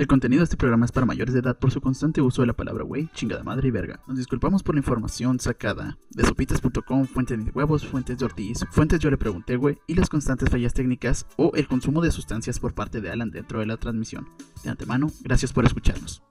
[0.00, 2.46] El contenido de este programa es para mayores de edad por su constante uso de
[2.46, 4.00] la palabra güey, chingada madre y verga.
[4.06, 8.98] Nos disculpamos por la información sacada de sopitas.com, fuentes de huevos, fuentes de Ortiz, fuentes
[8.98, 12.72] yo le pregunté güey y las constantes fallas técnicas o el consumo de sustancias por
[12.72, 14.26] parte de Alan dentro de la transmisión.
[14.64, 16.22] De antemano, gracias por escucharnos.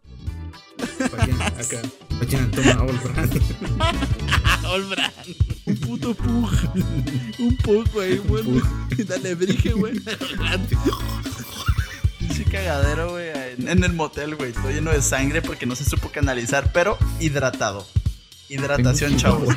[0.80, 1.28] Acá.
[2.56, 3.30] Toma Olbran.
[4.68, 5.12] Olbran.
[5.68, 6.50] Un puto pug.
[7.38, 8.18] Un pug, güey.
[8.18, 8.64] Bueno,
[9.08, 9.94] dale brige, güey.
[12.20, 13.39] Pinche cagadero, güey.
[13.68, 14.54] En, el motel, güey.
[14.54, 17.86] Todo lleno de sangre porque no se supo canalizar, pero hidratado.
[18.47, 19.50] Hidratación, chavos.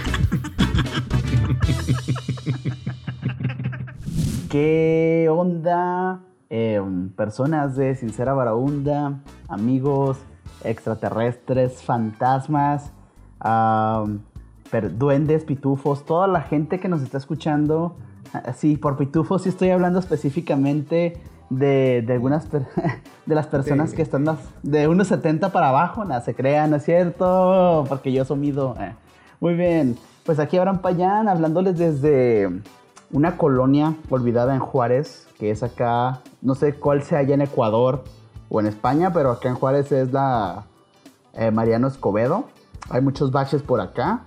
[4.51, 6.21] ¿Qué onda?
[6.51, 6.83] Eh,
[7.17, 10.19] personas de Sincera Barahunda, amigos,
[10.65, 12.91] extraterrestres, fantasmas,
[14.99, 17.97] duendes, pitufos, toda la gente que nos está escuchando.
[18.35, 21.21] Ah, Sí, por pitufos sí estoy hablando específicamente
[21.57, 22.67] de, de algunas per-
[23.27, 23.97] de las personas Sí.
[23.97, 27.85] que están más- de unos 70 para abajo, nada se crean, ¿no es cierto?
[27.89, 28.75] Porque yo mido.
[28.81, 28.95] Eh.
[29.41, 32.49] Muy bien, pues aquí Abraham Payán hablándoles desde
[33.11, 38.05] una colonia olvidada en Juárez, que es acá, no sé cuál sea allá en Ecuador
[38.49, 40.65] o en España, pero acá en Juárez es la
[41.35, 42.45] eh, Mariano Escobedo.
[42.91, 44.23] Hay muchos baches por acá.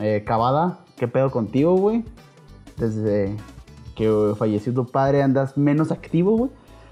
[0.00, 2.04] Eh, Cavada, ¿qué pedo contigo, güey?
[2.76, 3.36] Desde
[3.94, 6.50] que falleció tu padre andas menos activo, güey.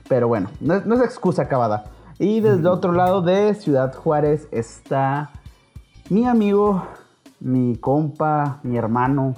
[0.08, 1.84] Pero bueno, no es, no es excusa, Cavada.
[2.18, 5.30] Y desde el otro lado de Ciudad Juárez está
[6.10, 6.86] mi amigo,
[7.40, 9.34] mi compa, mi hermano,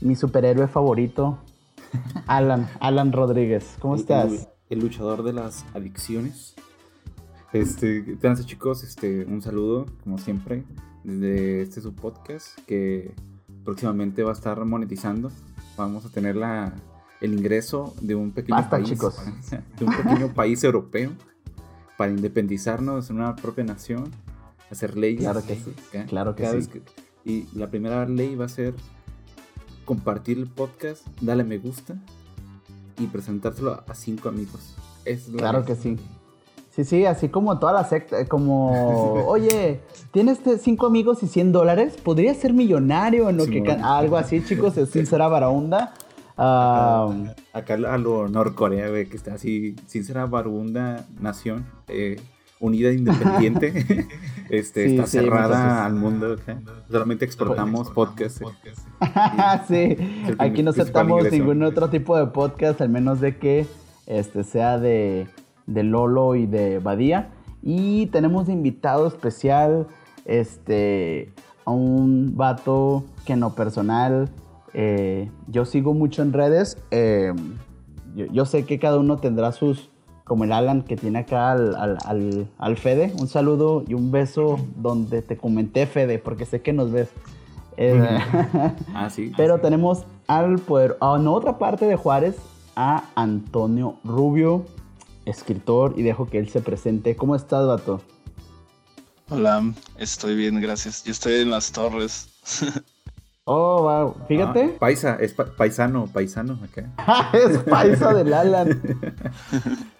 [0.00, 1.38] mi superhéroe favorito,
[2.26, 3.76] Alan, Alan Rodríguez.
[3.80, 4.32] ¿Cómo estás?
[4.32, 6.54] El, el luchador de las adicciones.
[7.52, 8.82] Este, ¿qué tal, chicos?
[8.82, 10.64] Este, un saludo, como siempre,
[11.04, 13.14] desde este su podcast que
[13.64, 15.30] próximamente va a estar monetizando.
[15.76, 16.72] Vamos a tener la,
[17.20, 19.16] el ingreso de un pequeño Basta, país, chicos.
[19.78, 21.12] de un pequeño país europeo
[21.96, 24.10] para independizarnos en una propia nación,
[24.70, 25.22] hacer leyes.
[25.22, 25.74] Claro que sí,
[26.08, 26.82] claro que sí.
[27.24, 28.74] y la primera ley va a ser
[29.84, 31.94] compartir el podcast, darle me gusta
[32.98, 34.74] y presentárselo a cinco amigos.
[35.04, 35.98] Es la Claro que sí.
[36.74, 39.80] Sí, sí, así como toda la secta, eh, como, oye,
[40.10, 43.52] tienes cinco amigos y 100 dólares, podrías ser millonario en lo que...
[43.60, 43.66] Simón.
[43.68, 43.84] can-".
[43.84, 45.94] Algo así, chicos, es sincera barahunda.
[46.36, 47.12] Ah,
[47.52, 52.20] Acá a lo Norcorea, güey, que está así, sincera barunda nación, eh,
[52.58, 54.08] unida e independiente,
[54.50, 56.32] este, Sí, está sí, cerrada entonces- al mundo.
[56.34, 56.58] acá.
[56.90, 58.42] Solamente exportamos podcast.
[58.42, 58.46] eh.
[59.68, 61.36] sí, aquí no aceptamos ingreso.
[61.36, 63.66] ningún otro tipo de podcast, al menos de que
[64.06, 65.28] este sea de,
[65.66, 67.30] de Lolo y de Badía.
[67.62, 69.86] Y tenemos de invitado especial
[70.26, 71.30] este,
[71.64, 74.28] a un vato que en lo personal
[74.74, 76.76] eh, yo sigo mucho en redes.
[76.90, 77.32] eh,
[78.16, 79.88] yo, yo sé que cada uno tendrá sus,
[80.24, 83.12] como el Alan que tiene acá al, al, al- al Fede.
[83.18, 87.08] Un saludo y un beso donde te comenté, Fede, porque sé que nos ves.
[87.76, 88.00] Eh,
[88.94, 89.32] Ah, sí.
[89.36, 92.36] pero tenemos al poder, a en otra parte de Juárez,
[92.76, 94.62] a Antonio Rubio,
[95.26, 97.16] escritor, y dejo que él se presente.
[97.16, 98.00] ¿Cómo estás, vato?
[99.30, 101.02] Hola, estoy bien, gracias.
[101.04, 102.28] Yo estoy en las torres.
[103.46, 104.26] Oh, wow.
[104.26, 107.30] Fíjate, Ah, paisa, es pa- paisano, paisano acá.
[107.36, 108.80] es paisa del Alan.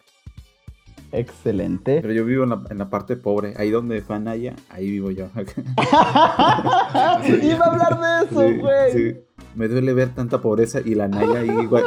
[1.14, 2.00] Excelente.
[2.02, 5.10] Pero yo vivo en la, en la parte pobre, ahí donde fue Anaya, ahí vivo
[5.10, 5.28] yo.
[7.42, 8.92] Iba a hablar de eso, Sí, güey.
[8.92, 9.16] sí.
[9.56, 11.84] Me duele ver tanta pobreza y la Naya ahí güey,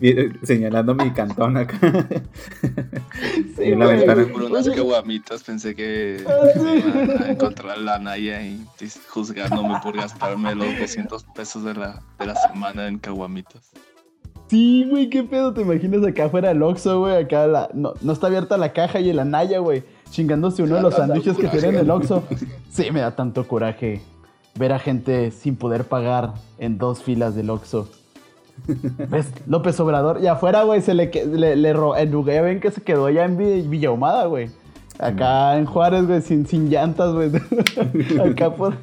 [0.42, 1.78] señalando mi cantón acá.
[3.56, 3.98] Sí, en la güey.
[3.98, 4.26] ventana.
[4.32, 6.24] Por unas caguamitas pensé que sí.
[7.04, 8.64] iba a encontrar la Naya y
[9.08, 13.70] juzgándome por gastarme los 200 pesos de la, de la semana en caguamitas.
[14.52, 15.54] Sí, güey, qué pedo.
[15.54, 17.16] ¿Te imaginas acá afuera del Oxxo, güey?
[17.24, 19.82] Acá la, no, no está abierta la caja y el Anaya, güey.
[20.10, 22.22] Chingándose uno de los sándwiches que tienen en el Oxxo.
[22.70, 24.02] Sí, me da tanto coraje
[24.54, 27.88] ver a gente sin poder pagar en dos filas del Oxxo.
[29.08, 29.32] ¿Ves?
[29.46, 30.18] López Obrador.
[30.22, 33.06] Y afuera, güey, se le, le, le ro- en lugar ya ven que se quedó
[33.06, 34.50] allá en Vi- Villahumada, güey.
[34.98, 37.30] Acá en Juárez, güey, sin, sin llantas, güey.
[38.30, 38.74] acá por...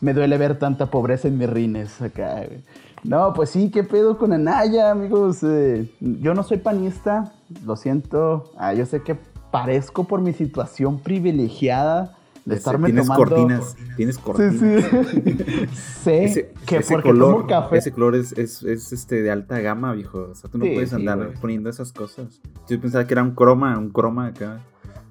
[0.00, 2.60] Me duele ver tanta pobreza en mis rines acá, güey.
[3.04, 5.38] No, pues sí, qué pedo con Anaya, amigos.
[5.42, 7.32] Eh, yo no soy panista,
[7.66, 8.52] lo siento.
[8.56, 9.16] Ah, yo sé que
[9.50, 13.24] parezco por mi situación privilegiada de estarme tienes tomando.
[13.28, 14.56] cortinas, tienes Sí, cortinas.
[14.58, 15.66] sí.
[16.02, 17.78] sé Ese, que ese porque color, tomo café.
[17.78, 20.28] ese color es, es, es, este de alta gama, viejo.
[20.30, 21.34] O sea, tú no Sí, puedes sí, andar güey.
[21.40, 22.40] poniendo esas cosas.
[22.68, 24.60] Yo pensaba que era un croma, un croma acá.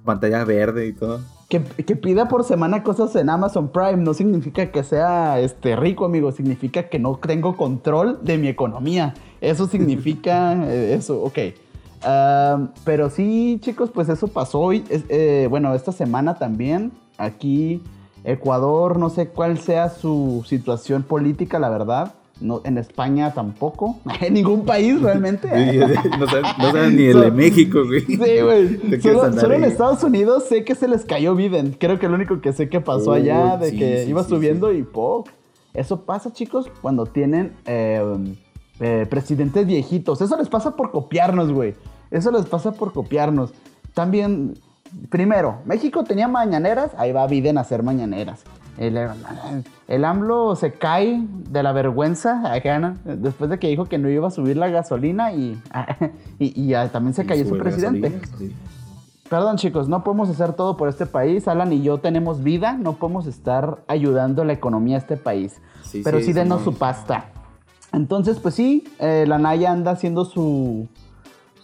[0.04, 1.20] Pantalla verde y todo.
[1.52, 6.06] Que, que pida por semana cosas en Amazon Prime no significa que sea este, rico,
[6.06, 6.32] amigo.
[6.32, 9.12] Significa que no tengo control de mi economía.
[9.42, 11.38] Eso significa eh, eso, ok.
[12.04, 14.82] Ah, pero sí, chicos, pues eso pasó hoy.
[14.88, 16.90] Es- eh, bueno, esta semana también.
[17.18, 17.82] Aquí,
[18.24, 22.14] Ecuador, no sé cuál sea su situación política, la verdad.
[22.42, 23.96] No, en España tampoco.
[24.20, 25.48] En ningún país realmente.
[26.18, 28.00] no, saben, no saben ni el de México, güey.
[28.00, 29.00] Sí, güey.
[29.00, 29.64] Solo, en.
[29.64, 31.76] Estados Unidos sé que se les cayó Biden.
[31.78, 34.22] Creo que lo único que sé que pasó Oh, allá, de sí, que sí, iba
[34.22, 35.28] sí, subiendo y ¡poc!
[35.74, 38.02] Eso pasa, chicos, cuando tienen eh,
[38.80, 40.20] eh, presidentes viejitos.
[40.20, 41.74] Eso les pasa por copiarnos, güey.
[42.10, 43.52] Eso les pasa por copiarnos.
[43.94, 44.54] También,
[45.08, 48.44] primero, México tenía mañaneras, ahí va Biden a hacer mañaneras.
[48.78, 48.98] El,
[49.88, 52.42] el AMLO se cae de la vergüenza
[53.04, 55.60] después de que dijo que no iba a subir la gasolina y,
[56.38, 58.20] y, también se cayó su presidente.
[58.38, 58.54] sí.
[59.32, 61.48] Perdón chicos, no podemos hacer todo por este país.
[61.48, 65.58] Alan y yo tenemos vida, no podemos estar ayudando la economía a este país.
[65.82, 66.64] Sí, Pero sí, sí, denos no.
[66.66, 67.30] su pasta.
[67.94, 70.86] Entonces, pues sí, eh, la Naya anda haciendo su,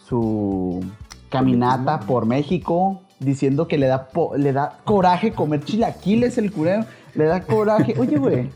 [0.06, 0.82] su
[1.28, 6.84] caminata por México, diciendo que le da, po- le da coraje comer chilaquiles el curero.
[7.14, 7.94] Le da coraje.
[7.98, 8.50] Oye, güey.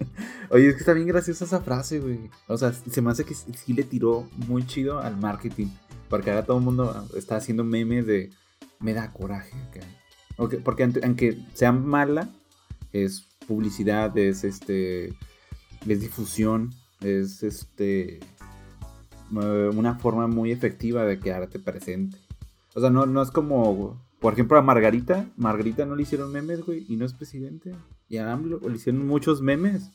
[0.50, 2.18] Oye, es que está bien graciosa esa frase, güey.
[2.46, 5.66] O sea, se me hace que sí le tiró muy chido al marketing.
[6.08, 8.30] Porque ahora todo el mundo está haciendo memes de
[8.80, 9.52] me da coraje.
[9.68, 9.80] acá".
[10.38, 12.28] Ok, Porque aunque sea mala,
[12.92, 15.08] es publicidad, es este.
[15.86, 16.72] es difusión,
[17.02, 18.20] es este.
[19.42, 22.16] eh, una forma muy efectiva de quedarte presente.
[22.74, 24.00] O sea, no, no es como.
[24.20, 25.26] Por ejemplo, a Margarita.
[25.36, 27.72] Margarita no le hicieron memes, güey, y no es presidente.
[28.08, 29.90] Y a AMLO le hicieron muchos memes.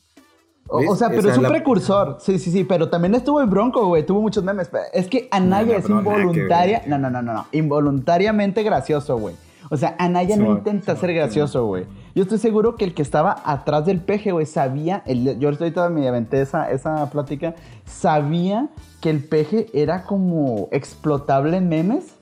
[0.66, 2.16] O, sea, pero Esa es un la- precursor.
[2.20, 2.64] Sí, sí, sí.
[2.64, 4.06] Pero también estuvo el Bronco, güey.
[4.06, 4.70] Tuvo muchos memes.
[4.94, 6.82] Es que Anaya No, es involuntaria.
[6.86, 7.46] No, no, no, no, no.
[7.52, 9.34] Involuntariamente gracioso, güey.
[9.70, 11.84] O sea, Anaya no intenta ser gracioso, güey.
[12.14, 15.02] Yo estoy seguro que el que estaba atrás del peje, güey, sabía.
[15.04, 17.54] El, yo ahorita me aventé esa, esa plática.
[17.84, 18.68] Sabía
[19.00, 22.14] que el peje era como explotable en memes.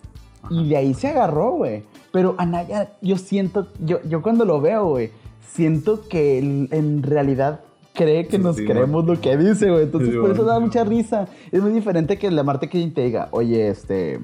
[0.50, 1.84] Y de ahí se agarró, güey.
[2.12, 5.10] Pero Anaya, yo siento, yo, yo cuando lo veo, güey,
[5.40, 7.60] siento que en realidad
[7.92, 9.84] cree que Sí, nos sí, creemos lo que dice, güey.
[9.84, 11.28] Entonces Sí, por eso da mucha risa.
[11.50, 14.20] Es muy diferente que la Marte que te diga, oye, este,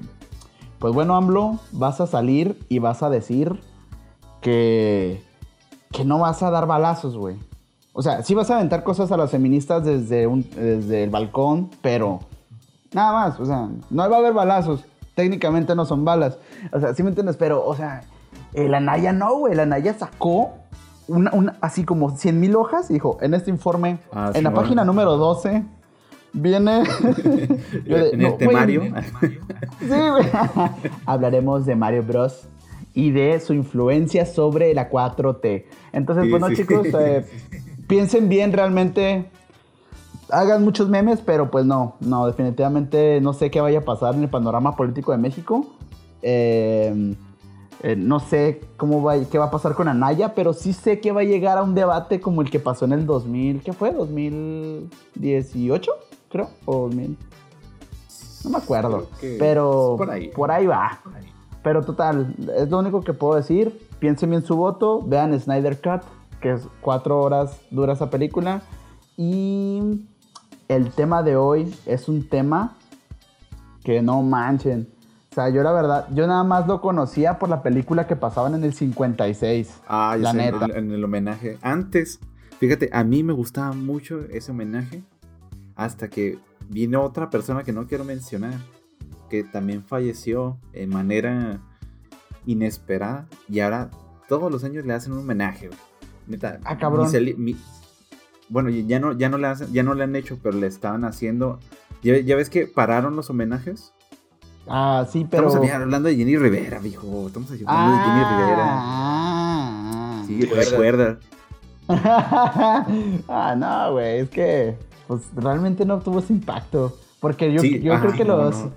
[0.79, 3.59] pues bueno, AMLO, vas a salir y vas a decir
[4.41, 5.21] que,
[5.91, 7.37] que no vas a dar balazos, güey.
[7.93, 11.69] O sea, sí vas a aventar cosas a las feministas desde, un, desde el balcón,
[11.81, 12.19] pero
[12.93, 14.85] nada más, o sea, no va a haber balazos.
[15.19, 16.37] Técnicamente no son balas.
[16.71, 18.03] O sea, sí me entiendes, pero, o sea,
[18.53, 19.51] el Anaya no, güey.
[19.51, 20.51] El Anaya sacó
[21.09, 24.53] una, una- así como 100 mil hojas y dijo, en este informe, Ah, en la
[24.53, 25.63] página número 12,
[26.31, 26.83] viene...
[27.83, 28.81] De, en "No, el temario.
[29.81, 30.25] Sí, güey.
[31.05, 32.47] Hablaremos de Mario Bros.
[32.93, 35.65] y de su influencia sobre la 4T.
[35.91, 36.55] Entonces, Sí, bueno, sí.
[36.55, 37.25] chicos, eh,
[37.87, 39.29] piensen bien realmente.
[40.31, 44.23] Hagan muchos memes, pero pues no, no, definitivamente no sé qué vaya a pasar en
[44.23, 45.65] el panorama político de México.
[46.21, 47.15] Eh,
[47.81, 51.13] eh, no sé cómo va, qué va a pasar con Anaya, pero sí sé que
[51.13, 53.95] va a llegar a un debate como el que pasó en el 2000, ¿qué fue?
[53.95, 55.87] ¿2018?
[56.29, 57.17] Creo, o 2000.
[58.43, 60.29] No me acuerdo, pero por ahí.
[60.29, 60.99] por ahí va.
[61.63, 63.87] Pero total, es lo único que puedo decir.
[63.99, 66.03] Piensen bien su voto, vean Snyder Cut,
[66.41, 68.61] que es cuatro horas dura esa película.
[69.17, 70.05] Y
[70.69, 72.77] el tema de hoy es un tema
[73.83, 74.87] que no manchen.
[75.31, 78.55] O sea, yo la verdad, yo nada más lo conocía por la película que pasaban
[78.55, 79.81] en el 56.
[79.87, 80.65] Ah, ya La sé, neta.
[80.65, 81.57] En, en el homenaje.
[81.61, 82.19] Antes,
[82.59, 85.03] fíjate, a mí me gustaba mucho ese homenaje.
[85.75, 88.53] Hasta que vino otra persona que no quiero mencionar.
[89.29, 91.59] Que también falleció de manera
[92.45, 93.27] inesperada.
[93.47, 93.89] Y ahora
[94.27, 95.69] todos los años le hacen un homenaje.
[96.27, 96.59] Neta.
[96.63, 97.09] Ah, cabrón.
[97.37, 97.55] mi-
[98.49, 101.05] bueno, ya no, ya, no le hacen, ya no le han hecho, pero le estaban
[101.05, 101.59] haciendo.
[102.03, 103.93] ¿Ya, ya ves que pararon los homenajes?
[104.67, 105.47] Ah, sí, pero.
[105.47, 107.27] Estamos hablando de Jenny Rivera, viejo.
[107.27, 108.65] Estamos hablando de Jenny Rivera.
[108.67, 111.17] Ah, Sí, recuerda.
[111.89, 114.77] ah, no, güey, es que
[115.07, 116.95] pues realmente no tuvo ese impacto.
[117.19, 118.55] Porque yo, Sí, yo ajá, creo que no, los...
[118.57, 118.71] no,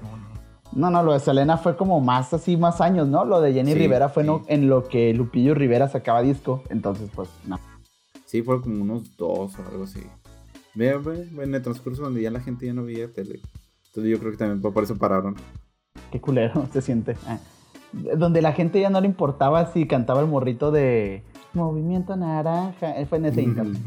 [0.72, 3.26] No, no, lo de Selena fue como más así, más años, ¿no?
[3.26, 4.30] Lo de Jenny Sí, Rivera fue sí.
[4.48, 6.62] en lo que Lupillo Rivera sacaba disco.
[6.70, 7.58] Entonces, pues, no.
[8.32, 10.00] Sí, fue como unos dos o algo así.
[10.74, 13.40] Ve, ve, ve, en el transcurso donde ya la gente ya no veía tele.
[13.88, 15.36] Entonces yo creo que también por eso pararon.
[16.10, 17.14] Qué culero se siente.
[17.26, 17.38] Ah.
[18.16, 21.22] Donde la gente ya no le importaba si cantaba el morrito de
[21.52, 22.98] Movimiento Naranja.
[22.98, 23.78] Eh, Fue en ese instante.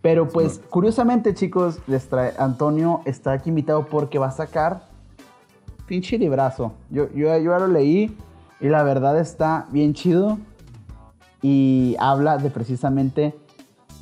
[0.00, 4.88] Pero pues, curiosamente, chicos, les trae- Antonio está aquí invitado porque va a sacar
[5.86, 6.72] pinche librazo.
[6.88, 8.16] Yo, yo, yo ya lo leí
[8.58, 10.38] y la verdad está bien chido.
[11.42, 13.34] Y habla de precisamente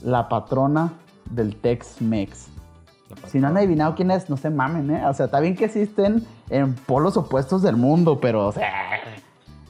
[0.05, 0.93] la patrona
[1.31, 2.49] del Tex-Mex.
[3.27, 5.07] Si no han adivinado quién es, no se mamen, ¿eh?
[5.07, 8.71] O sea, está bien que existen en polos opuestos del mundo, pero, o sea.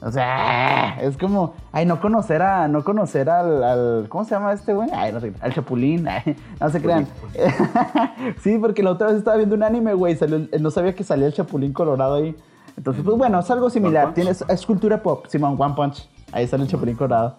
[0.01, 4.51] O sea, es como, ay, no conocer a, no conocer al, al ¿cómo se llama
[4.53, 4.89] este güey?
[4.93, 7.07] Ay, no sé, al Chapulín, ay, no se crean.
[8.43, 11.27] sí, porque la otra vez estaba viendo un anime, güey, salió- no sabía que salía
[11.27, 12.35] el Chapulín Colorado ahí.
[12.77, 16.63] Entonces, pues bueno, es algo similar, tienes, es cultura pop, Simón, One Punch, ahí sale
[16.63, 17.37] el Chapulín Colorado.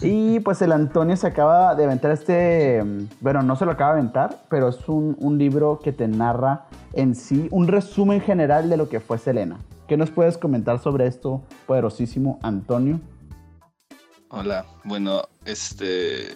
[0.00, 2.82] Y pues el Antonio se acaba de aventar este,
[3.20, 6.66] bueno, no se lo acaba de aventar, pero es un, un libro que te narra
[6.92, 9.58] en sí un resumen general de lo que fue Selena.
[9.86, 13.00] ¿Qué nos puedes comentar sobre esto, poderosísimo Antonio?
[14.30, 16.34] Hola, bueno, este.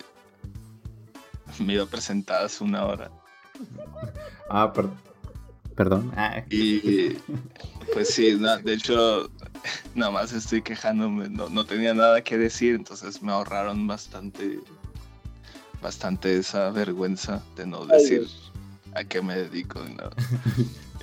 [1.59, 3.11] Me iba a presentar hace una hora.
[4.49, 4.89] Ah, per-
[5.75, 6.13] perdón.
[6.17, 7.17] Ah, Y.
[7.93, 9.31] Pues sí, no, de hecho,
[9.95, 11.29] nada más estoy quejándome.
[11.29, 14.61] No, no tenía nada que decir, entonces me ahorraron bastante.
[15.83, 18.29] Bastante esa vergüenza de no decir
[18.95, 20.11] a qué me dedico nada.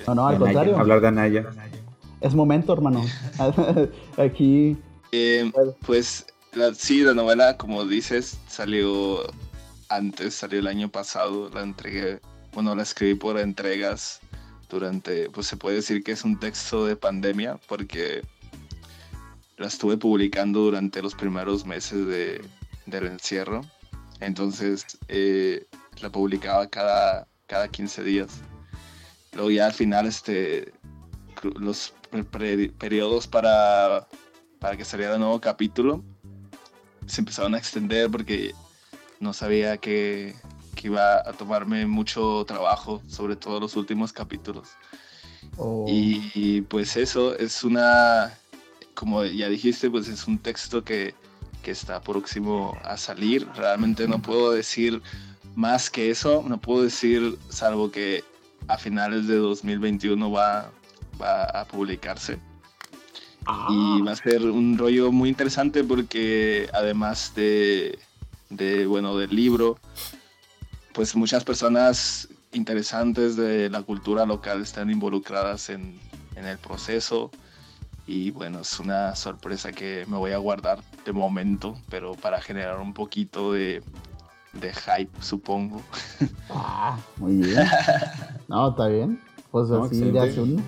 [0.06, 0.78] No, no, al Anaya, contrario.
[0.78, 1.50] Hablar de Anaya.
[2.22, 3.04] Es momento, hermano.
[4.16, 4.78] Aquí.
[5.12, 5.52] Eh,
[5.84, 6.24] pues
[6.54, 9.22] la, sí, la novela, como dices, salió
[9.90, 12.20] antes, salió el año pasado, la entregué,
[12.54, 14.20] bueno, la escribí por entregas
[14.70, 18.22] durante, pues se puede decir que es un texto de pandemia, porque
[19.56, 22.42] la estuve publicando durante los primeros meses de,
[22.86, 23.62] del encierro,
[24.20, 25.66] entonces eh,
[26.00, 28.40] la publicaba cada, cada 15 días.
[29.32, 30.72] Luego ya al final, este,
[31.42, 31.94] los
[32.78, 34.08] periodos para
[34.60, 36.04] para que saliera un nuevo capítulo,
[37.06, 38.54] se empezaron a extender porque
[39.18, 40.36] no sabía que,
[40.74, 44.68] que iba a tomarme mucho trabajo, sobre todo los últimos capítulos.
[45.56, 45.86] Oh.
[45.88, 48.32] Y, y, pues eso es una,
[48.94, 51.14] como ya dijiste, pues es un texto que,
[51.62, 53.46] que está próximo a salir.
[53.54, 55.02] Realmente no puedo decir
[55.54, 58.24] más que eso, no puedo decir salvo que
[58.68, 60.70] a finales de 2021 va,
[61.20, 62.38] va a publicarse.
[63.68, 67.98] Y va a ser un rollo muy interesante porque además de,
[68.50, 69.78] de, bueno, del libro,
[71.00, 75.98] pues muchas personas interesantes de la cultura local están involucradas en,
[76.36, 77.30] en el proceso.
[78.06, 82.78] Y bueno, es una sorpresa que me voy a guardar de momento, pero para generar
[82.80, 83.82] un poquito de,
[84.52, 85.80] de hype, supongo.
[86.50, 87.66] Ah, muy bien.
[88.48, 89.18] No, está bien.
[89.50, 90.62] Pues No, así hace uno.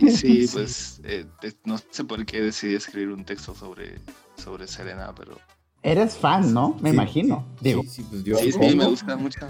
[0.00, 4.00] Y sí, pues eh, de- no sé por qué decidí escribir un texto sobre,
[4.36, 5.38] sobre Serena, pero
[5.82, 6.76] Eres fan, ¿no?
[6.80, 7.44] Me Sí, imagino.
[7.58, 9.40] sí, Digo, sí, pues yo sí, sí, me gusta mucho.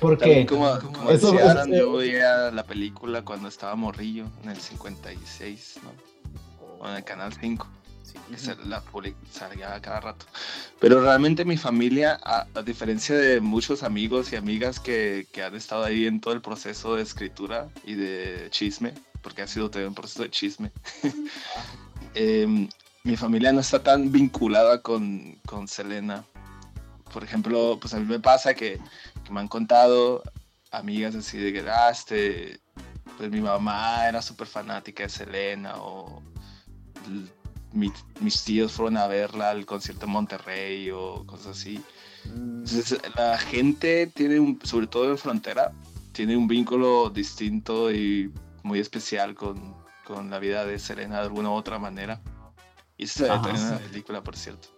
[0.00, 0.24] porque.
[0.24, 4.50] También como, como Eso- decía eso- Alan, yo veía la película cuando estaba morrillo, en
[4.50, 5.90] el 56, ¿no?
[6.80, 7.66] O en el Canal 5.
[8.30, 10.26] que se la public- salía cada rato.
[10.80, 15.54] Pero realmente mi familia, a, a diferencia de muchos amigos y amigas que, que han
[15.54, 19.86] estado ahí en todo el proceso de escritura y de chisme, porque ha sido todo
[19.86, 20.70] un proceso de chisme,
[22.14, 22.68] em,
[23.04, 26.24] mi familia no está tan vinculada con, con Selena.
[27.12, 28.80] Por ejemplo, pues a mí me pasa que,
[29.30, 30.22] me han contado
[30.70, 32.60] amigas así de que, ah, este,
[33.16, 36.22] pues mi mamá era súper fanática de Selena o
[38.20, 41.82] mis tíos fueron a verla al concierto en Monterrey o cosas así.
[42.24, 45.72] Entonces, la gente tiene, un, sobre todo en frontera,
[46.12, 49.74] tiene un vínculo distinto y muy especial con,
[50.04, 52.20] con la vida de Selena de alguna u otra manera.
[52.98, 53.84] Y ve Ajá, también en la sí.
[53.84, 54.68] película, por cierto.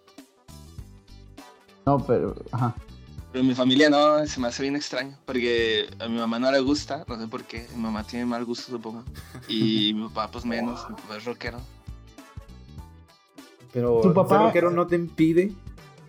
[1.87, 2.35] No, pero.
[2.53, 2.75] Ajá.
[3.33, 6.59] Pero mi familia no, se me hace bien extraño, porque a mi mamá no le
[6.61, 9.05] gusta, no sé por qué, mi mamá tiene mal gusto, supongo.
[9.49, 11.61] Y mi papá, pues menos, mi papá es rockero.
[13.73, 15.53] Pero Tu papá- ser rockero no te impide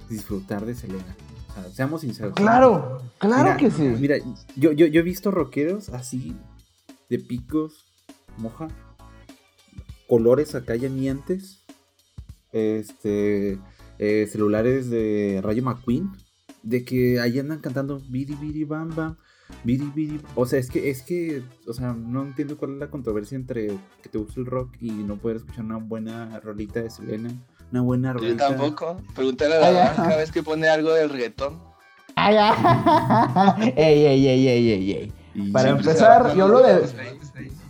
[0.09, 1.15] disfrutar de Selena.
[1.49, 2.33] O sea, seamos sinceros.
[2.33, 3.83] Claro, claro Mira, que sí.
[3.83, 4.17] Mira,
[4.55, 6.35] yo, yo, yo he visto rockeros así,
[7.09, 7.85] de picos,
[8.37, 8.67] moja,
[10.07, 11.60] colores acá llamientes,
[12.51, 13.59] este,
[13.99, 16.11] eh, celulares de Rayo McQueen,
[16.63, 19.17] de que ahí andan cantando biri biri bam bam,
[19.63, 20.19] biri biri.
[20.35, 23.67] O sea, es que, es que, o sea, no entiendo cuál es la controversia entre
[24.01, 27.29] que te gusta el rock y no poder escuchar una buena rolita de Selena,
[27.71, 28.47] una buena Yo rolita.
[28.49, 28.97] tampoco.
[29.15, 31.59] Pregúntale a la cada vez que pone algo del reggaetón.
[32.15, 35.13] Ay, ay, ey, ey, ey, ey, ey, ey.
[35.33, 36.81] Y- Para empezar, yo lo de-.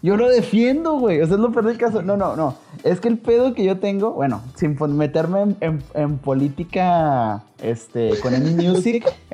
[0.04, 1.22] Yo lo defiendo, güey.
[1.22, 2.02] O sea, es lo peor del caso.
[2.02, 2.56] No, no, no.
[2.84, 8.20] Es que el pedo que yo tengo, bueno, sin meterme en, en- en política este,
[8.22, 9.06] con el music.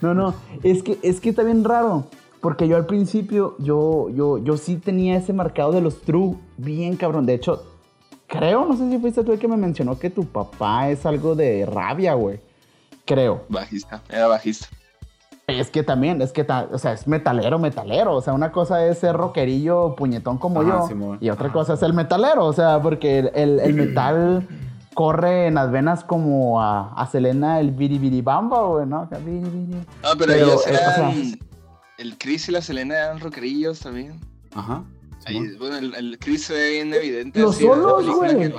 [0.00, 0.34] No, no.
[0.62, 2.04] Es que, es que está bien raro.
[2.40, 6.96] Porque yo al principio, yo, yo, yo sí tenía ese marcado de los true bien
[6.96, 7.26] cabrón.
[7.26, 7.62] De hecho,
[8.26, 11.34] creo, no sé si fuiste tú el que me mencionó que tu papá es algo
[11.34, 12.40] de rabia, güey.
[13.06, 13.42] Creo.
[13.48, 14.66] Bajista, era bajista.
[15.46, 18.14] Es que también, es que, ta- o sea, es metalero, metalero.
[18.16, 21.16] O sea, una cosa es ser rockerillo, puñetón como Ajá, yo.
[21.20, 22.46] Y otra cosa es el metalero.
[22.46, 24.46] O sea, porque el, el- el metal
[24.94, 29.02] corre en las venas como a, a Selena el biribiribamba, güey, ¿no?
[29.02, 29.78] No, pero,
[30.18, 31.38] Pero, ellos eh, o sea- eran.
[31.98, 34.18] el Chris y la Selena eran rockerillos también.
[34.54, 34.82] Ajá.
[35.26, 37.40] Ahí, bueno, el, el Chris se ve bien evidente.
[37.40, 38.52] Los así, solos, güey.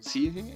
[0.00, 0.54] Sí, sí.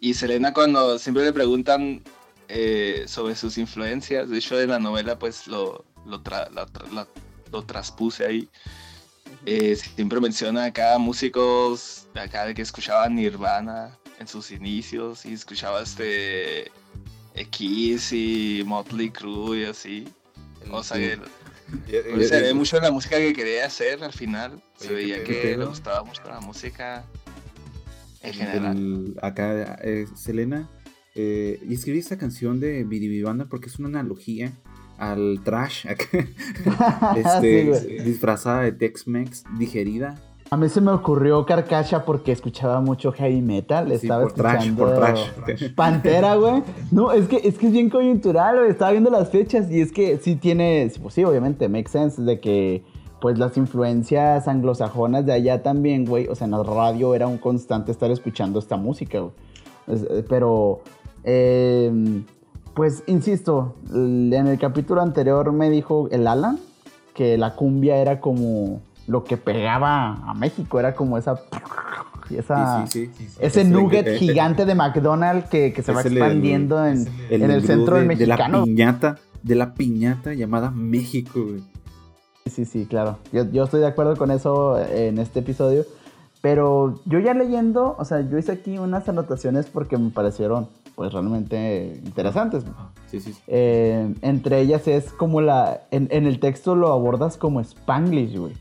[0.00, 2.02] Y Selena, cuando siempre le preguntan
[2.48, 6.90] eh, sobre sus influencias, de hecho, en la novela, pues lo, lo, tra- la tra-
[6.92, 7.06] la-
[7.52, 8.48] lo traspuse ahí.
[9.46, 15.34] Eh, siempre menciona acá músicos de acá de que escuchaban Nirvana en sus inicios y
[15.34, 16.70] escuchaba este
[17.34, 20.08] X y Motley Crue y así.
[20.70, 21.18] O sea, que
[22.26, 24.60] se ve mucho en la música que quería hacer al final.
[24.76, 27.04] Se veía que le gustaba mucho la música
[28.22, 28.76] en general.
[28.76, 30.68] El- acá, eh, Selena,
[31.20, 34.52] eh, y escribí esta canción de Biribibanda porque es una analogía
[34.98, 35.84] al trash,
[37.16, 40.14] este, Sí, disfrazada de Tex-Mex, digerida.
[40.48, 43.88] A mí se me ocurrió Carcacha porque escuchaba mucho heavy metal.
[43.88, 45.74] Sí, Estaba por trash, escuchando por trash.
[45.74, 46.62] Pantera, güey.
[46.92, 48.70] No, es que, es que es bien coyuntural, güey.
[48.70, 52.38] Estaba viendo las fechas y es que sí tiene, pues sí, obviamente, makes sense de
[52.38, 52.84] que
[53.20, 56.28] pues las influencias anglosajonas de allá también, güey.
[56.28, 59.32] O sea, en la radio era un constante estar escuchando esta música, güey.
[59.88, 60.80] Eh, Pero,
[61.24, 62.22] eh,
[62.74, 66.58] pues, insisto, en el capítulo anterior me dijo el Alan
[67.14, 71.40] que la cumbia era como lo que pegaba a México, era como esa...
[72.30, 73.36] esa Sí, sí, sí.
[73.40, 77.50] ese el- nugget gigante de McDonald's que, que se va el- expandiendo en, el en
[77.50, 78.64] el centro de, del de la mexicano.
[78.64, 81.64] piñata, de la piñata llamada México, güey.
[82.46, 83.18] Sí, sí, claro.
[83.32, 85.84] Yo, yo estoy de acuerdo con eso en este episodio.
[86.40, 91.12] Pero yo ya leyendo, o sea, yo hice aquí unas anotaciones porque me parecieron, pues,
[91.12, 92.64] realmente interesantes.
[93.06, 93.40] Sí, sí, sí.
[93.46, 95.82] Eh, entre ellas es como la...
[95.92, 98.54] En, en el texto lo abordas como Spanglish, güey.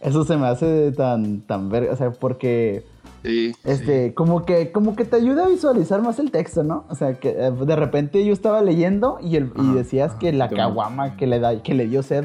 [0.00, 2.82] Eso se me hace tan, tan verga, o sea, porque...
[3.22, 6.86] Sí, Este, como que, como que te ayuda a visualizar más el texto, ¿no?
[6.88, 10.32] O sea, que eh, de repente yo estaba leyendo y, el, y Ajá, decías que
[10.32, 12.24] la caguama que le da, que le dio sed.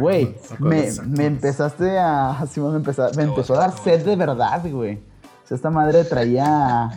[0.00, 2.30] Güey, me, me empezaste a.
[2.40, 4.94] Así me, empezó, me empezó a dar sed de verdad, güey.
[4.94, 6.90] O sea, esta madre traía.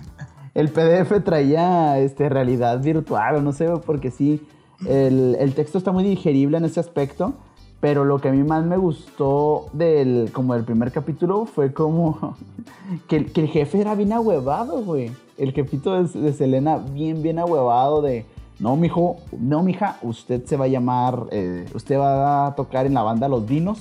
[0.54, 4.42] El PDF traía este, realidad virtual, o no sé, porque sí.
[4.86, 7.34] El, el texto está muy digerible en ese aspecto.
[7.82, 12.36] Pero lo que a mí más me gustó del, como primer capítulo fue como
[13.08, 15.12] que, que el jefe era bien ahuevado, güey.
[15.38, 18.26] El jefito de, de Selena bien, bien ahuevado de,
[18.60, 22.94] no, mijo, no, mija, usted se va a llamar, eh, usted va a tocar en
[22.94, 23.80] la banda Los Vinos.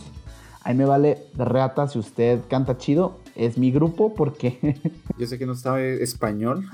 [0.63, 3.17] Ahí me vale reata si usted canta chido.
[3.39, 4.77] Es mi grupo porque...
[5.19, 6.65] Yo sé que no sabe español.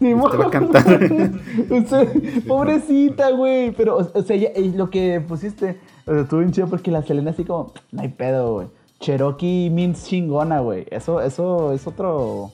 [0.00, 1.00] Sí, Usted va a cantar.
[1.70, 3.70] Usted- pobrecita, güey.
[3.70, 7.30] Pero, o, sea, ya- lo que pusiste, o sea, estuvo bien chido porque la Selena
[7.30, 8.66] así como, no hay pedo, güey.
[8.98, 10.84] Cherokee means chingona, güey.
[10.90, 12.50] Eso, eso es otro,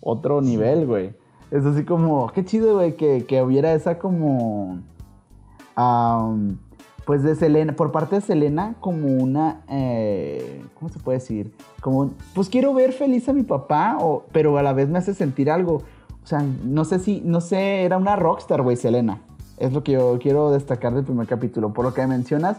[0.00, 1.12] otro nivel, güey.
[1.50, 4.80] Es así como, qué chido, güey, que, que hubiera esa como,
[5.74, 6.58] am,
[7.04, 11.52] pues de Selena, por parte de Selena, como una, eh, ¿cómo se puede decir?
[11.80, 13.98] Como, pues quiero ver feliz a mi papá,
[14.30, 15.82] pero a la vez me hace sentir algo.
[16.22, 19.20] O sea, no sé si, no sé, era una rockstar, güey, Selena.
[19.58, 21.72] Es lo que yo quiero destacar del primer capítulo.
[21.72, 22.58] Por lo que mencionas,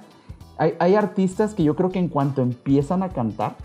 [0.57, 3.55] hay, hay artistas que yo creo que en cuanto empiezan a cantar,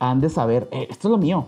[0.00, 1.46] han de saber, "Eh, esto es lo mío.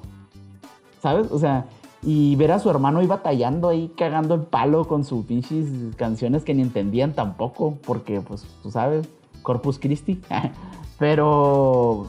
[1.03, 1.31] ¿Sabes?
[1.31, 1.67] O sea,
[2.07, 5.67] y ver a su hermano ahí batallando, ahí cagando el palo con sus pinches
[5.97, 9.09] canciones que ni entendían tampoco, porque, pues, tú sabes,
[9.43, 10.21] Corpus Christi.
[10.99, 12.07] Pero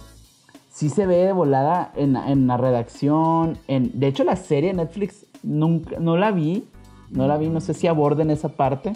[0.70, 3.58] sí se ve de volada en, en la redacción.
[3.68, 6.66] En, de hecho, la serie de Netflix nunca, no la vi.
[7.10, 8.94] No la vi, no sé si aborden esa parte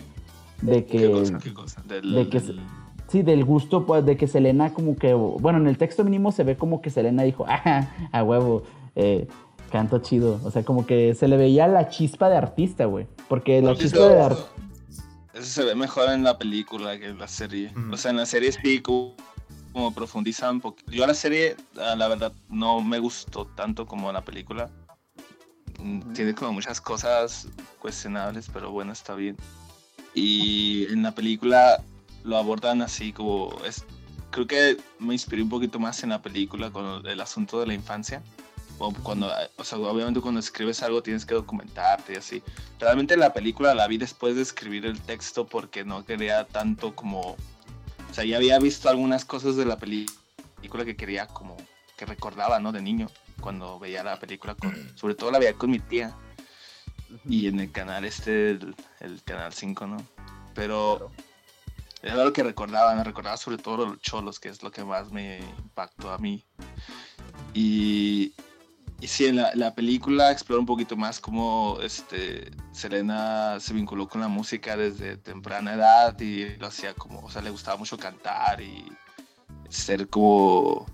[0.61, 0.97] de que...
[0.97, 1.37] ¿Qué cosa?
[1.41, 1.81] ¿Qué cosa?
[1.87, 2.59] Del- de que del-
[3.07, 5.13] Sí, del gusto, pues, de que Selena como que...
[5.13, 8.63] Bueno, en el texto mínimo se ve como que Selena dijo, ah, a huevo,
[8.95, 9.27] eh,
[9.71, 10.39] canto chido.
[10.43, 13.07] O sea, como que se le veía la chispa de artista, güey.
[13.27, 14.51] Porque la chispa de artista...
[15.33, 17.73] Eso se ve mejor en la película que en la serie.
[17.91, 19.15] O sea, en la serie sí como,
[19.71, 20.91] como profundizan un poquito.
[20.91, 24.69] Yo a la serie, a la verdad, no me gustó tanto como la película.
[25.79, 27.47] Mm, Tiene como muchas cosas
[27.79, 29.37] cuestionables, pero bueno, está bien.
[30.13, 31.81] Y en la película
[32.23, 33.57] lo abordan así como...
[33.65, 33.85] Es,
[34.31, 37.73] creo que me inspiré un poquito más en la película con el asunto de la
[37.73, 38.21] infancia.
[38.83, 42.43] O cuando, o sea, obviamente cuando escribes algo tienes que documentarte y así.
[42.79, 47.19] Realmente la película la vi después de escribir el texto porque no quería tanto como...
[47.19, 51.57] O sea, ya había visto algunas cosas de la película que quería como...
[51.95, 52.71] que recordaba, ¿no?
[52.71, 53.07] De niño,
[53.39, 56.15] cuando veía la película, con, sobre todo la veía con mi tía.
[57.29, 59.97] Y en el canal este, el, el canal 5, ¿no?
[60.55, 61.11] Pero
[62.01, 65.11] Era lo que recordaba, me recordaba sobre todo los cholos, que es lo que más
[65.11, 66.43] me impactó a mí.
[67.53, 68.33] Y,
[69.01, 74.07] y sí, en la, la, película explora un poquito más cómo este, Selena se vinculó
[74.07, 77.97] con la música desde temprana edad y lo hacía como, o sea, le gustaba mucho
[77.97, 78.85] cantar y
[79.69, 80.85] ser como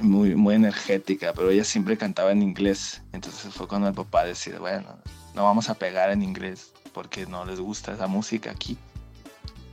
[0.00, 3.02] muy, muy energética, pero ella siempre cantaba en inglés.
[3.12, 4.98] Entonces fue cuando el papá decidió, bueno,
[5.34, 8.76] no vamos a pegar en inglés porque no les gusta esa música aquí,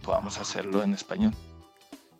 [0.03, 1.33] podamos hacerlo en español.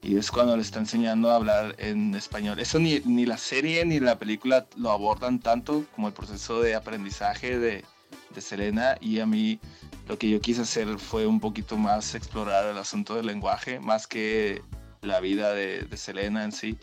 [0.05, 2.59] Y es cuando le está enseñando a hablar en español.
[2.59, 6.75] Eso ni, ni la serie ni la película lo abordan tanto como el proceso de
[6.75, 7.83] aprendizaje de,
[8.29, 8.97] de Selena.
[9.01, 9.59] Y a mí
[10.07, 14.05] lo que yo quise hacer fue un poquito más explorar el asunto del lenguaje, más
[14.05, 14.61] que
[15.01, 16.77] la vida de, de Selena en sí,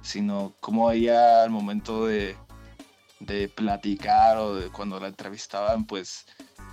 [0.00, 2.36] sino cómo ella al momento de,
[3.20, 6.24] de platicar o de cuando la entrevistaban, pues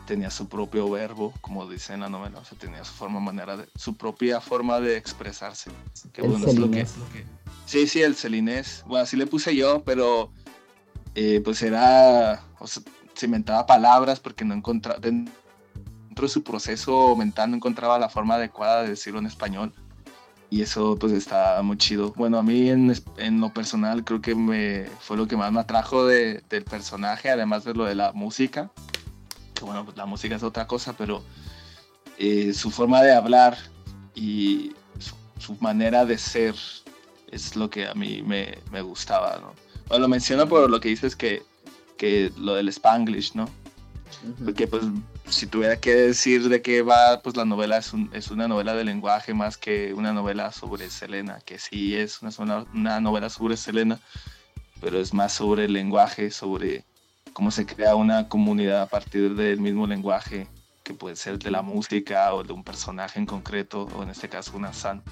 [0.10, 3.56] tenía su propio verbo, como dice en la novela, o sea, tenía su forma, manera
[3.58, 5.70] de, su propia forma de expresarse.
[6.12, 6.88] Que bueno, es lo que,
[7.68, 8.84] Sí, sí, el celinés.
[8.88, 10.32] Bueno, así le puse yo, pero
[11.14, 12.82] eh, pues era, o sea,
[13.14, 15.36] se inventaba palabras porque no encontraba, dentro
[16.16, 19.72] de su proceso mental no encontraba la forma adecuada de decirlo en español.
[20.50, 22.14] Y eso pues está muy chido.
[22.18, 25.60] Bueno, a mí en, en lo personal creo que me fue lo que más me
[25.60, 28.72] atrajo de, del personaje, además de lo de la música
[29.66, 31.24] bueno, pues la música es otra cosa, pero
[32.18, 33.58] eh, su forma de hablar
[34.16, 34.74] y
[35.40, 36.56] su, manera de ser
[37.32, 39.54] es lo que a mí me, me gustaba, ¿no?
[39.88, 41.44] Bueno, lo menciono por lo que dices que,
[41.98, 43.50] que lo del Spanglish, ¿no?
[44.44, 44.84] Porque pues
[45.30, 48.74] si tuviera que decir de qué va, pues la novela es, un, es una novela
[48.74, 53.56] de lenguaje más que una novela sobre Selena, que sí es una, una novela sobre
[53.56, 54.00] Selena,
[54.82, 56.84] pero es más sobre el lenguaje, sobre
[57.34, 60.48] cómo se crea una comunidad a partir del mismo lenguaje,
[60.84, 64.30] que puede ser de la música o de un personaje en concreto, o en este
[64.30, 65.04] caso una san.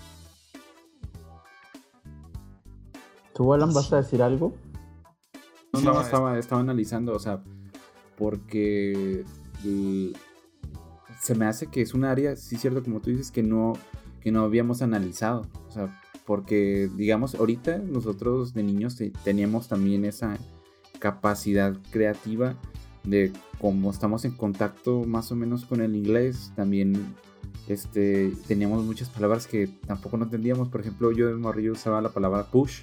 [3.34, 4.56] ¿Tú, Alan, vas a decir algo?
[5.74, 7.44] No, no, estaba, estaba analizando, o sea,
[8.18, 9.24] porque
[11.22, 13.74] se me hace que es un área, sí cierto, como tú dices, que no,
[14.22, 20.38] que no habíamos analizado, o sea, porque, digamos, ahorita nosotros de niños teníamos también esa,
[21.00, 22.56] capacidad creativa
[23.04, 27.16] de como estamos en contacto más o menos con el inglés, también
[27.68, 30.70] este, teníamos muchas palabras que tampoco no entendíamos.
[30.70, 32.82] Por ejemplo, yo de morrillo usaba la palabra push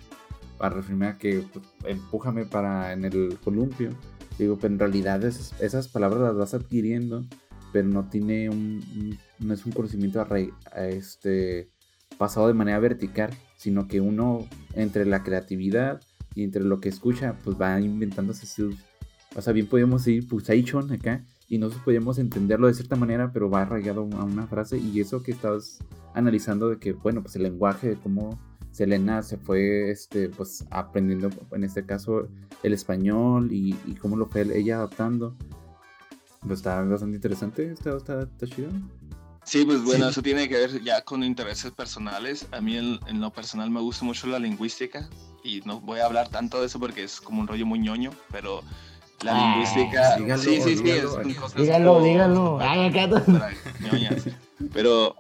[0.59, 3.91] para referirme a que pues, empújame para en el columpio.
[4.39, 7.25] Digo, pero en realidad esas, palabras las vas adquiriendo,
[7.73, 10.27] pero no tiene un, no es un conocimiento
[10.77, 11.71] este,
[12.19, 16.03] pasado de manera vertical, sino que uno entre la creatividad,
[16.35, 18.77] y entre lo que escucha, pues va inventándose sus...
[19.37, 23.51] O sea, bien podemos ir pulsation acá y nosotros podemos entenderlo de cierta manera, pero
[23.51, 25.79] va arraigado a una frase y eso que estás
[26.15, 28.39] analizando de que, bueno, pues el lenguaje, de cómo
[28.71, 32.29] Selena se fue, este, pues aprendiendo, en este caso,
[32.63, 35.37] el español y, y cómo lo fue ella adaptando.
[36.41, 38.71] Pues está bastante interesante, está, está, está chido.
[39.45, 42.49] Sí, pues bueno, eso tiene que ver ya con intereses personales.
[42.53, 45.09] A mí en, en, lo personal me gusta mucho la lingüística
[45.45, 48.11] y no voy a hablar tanto de eso porque es como un rollo muy ñoño,
[48.33, 48.65] pero
[49.23, 50.17] la ah, lingüística...
[50.17, 52.59] Dígalo, sí, sí, sí, dígalo, es dígalo, dígalo.
[52.61, 52.91] Ay,
[54.73, 55.15] pero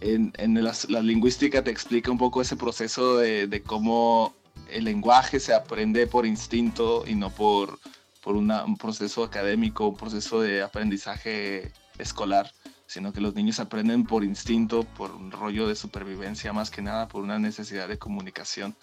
[0.00, 4.32] en, en la, la, lingüística te explica un poco ese proceso de, de, cómo
[4.70, 7.80] el lenguaje se aprende por instinto y no por,
[8.22, 12.52] por una, un proceso académico, un proceso de aprendizaje escolar
[12.88, 17.06] sino que los niños aprenden por instinto, por un rollo de supervivencia más que nada,
[17.06, 18.74] por una necesidad de comunicación.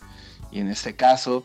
[0.51, 1.43] Y en este caso,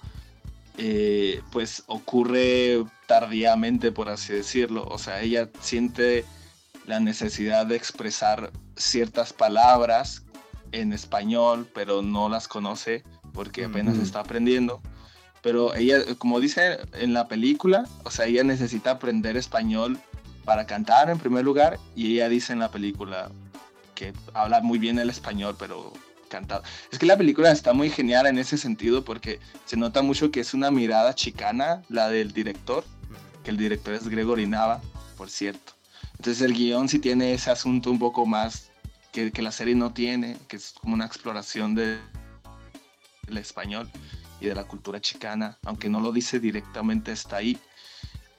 [0.79, 4.87] eh, pues ocurre tardíamente, por así decirlo.
[4.89, 6.25] O sea, ella siente
[6.87, 10.25] la necesidad de expresar ciertas palabras
[10.73, 14.81] en español, pero no las conoce porque apenas está aprendiendo.
[15.43, 19.99] Pero ella, como dice en la película, o sea, ella necesita aprender español
[20.45, 23.31] para cantar en primer lugar y ella dice en la película
[23.95, 25.93] que habla muy bien el español, pero
[26.31, 26.63] cantado.
[26.91, 30.41] Es que la película está muy genial en ese sentido porque se nota mucho que
[30.41, 32.85] es una mirada chicana la del director,
[33.45, 34.81] que el director es Gregory Nava,
[35.19, 35.75] por cierto.
[36.17, 38.71] Entonces el guion sí tiene ese asunto un poco más
[39.13, 41.99] que, que la serie no tiene, que es como una exploración de,
[43.27, 43.91] del español
[44.41, 47.59] y de la cultura chicana, aunque no lo dice directamente, está ahí.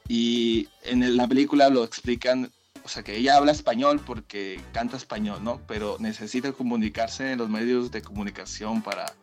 [0.07, 2.51] Y en la película lo explican,
[2.83, 5.61] o sea, que ella habla español porque canta español, ¿no?
[5.67, 9.13] Pero necesita comunicarse en los medios de comunicación para,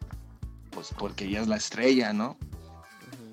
[0.71, 2.37] pues, porque ella es la estrella, ¿no?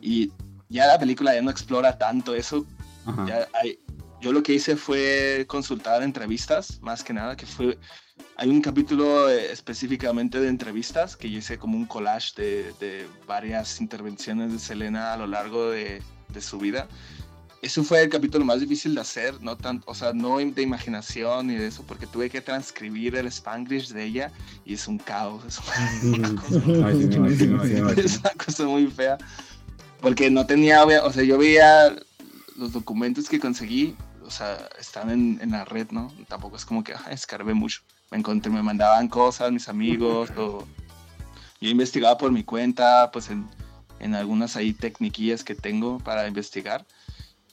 [0.01, 0.31] Y
[0.69, 2.65] ya la película ya no explora tanto eso.
[3.27, 3.79] Ya hay,
[4.25, 7.77] yo lo que hice fue consultar entrevistas, más que nada, que fue,
[8.37, 13.07] hay un capítulo eh, específicamente de entrevistas que yo hice como un collage de, de
[13.27, 16.87] varias intervenciones de Selena a lo largo de, de, su vida.
[17.65, 21.47] Eso fue el capítulo más difícil de hacer, no tanto, o sea, no de imaginación
[21.47, 24.31] ni de eso, porque tuve que transcribir el Spanglish de ella
[24.65, 25.59] y es un caos, es
[26.03, 27.33] una, cosa, muy,
[28.05, 29.17] es una cosa muy fea,
[29.99, 31.95] porque no tenía, o sea, yo veía
[32.55, 36.13] los documentos que conseguí, o sea, están en, en la red, ¿no?
[36.27, 37.81] Tampoco es como que ah, escarbé mucho.
[38.11, 40.67] Me encontré, me mandaban cosas mis amigos, o
[41.59, 43.49] yo investigaba por mi cuenta, pues en,
[43.99, 46.85] en algunas ahí tecniquillas que tengo para investigar.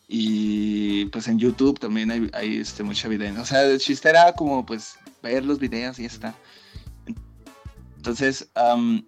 [0.09, 3.43] Y pues en YouTube también hay, hay este, mucha evidencia.
[3.43, 6.35] O sea, el chiste era como pues ver los videos y ya está.
[7.97, 9.03] Entonces, um,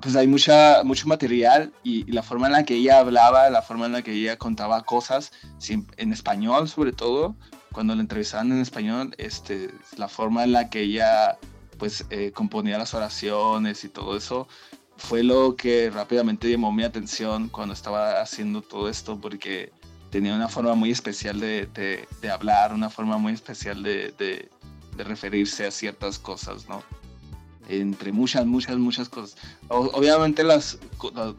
[0.00, 3.62] pues hay mucha, mucho material y, y, la forma en la que ella hablaba, la
[3.62, 5.32] forma en la que ella contaba cosas,
[5.68, 7.36] en español sobre todo,
[7.72, 11.38] cuando la entrevistaban en español, este, la forma en la que ella
[11.78, 14.48] pues eh, componía las oraciones y todo eso,
[14.96, 19.70] fue lo que rápidamente llamó mi atención cuando estaba haciendo todo esto, porque
[20.10, 25.04] tenía una forma muy especial de, de, de hablar, una forma muy especial de, de
[25.04, 26.82] referirse a ciertas cosas, ¿no?
[27.68, 29.36] entre muchas, muchas, muchas cosas.
[29.68, 30.78] obviamente las,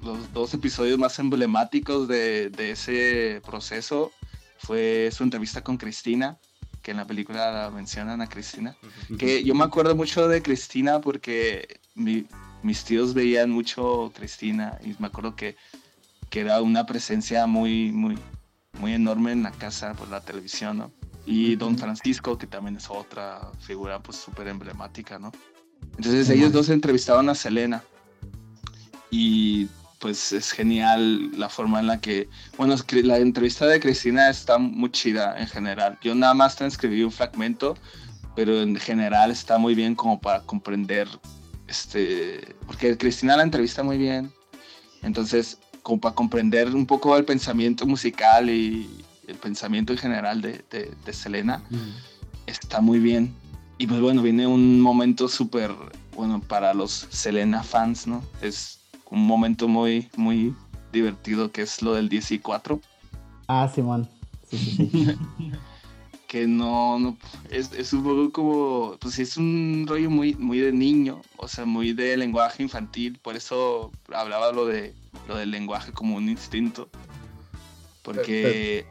[0.04, 4.12] los, dos episodios más emblemáticos de, de, ese proceso
[4.58, 6.38] fue su entrevista con Cristina,
[6.84, 8.78] que en la película la mencionan a Cristina,
[9.18, 12.26] que yo me acuerdo mucho de Cristina porque mi,
[12.62, 15.58] mis tíos veían mucho Cristina y me acuerdo que,
[16.30, 18.18] que era una presencia muy, muy,
[18.78, 20.92] muy enorme en la casa por la televisión, ¿no?
[21.26, 25.32] Y Don Francisco, que también es otra figura pues súper emblemática, ¿no?
[25.98, 27.84] Entonces ellos dos entrevistaban a Selena
[29.12, 29.68] y
[30.00, 34.92] pues es genial la forma en la que, bueno, la entrevista de Cristina está muy
[34.92, 35.98] chida en general.
[36.02, 37.76] Yo nada más transcribí un fragmento,
[38.36, 41.08] pero en general está muy bien como para comprender,
[41.68, 44.32] este, porque Cristina la entrevista muy bien,
[45.04, 50.64] entonces como para comprender un poco el pensamiento musical y el pensamiento en general de,
[50.72, 51.64] de, de Selena,
[52.48, 53.34] está muy bien.
[53.78, 55.72] Y pues bueno, viene un momento súper,
[56.16, 58.24] bueno, para los Selena fans, ¿no?
[58.42, 60.54] Es un momento muy, muy
[60.92, 62.80] divertido que es lo del 10 y 4.
[63.48, 64.10] Ah, Simón.
[64.50, 65.18] Sí, sí, sí.
[66.30, 67.18] que no, no
[67.50, 71.66] es, es, un poco como, pues es un rollo muy, muy de niño, o sea,
[71.66, 74.94] muy de lenguaje infantil, por eso hablaba lo, de,
[75.28, 76.90] lo del lenguaje como un instinto,
[78.04, 78.86] porque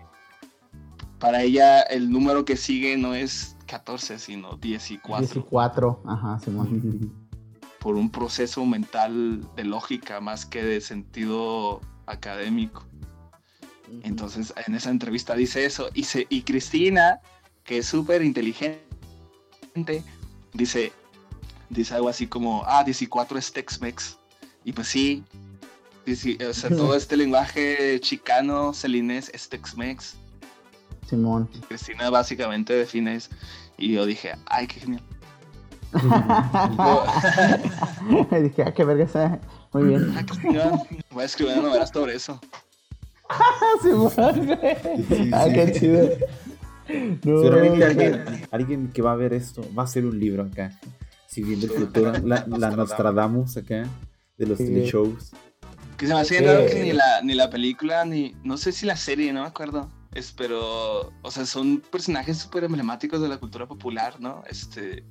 [1.19, 5.27] para ella el número que sigue no es 14, sino 10 y 4.
[5.27, 7.13] 10 y 4, ajá, Simón.
[7.81, 12.85] Por un proceso mental de lógica más que de sentido académico.
[14.03, 15.89] Entonces, en esa entrevista dice eso.
[15.95, 17.21] Y, se, y Cristina,
[17.65, 18.83] que es súper inteligente,
[20.53, 20.93] dice,
[21.71, 24.19] dice algo así como, ah, 14 es Tex-Mex.
[24.65, 25.25] Y pues sí,
[26.13, 30.15] o sea, todo este lenguaje chicano, celinés, es Tex-Mex.
[31.07, 31.49] Simón.
[31.69, 33.31] Cristina básicamente define eso.
[33.77, 35.03] Y yo dije, ay, qué genial.
[38.43, 39.41] dije, ah, qué verga sea.
[39.73, 40.15] Muy bien.
[40.17, 40.25] Ah,
[41.11, 42.39] Voy a escribir una novela sobre eso.
[43.83, 45.31] Simón, güey.
[45.33, 46.09] Ah, qué chido.
[47.25, 50.73] No, Seguramente alguien, alguien que va a ver esto va a hacer un libro acá.
[51.27, 52.13] Siguiendo el futuro.
[52.25, 53.87] La, la Nostradamus acá.
[54.37, 54.85] De los sí.
[54.85, 55.33] shows.
[55.99, 58.35] Que se me hace que ni la, ni la película, ni.
[58.45, 62.65] No sé si la serie, no me acuerdo es, pero, o sea, son personajes súper
[62.65, 64.43] emblemáticos de la cultura popular, ¿no?
[64.49, 65.05] Este,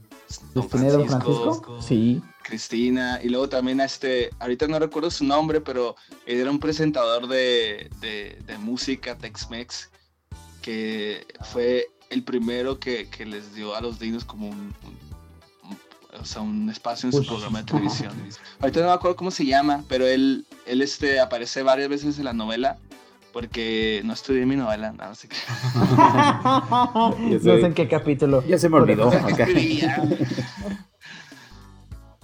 [0.54, 2.22] Don Francisco, Don Francisco, sí.
[2.44, 5.96] Cristina, y luego también a este, ahorita no recuerdo su nombre, pero
[6.26, 9.90] era un presentador de, de, de música Tex-Mex,
[10.62, 15.07] que fue el primero que, que, les dio a los dinos como un, un,
[16.22, 18.14] o sea, un espacio en su programa de televisión.
[18.60, 22.26] ahorita no me acuerdo cómo se llama, pero él, él este, aparece varias veces en
[22.26, 22.78] la novela
[23.34, 25.36] porque no estudié mi novela, nada, así que...
[27.40, 28.44] no sé en qué capítulo.
[28.48, 29.12] Ya se me olvidó.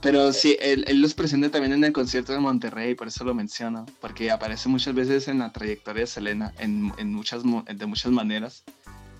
[0.02, 3.34] Pero sí, él, él, los presenta también en el concierto de Monterrey, por eso lo
[3.34, 8.12] menciono, porque aparece muchas veces en la trayectoria de Selena, en, en muchas, de muchas
[8.12, 8.64] maneras,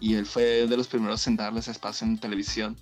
[0.02, 2.76] y él fue de los primeros en darles espacio en televisión.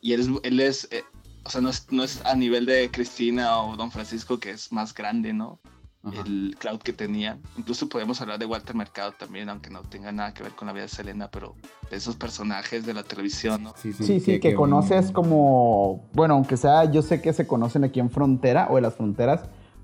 [0.00, 1.02] Y él es, él es eh,
[1.44, 4.72] o sea, no es, no es a nivel de Cristina o Don Francisco, que es
[4.72, 5.60] más grande, ¿no?
[6.02, 6.22] Ajá.
[6.24, 7.38] el cloud que tenía.
[7.58, 10.72] Incluso podemos hablar de Walter Mercado también, aunque no tenga nada que ver con la
[10.72, 11.56] vida de Selena, pero
[11.90, 13.74] de esos personajes de la televisión, ¿no?
[13.76, 17.46] Sí, sí, sí, sí que, que, conoces como, bueno, aunque sea, yo sé que se
[17.46, 19.42] conocen aquí en Frontera o en las fronteras,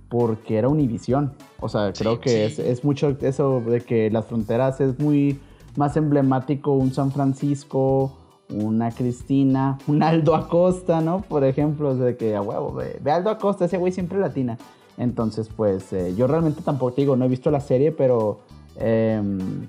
[0.09, 1.35] porque era Univisión.
[1.61, 2.63] O sea, creo sí, que sí.
[2.63, 5.39] Es, es, mucho eso de que las fronteras es muy,
[5.77, 8.17] más emblemático un San Francisco,
[8.51, 11.23] una Cristina, un Aldo Acosta, ¿no?
[11.23, 14.59] Por ejemplo, de que a huevo, ve, Aldo Acosta, ese güey siempre latina.
[14.99, 18.41] Entonces, pues eh, yo realmente tampoco te digo, no he visto la serie, pero
[18.77, 19.69] em,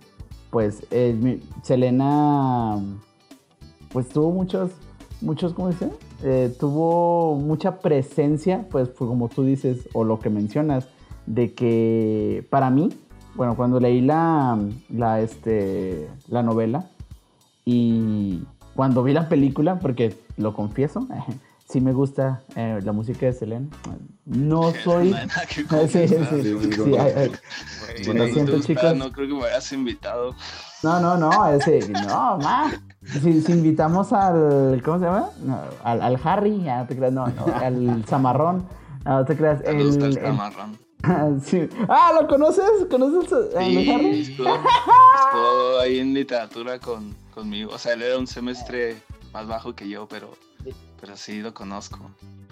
[0.50, 2.80] pues eh, Selena,
[3.92, 4.72] pues tuvo muchos,
[5.22, 5.90] muchos, ¿cómo dice?
[6.24, 10.88] Eh, tuvo mucha presencia, pues como tú dices, o lo que mencionas,
[11.26, 12.90] de que para mí,
[13.36, 14.58] bueno, cuando leí la,
[14.90, 16.90] la, este, la novela
[17.66, 18.42] y
[18.78, 21.08] cuando vi la película, porque lo confieso,
[21.68, 23.68] sí me gusta eh, la música de Selena.
[24.24, 25.14] No soy...
[25.90, 27.32] Sí, sí, sí, Sí, ay, ay.
[28.14, 28.96] Lo siento, chicos.
[28.96, 30.34] No creo que me hayas invitado.
[30.84, 32.72] No, no, no, ese, no, ma.
[33.22, 35.30] Si, si invitamos al, ¿cómo se llama?
[35.44, 38.66] No, al, al Harry, ah, no te creas, no, no, al Zamarrón,
[39.04, 40.78] no, no te creas, el, el- camarón.
[41.44, 41.70] Sí.
[41.88, 42.64] Ah, ¿lo conoces?
[42.90, 44.22] ¿Conoces Sí, Harry?
[44.22, 47.72] estuvo, estuvo ahí en literatura con, conmigo.
[47.74, 48.98] O sea, él era un semestre
[49.34, 50.32] más bajo que yo, pero,
[51.00, 52.00] pero sí lo conozco.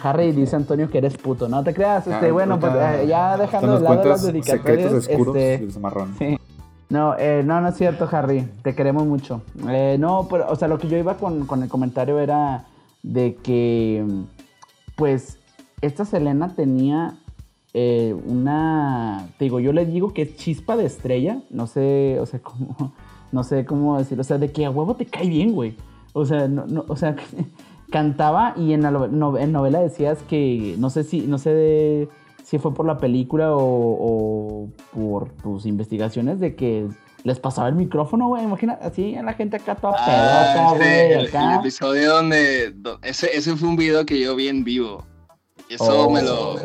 [0.04, 3.38] Harry dice Antonio que eres puto, no te creas, este, Ah, bueno, pues eh, ya
[3.38, 6.16] dejando de lado las dedicatorias, secretos oscuros este, del Zamarrón.
[6.20, 6.38] Sí.
[6.90, 8.48] No, eh, no, no es cierto, Harry.
[8.62, 9.42] Te queremos mucho.
[9.70, 12.66] Eh, no, pero, o sea, lo que yo iba con, con el comentario era
[13.02, 14.06] de que,
[14.96, 15.40] pues,
[15.82, 17.16] esta Selena tenía
[17.78, 21.42] eh, una, te digo, yo le digo que es chispa de estrella.
[21.50, 22.94] No sé, o sea, cómo,
[23.34, 24.22] no sé cómo decirlo.
[24.22, 25.76] O sea, de que a huevo te cae bien, güey.
[26.14, 27.16] O sea, no, no, o sea,
[27.92, 31.54] cantaba y en la nove- no- en novela decías que, no sé si, no sé
[31.54, 32.10] de
[32.44, 36.88] si fue por la película o, o por tus investigaciones de que
[37.24, 38.44] les pasaba el micrófono, güey.
[38.44, 41.56] Imagina así a la gente acá toda Ah, pedota, güey, el, el acá.
[41.56, 45.04] episodio donde, do- ese, ese fue un video que yo vi en vivo.
[45.70, 46.10] Eso Oh.
[46.12, 46.56] me lo...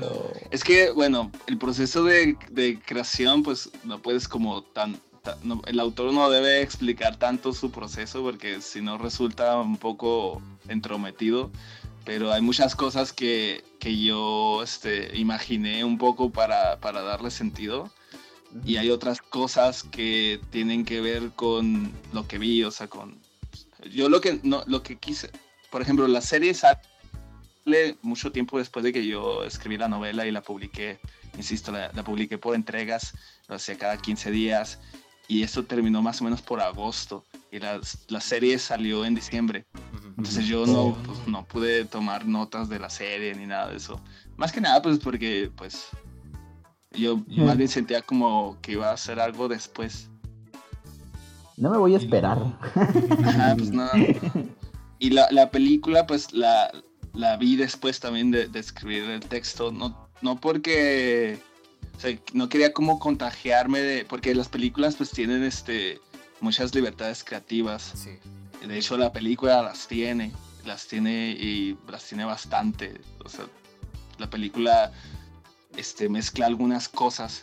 [0.51, 2.37] Es que, bueno, el proceso de,
[2.85, 5.01] creación, pues no puedes como tan...
[5.45, 10.43] no- el autor no debe explicar tanto su proceso porque si no resulta un poco
[10.69, 11.51] entrometido.
[12.05, 17.91] Pero hay muchas cosas que, que yo este, imaginé un poco para, para darle sentido.
[18.65, 23.21] Y hay otras cosas que tienen que ver con lo que vi, o sea, con...
[23.93, 25.31] Yo lo que, no, lo que quise...
[25.71, 26.81] Por ejemplo, la serie sale
[28.03, 30.99] mucho tiempo después de que yo escribí la novela y la publiqué.
[31.37, 33.14] Insisto, la, la publiqué por entregas,
[33.49, 34.81] lo hacía cada 15 días.
[35.29, 37.25] Y esto terminó más o menos por agosto.
[37.53, 39.64] Y la, la serie salió en diciembre.
[40.09, 44.01] Entonces yo no, pues, no pude tomar notas de la serie ni nada de eso.
[44.37, 45.87] Más que nada, pues porque, pues,
[46.92, 50.11] yo más bien sentía como que iba a hacer algo después.
[51.57, 52.38] No me voy a esperar.
[53.25, 53.88] Ajá, pues no.
[54.99, 56.70] Y la, la película, pues la,
[57.14, 59.73] la vi después también de, de escribir el texto.
[59.73, 61.38] No, no porque.
[61.96, 64.05] O sea, no quería como contagiarme de.
[64.05, 66.01] Porque las películas, pues tienen este
[66.40, 67.92] muchas libertades creativas.
[67.94, 68.11] Sí.
[68.66, 70.33] De hecho, la película las tiene.
[70.64, 73.01] Las tiene y las tiene bastante.
[73.25, 73.46] O sea,
[74.18, 74.92] la película
[75.77, 77.42] este, mezcla algunas cosas.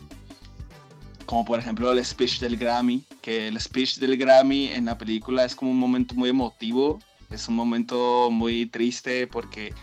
[1.26, 3.04] Como por ejemplo el speech del Grammy.
[3.22, 7.00] Que el speech del Grammy en la película es como un momento muy emotivo.
[7.30, 9.74] Es un momento muy triste porque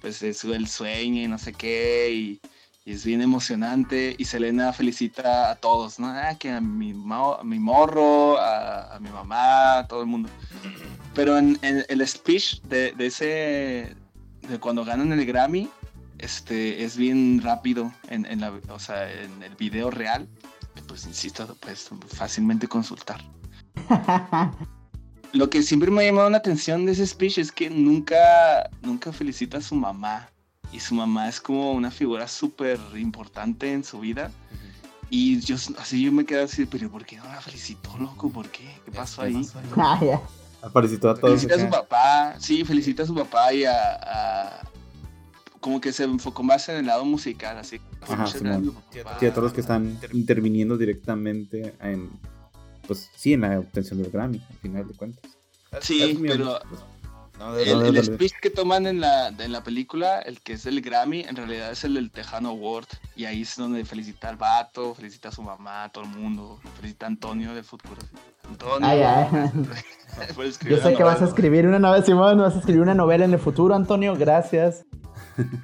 [0.00, 2.12] pues es el sueño y no sé qué.
[2.12, 2.40] Y,
[2.86, 4.16] es bien emocionante.
[4.18, 6.08] Y Selena felicita a todos, ¿no?
[6.08, 10.28] Ah, que a mi, a mi morro, a, mi mamá, a todo el mundo.
[11.14, 13.94] Pero en, el speech de, de ese,
[14.48, 15.68] de cuando ganan el Grammy,
[16.18, 20.26] este, es bien rápido en, en la, o sea, en el video real.
[20.88, 23.20] Pues insisto, pues fácilmente consultar.
[25.32, 29.12] Lo que siempre me ha llamado la atención de ese speech es que nunca, nunca
[29.12, 30.28] felicita a su mamá.
[30.72, 34.30] Y su mamá es como una figura súper importante en su vida.
[35.08, 38.30] Y yo así yo me quedé así, pero ¿por qué no la felicitó, loco?
[38.30, 38.64] ¿Por qué?
[38.84, 39.44] ¿Qué pasó ahí?
[39.76, 40.20] Ah, ya.
[40.72, 41.40] Felicitó a todos.
[41.40, 44.62] Felicita a su papá, sí, felicita a su papá y a, a-
[45.58, 47.80] Como que se enfocó más en el lado musical, así.
[48.02, 48.26] Ajá.
[48.26, 52.10] Sí, a todos los que están interviniendo directamente en.
[52.86, 55.30] Pues sí, en la obtención del Grammy, al final de cuentas.
[55.80, 56.58] Sí, pero
[57.38, 60.54] No, de el, no, el speech que toman en la, en la película, el que
[60.54, 62.86] es el Grammy, en realidad es el del Tejano Award.
[63.16, 66.60] Y ahí es donde felicita al vato, felicita a su mamá, a todo el mundo.
[66.76, 67.96] Felicita a Antonio del fútbol.
[68.46, 68.86] Antonio.
[68.86, 69.52] Ah, ya.
[70.34, 72.94] por escribir Yo sé que vas a escribir una novela, Simón, vas a escribir una
[72.94, 74.84] novela en el futuro, Antonio, gracias.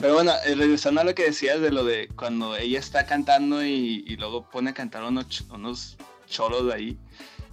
[0.01, 3.63] Pero bueno, eh, regresando a lo que decías de lo de cuando ella está cantando
[3.65, 5.97] y, y luego pone a cantar unos
[6.27, 6.99] cholos de ahí.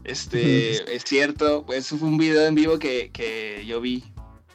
[0.04, 4.04] Este, es cierto, pues fue un video en vivo que, que yo vi,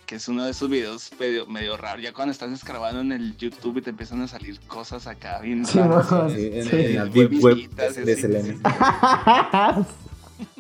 [0.07, 2.01] que es uno de esos videos medio, medio raro.
[2.01, 5.65] Ya cuando estás escarbando en el YouTube y te empiezan a salir cosas acá bien
[5.67, 6.11] Sí, raras.
[6.11, 6.77] mo- Sí, en, Sí.
[6.77, 8.21] en la deep web Visitas, de sí.
[8.23, 8.55] Selena.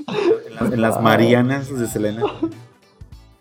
[0.07, 2.23] En En las Marianas de Selena.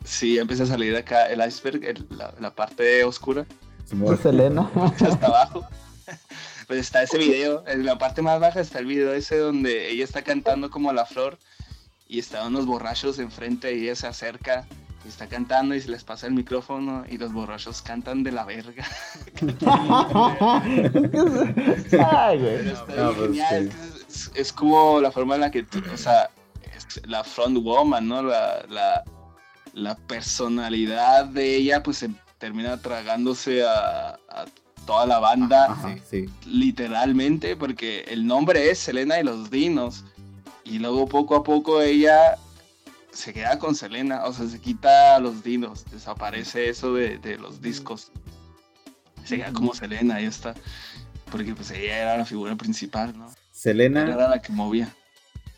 [0.03, 3.45] Sí, empieza a salir acá el iceberg, el- la, la parte oscura,
[3.91, 4.69] De Selena.
[5.01, 5.65] hasta abajo.
[6.67, 10.03] Pues está ese video, en la parte más baja está el video ese donde ella
[10.03, 11.39] está cantando como la flor
[12.07, 14.67] y están unos borrachos enfrente y ella se acerca
[15.05, 18.43] y está cantando y se les pasa el micrófono y los borrachos cantan de la
[18.43, 18.85] verga.
[22.05, 22.57] Ay, güey.
[22.57, 24.03] Pero está No, bien pues, genial, sí.
[24.09, 26.29] es, es como la forma en la que, tú- o sea,
[26.75, 28.23] es la front woman, ¿no?
[28.23, 29.03] La, la,
[29.73, 34.45] la personalidad de ella, pues se termina tragándose a, a
[34.87, 36.25] toda la banda, Ajá, sí.
[36.47, 40.03] literalmente, porque el nombre es Selena y los Dinos.
[40.63, 42.35] Y luego poco a poco ella
[43.11, 47.61] se queda con Selena, o sea, se quita los dinos, desaparece eso de, de los
[47.61, 48.11] discos.
[49.23, 50.55] Se queda como Selena, ahí está.
[51.31, 53.29] Porque pues ella era la figura principal, ¿no?
[53.51, 54.93] Selena, era la que movía.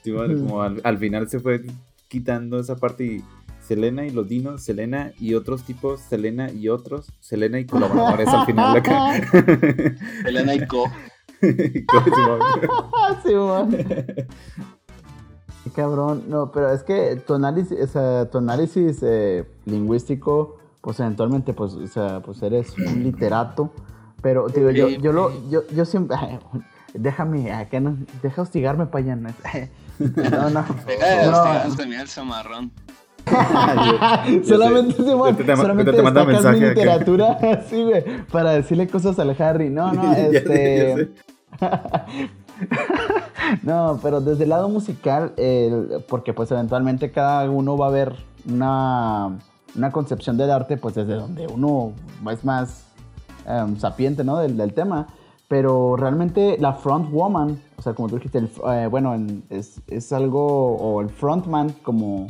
[0.03, 1.61] igual, como al, al final se fue
[2.07, 3.23] quitando esa parte y
[3.69, 8.47] Selena y los dinos, Selena y otros tipos, Selena y otros, Selena y colaboradores al
[8.47, 9.21] final acá.
[10.23, 10.85] Selena y Co.
[11.39, 11.85] Qué
[15.75, 21.53] Cabrón, no, pero es que tu análisis, o sea, tu análisis eh, lingüístico, pues eventualmente,
[21.53, 23.71] pues, o sea, pues eres un literato,
[24.23, 26.17] pero digo, yo, yo lo, yo, yo siempre,
[26.95, 29.35] déjame, acá no, deja hostigarme, payana.
[29.99, 31.37] No, no, Deja de no.
[31.37, 32.71] hostigar también el zamarrón.
[34.45, 39.17] solamente, Simón, Te- te- te- solamente te manda mi literatura, así, güey, para decirle cosas
[39.19, 39.69] al Harry.
[39.69, 40.87] No, no, Ya sé, este...
[40.89, 42.29] ya sé.
[43.63, 45.33] no, pero desde el lado musical,
[46.07, 48.15] porque pues eventualmente cada uno va a ver
[48.49, 49.37] una,
[49.75, 51.93] una concepción del arte, pues desde donde uno
[52.31, 52.85] es más
[53.45, 54.37] em, sapiente, ¿no?
[54.37, 55.07] Del, del tema.
[55.47, 59.81] Pero realmente la front woman, o sea, como tú dijiste, el, eh, bueno, en- es,
[59.87, 62.27] es algo, o el frontman, como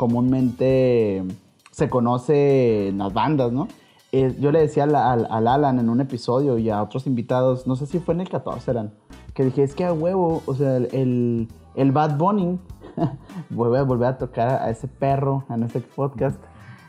[0.00, 1.24] comúnmente
[1.70, 3.68] se conoce en las bandas, ¿no?
[4.12, 7.66] Eh, yo le decía al, al- al Alan en un episodio y a otros invitados,
[7.66, 8.92] no sé si fue en el 14 eran,
[9.34, 12.58] que dije, es que a huevo, o sea, el, el, Bad Bunny,
[13.50, 16.40] voy a volver a tocar a ese perro en este podcast.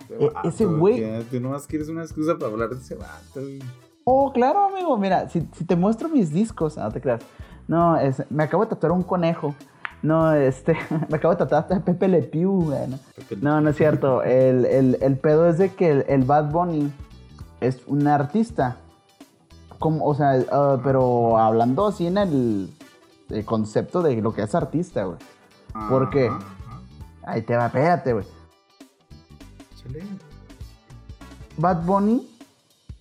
[0.10, 3.40] E- ese güey- Tú nomás quieres una excusa para hablar de ese vato.
[4.04, 7.22] Oh, claro, amigo, mira, si, si te muestro mis discos, ah, no te creas.
[7.68, 9.54] No, es- me acabo de tatuar un conejo.
[10.04, 10.76] No, este,
[11.10, 12.88] me acabo de tatuar a Pepe Le Pew, güey,
[13.42, 13.62] ¿no?
[13.62, 14.24] No, es cierto.
[14.24, 16.92] El, el- el pedo es de que el, el Bad Bunny
[17.60, 18.78] es un artista.
[19.80, 22.74] Como, o sea, ah, pero hablando así en el,
[23.30, 25.18] el concepto de lo que es artista, güey.
[25.90, 26.28] ¿Por qué?
[26.28, 26.82] Ajá, ajá.
[27.24, 28.26] Ahí te va, espérate, güey.
[31.58, 32.28] Bad Bunny,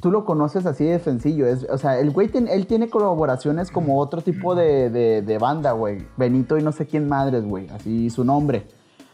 [0.00, 1.46] tú lo conoces así de sencillo.
[1.46, 5.72] Es, o sea, el güey, él tiene colaboraciones como otro tipo de, de- de banda,
[5.72, 6.06] güey.
[6.16, 7.68] Benito y no sé quién madres, güey.
[7.68, 8.66] Así su nombre.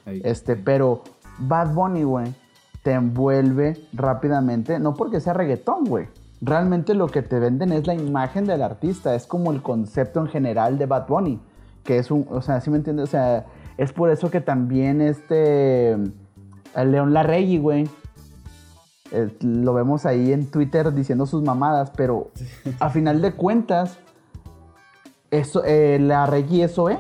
[0.05, 0.21] Ahí.
[0.25, 1.03] Este, pero
[1.39, 2.33] Bad Bunny, güey,
[2.83, 6.07] te envuelve rápidamente, no porque sea reggaetón, güey.
[6.41, 10.27] Realmente lo que te venden es la imagen del artista, es como el concepto en
[10.29, 11.41] general de Bad Bunny,
[11.83, 13.05] que es un, o sea, ¿sí me entiendes?
[13.05, 13.47] O sea,
[13.79, 15.97] es por eso que también este,
[16.85, 17.89] León Larregui, güey,
[19.17, 22.31] eh, lo vemos ahí en Twitter diciendo sus mamadas, pero
[22.81, 23.99] a final de cuentas,
[25.31, 26.99] eso, eh, la Reggie eso, ¿eh?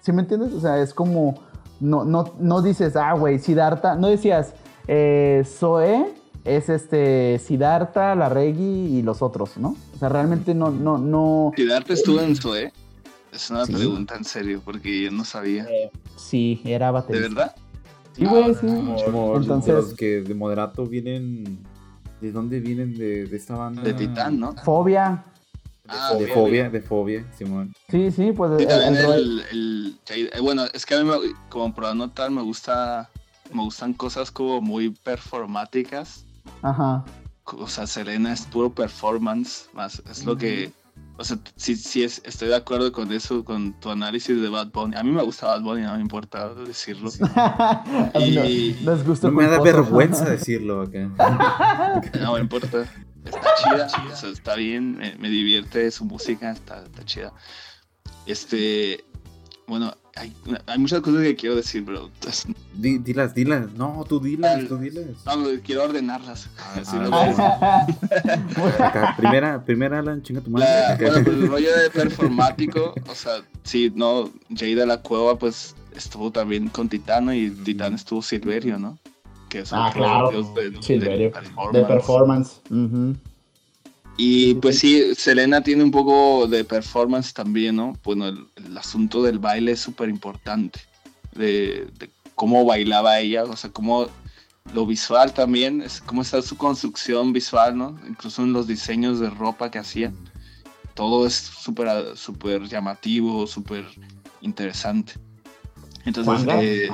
[0.00, 0.52] ¿Sí me entiendes?
[0.52, 1.34] O sea, es como,
[1.80, 4.54] no, no, no dices, ah, güey, Siddhartha, no decías,
[4.86, 6.06] eh, Zoe
[6.44, 9.74] es este, Siddhartha, la Reggie y los otros, ¿no?
[9.94, 12.72] O sea, realmente no, no, no, Siddhartha estuvo en Zoe.
[13.32, 13.74] Es una Sí.
[13.74, 15.66] pregunta en serio, porque yo no sabía.
[16.16, 17.28] sí, era ¿De baterista.
[17.28, 17.56] verdad?
[18.16, 18.66] Sí, güey, sí.
[19.04, 21.58] Como, Entonces- los que de moderato vienen.
[22.20, 23.82] ¿De dónde vienen de, de esta banda?
[23.82, 24.54] De Titán, ¿no?
[24.64, 25.22] Fobia.
[25.86, 27.72] Ah, de fobia, de fobia, Simón.
[27.90, 31.08] Sí, sí, pues Sí, el- también el el, el- eh, bueno, es que a mí,
[31.08, 33.08] me- como por anotar, me gusta,
[33.52, 36.24] me gustan cosas como muy performáticas.
[36.62, 37.04] Ajá.
[37.44, 40.72] O sea, Selena es puro performance, más es lo que,
[41.18, 44.68] o sea, sí, sí es, estoy de acuerdo con eso, con tu análisis de Bad
[44.72, 44.96] Bunny.
[44.96, 47.10] A mí me gusta Bad Bunny, no me importa decirlo.
[48.20, 52.02] Y- no, no es gusto No me da vergüenza decirlo acá.
[52.20, 52.84] No me importa.
[53.24, 57.32] Está chida, o sea, está bien, me, me divierte su música, está, está chida.
[58.24, 59.04] Este,
[59.66, 60.34] bueno, hay,
[60.66, 62.10] hay muchas cosas que quiero decir, pero
[62.74, 63.72] Di- dilas, dilas.
[63.74, 65.04] No, tú dilas, tú dilas.
[65.26, 66.48] no, quiero ordenarlas.
[66.74, 67.86] Así Ah, lo ah.
[68.86, 70.66] Acá, primera, primera, Alan, chinga tu madre.
[70.68, 71.06] La- Acá.
[71.06, 75.74] bueno, pues el rollo de performático, o sea, sí, no, Jay de la Cueva, pues
[75.94, 78.98] estuvo también con Titano y Titán estuvo Silverio, ¿no?
[79.48, 80.30] Que es Ah, otro claro.
[80.30, 81.30] dios de, de Silverio.
[81.32, 81.72] performance.
[81.78, 82.60] De performance.
[82.70, 83.16] Ujú.
[84.16, 87.94] Y pues sí, Selena tiene un poco de performance también, ¿no?
[88.02, 90.80] Bueno, el, el asunto del baile es súper importante.
[91.32, 94.08] de, de cómo bailaba ella, o sea, cómo
[94.74, 97.98] lo visual también, es cómo está su construcción visual, ¿no?
[98.08, 100.12] Incluso en los diseños de ropa que hacía.
[100.94, 103.86] Todo es súper super llamativo, súper
[104.40, 105.14] interesante.
[106.04, 106.88] Entonces, Juanga, eh,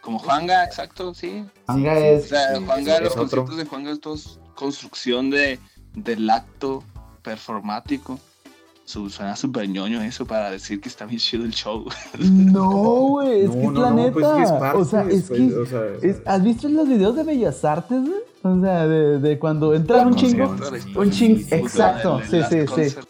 [0.00, 1.44] como Juanga, exacto, sí.
[1.66, 2.28] Juanga O es.
[2.28, 3.44] sea, Juanga, es los otro.
[3.44, 4.16] conceptos de Juanga es todo
[4.54, 5.60] construcción de,
[5.96, 6.84] del acto
[7.22, 8.18] performático.
[8.84, 11.84] Su, suena súper ñoño eso para decir que está bien chido el show.
[12.20, 12.70] No,
[13.08, 14.12] güey, es No, que no, es la no, neta.
[14.12, 15.56] pues es que es parte, o sea, es pues, que.
[15.56, 18.20] o sea, es- ¿Has visto los videos de Bellas Artes, güey?
[18.44, 21.00] O sea, de, de cuando entran un ¿Cómo se chingo.
[21.00, 22.66] Un ching, Sí, sí, exacto, El sí, sí, sí.
[22.66, 23.08] Concert.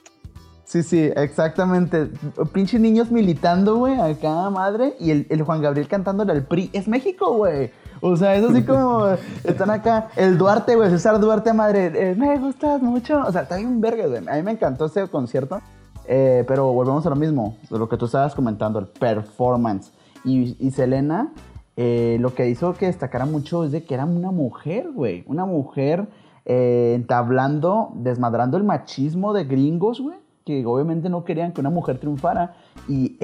[0.64, 2.10] Sí, sí, exactamente.
[2.54, 4.94] Pinches niños militando, güey, acá, madre.
[4.98, 6.70] Y el, el Juan Gabriel cantándole al PRI.
[6.72, 7.70] Es México, güey.
[8.00, 9.06] O sea, es así como.
[9.44, 10.08] están acá.
[10.16, 12.10] El Duarte, güey, César Duarte, madre.
[12.10, 13.22] eh, me gustas mucho.
[13.26, 14.26] O sea, está bien verga, güey.
[14.28, 15.60] A mí me encantó ese concierto.
[16.08, 17.56] Eh, pero volvemos a lo mismo.
[17.70, 19.92] De lo que tú estabas comentando, el performance.
[20.24, 21.32] Y, Selena,
[21.76, 25.24] eh, lo que hizo que destacara mucho es de que era una mujer, güey.
[25.28, 26.08] Una mujer
[26.44, 30.16] eh, entablando, desmadrando el machismo de gringos, güey.
[30.44, 32.56] Que obviamente no querían que una mujer triunfara.
[32.88, 33.18] Y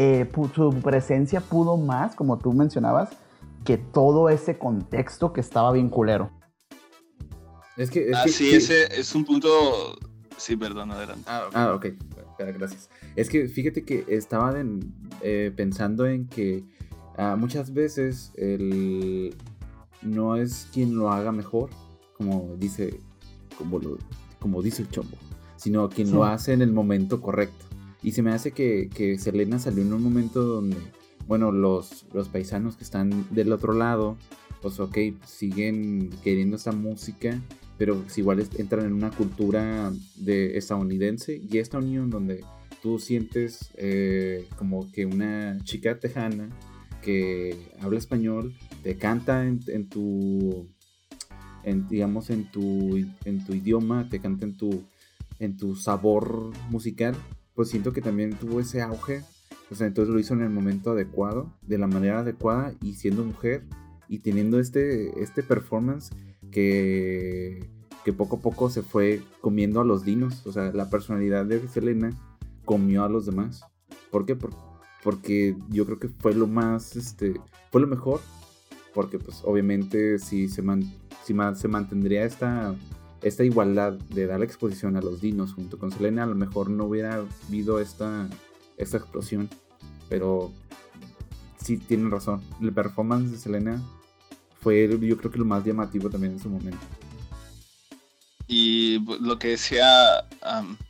[0.54, 3.10] su presencia pudo más, como tú mencionabas,
[3.64, 6.30] que todo ese contexto que estaba bien culero.
[7.76, 8.10] Es que.
[8.10, 9.96] Es Ah, que- sí, ese es un punto.
[10.36, 11.24] Sí, perdón, adelante.
[11.26, 11.84] Ah, ah, ok.
[11.86, 12.90] Espera, Gracias.
[13.16, 16.64] Es que fíjate que estaba en- eh, pensando en que
[17.16, 19.34] ah, muchas veces el
[20.00, 21.68] no es quien lo haga mejor,
[22.16, 22.98] como dice,
[23.58, 23.98] como lo,
[24.40, 25.16] como dice el chombo,
[25.56, 26.14] sino quien Sí.
[26.14, 27.66] lo hace en el momento correcto.
[28.02, 30.76] Y se me hace que, que Selena salió en un momento donde,
[31.32, 34.18] bueno, los, los paisanos que están del otro lado,
[34.60, 37.40] pues ok, siguen queriendo esta música,
[37.78, 42.44] pero pues igual entran en una cultura de estadounidense y esta unión donde
[42.82, 46.50] tú sientes eh, como que una chica tejana
[47.00, 50.68] que habla español te canta en, tu
[51.88, 54.84] digamos en tu en tu idioma te canta en tu
[55.38, 57.14] en tu sabor musical
[57.54, 59.22] pues siento que también tuvo ese auge
[59.72, 63.24] o sea entonces lo hizo en el momento adecuado de la manera adecuada y siendo
[63.24, 63.64] mujer
[64.08, 66.10] y teniendo este este performance
[66.50, 67.68] que,
[68.04, 70.46] que poco a poco se fue comiendo a los dinos.
[70.46, 72.10] O sea, la personalidad de Selena
[72.64, 73.62] comió a los demás.
[74.10, 74.36] ¿Por qué?
[74.36, 74.54] Por-
[75.02, 77.34] porque yo creo que fue lo más, este,
[77.70, 78.20] fue lo mejor.
[78.94, 80.84] Porque pues obviamente si se, man-
[81.24, 82.74] si ma- se mantendría esta,
[83.22, 86.68] esta igualdad de dar la exposición a los dinos junto con Selena, a lo mejor
[86.70, 88.28] no hubiera habido esta,
[88.82, 89.48] esta explosión.
[90.08, 90.52] Pero
[91.62, 92.42] sí tienen razón.
[92.60, 93.82] El performance de Selena
[94.60, 96.80] fue yo creo que lo más llamativo también en su momento.
[98.46, 100.28] Y pues, lo que decía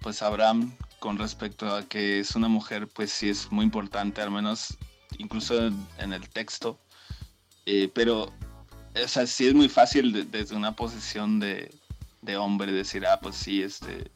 [0.02, 4.30] pues Abraham con respecto a que es una mujer, pues sí es muy importante, al
[4.30, 4.78] menos
[5.18, 5.66] incluso
[5.98, 6.78] en, el texto.
[7.66, 8.32] Eh, pero,
[8.94, 11.74] o sea, sí es muy fácil de- desde una posición de,
[12.20, 14.10] de hombre decir, ah, pues sí, este,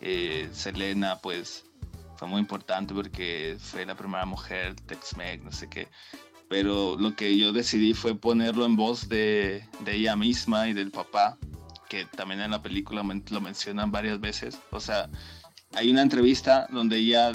[0.00, 1.64] eh, Selena, pues
[2.16, 5.88] fue muy importante porque fue la primera mujer Tex-Mex, no sé qué.
[6.48, 11.38] Pero lo que yo decidí fue ponerlo en voz de, ella misma y del papá,
[11.88, 14.58] que también en la película lo mencionan varias veces.
[14.70, 15.08] O sea,
[15.74, 17.32] hay una entrevista donde ella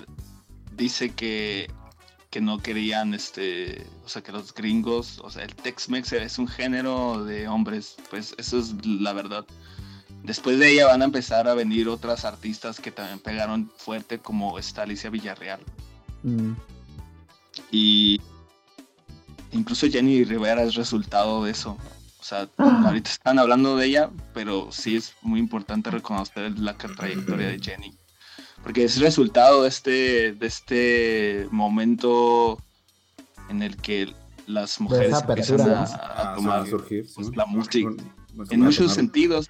[0.74, 1.70] dice que,
[2.30, 6.48] que no querían, este, o sea, que los gringos, o sea, el Tex-Mex es un
[6.48, 9.46] género de hombres, pues eso es la verdad.
[10.24, 14.60] Después de ella van a empezar a venir otras artistas que también pegaron fuerte, como
[14.60, 15.60] esta Alicia Villarreal.
[16.24, 16.54] Mm.
[17.72, 18.22] Y
[19.52, 21.78] incluso Jenny Rivera es resultado de eso.
[22.20, 22.84] O sea, Ah.
[22.88, 27.94] ahorita están hablando de ella, pero sí es muy importante reconocer la trayectoria de Jenny.
[28.62, 32.62] Porque es resultado de este, de este momento
[33.50, 34.14] en el que
[34.48, 37.34] las mujeres empiezan a, Ah, a tomar surgir, pues, ¿sí?
[37.36, 37.90] la música
[38.52, 39.50] en muchos sentidos.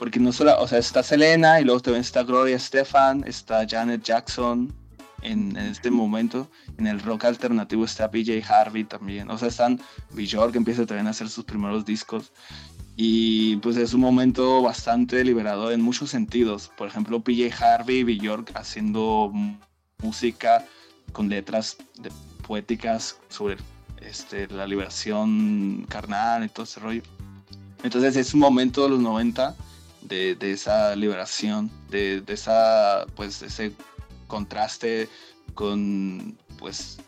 [0.00, 4.02] Porque no solo, o sea, está Selena y luego también está Gloria Estefan, está Janet
[4.02, 4.72] Jackson
[5.20, 6.48] en, en este momento.
[6.78, 9.30] En el rock alternativo está BJ Harvey también.
[9.30, 9.78] O sea, están
[10.12, 12.32] Bjork que empieza también a hacer sus primeros discos.
[12.96, 16.70] Y pues es un momento bastante liberador en muchos sentidos.
[16.78, 19.30] Por ejemplo, PJ Harvey y Bjork haciendo
[20.02, 20.64] música
[21.12, 22.10] con letras de-
[22.46, 23.58] poéticas sobre
[24.00, 27.02] este, la liberación carnal y todo ese rollo.
[27.82, 29.54] Entonces es un momento de los 90
[30.02, 33.72] de, de esa liberación, de, de esa, pues, ese
[34.26, 35.08] contraste
[35.54, 36.98] con, pues,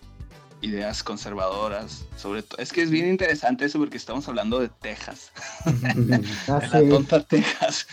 [0.60, 2.04] ideas conservadoras.
[2.16, 5.32] Sobre todo, es que es bien interesante eso porque estamos hablando de Texas,
[6.48, 7.86] Ah, de la tonta Texas.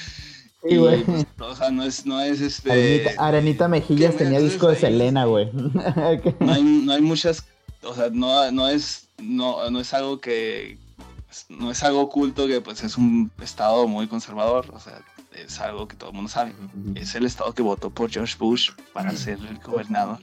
[0.62, 1.04] Sí, y, güey.
[1.04, 2.72] pues, o sea, no es, no es este...
[2.72, 5.50] Arenita, Arenita Mejillas tenía disco de Selena, güey.
[5.54, 7.46] no hay, no hay muchas
[7.84, 10.78] o sea, no, no es, no, no es algo que,
[11.50, 15.02] no es algo oculto que pues es un estado muy conservador, o sea,
[15.34, 16.54] es algo que todo el mundo sabe.
[16.96, 20.20] Es el estado que votó por George Bush para ser el gobernador.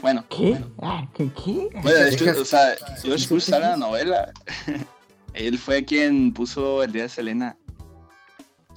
[0.00, 0.24] Bueno.
[0.28, 0.58] ¿Qué?
[0.80, 1.30] Ah, ¿Qué?
[1.32, 1.68] ¿Qué?
[1.82, 4.32] Bueno, de hecho, o sea, George Bush sale en la novela.
[5.34, 7.56] Él fue quien puso el día de Selena.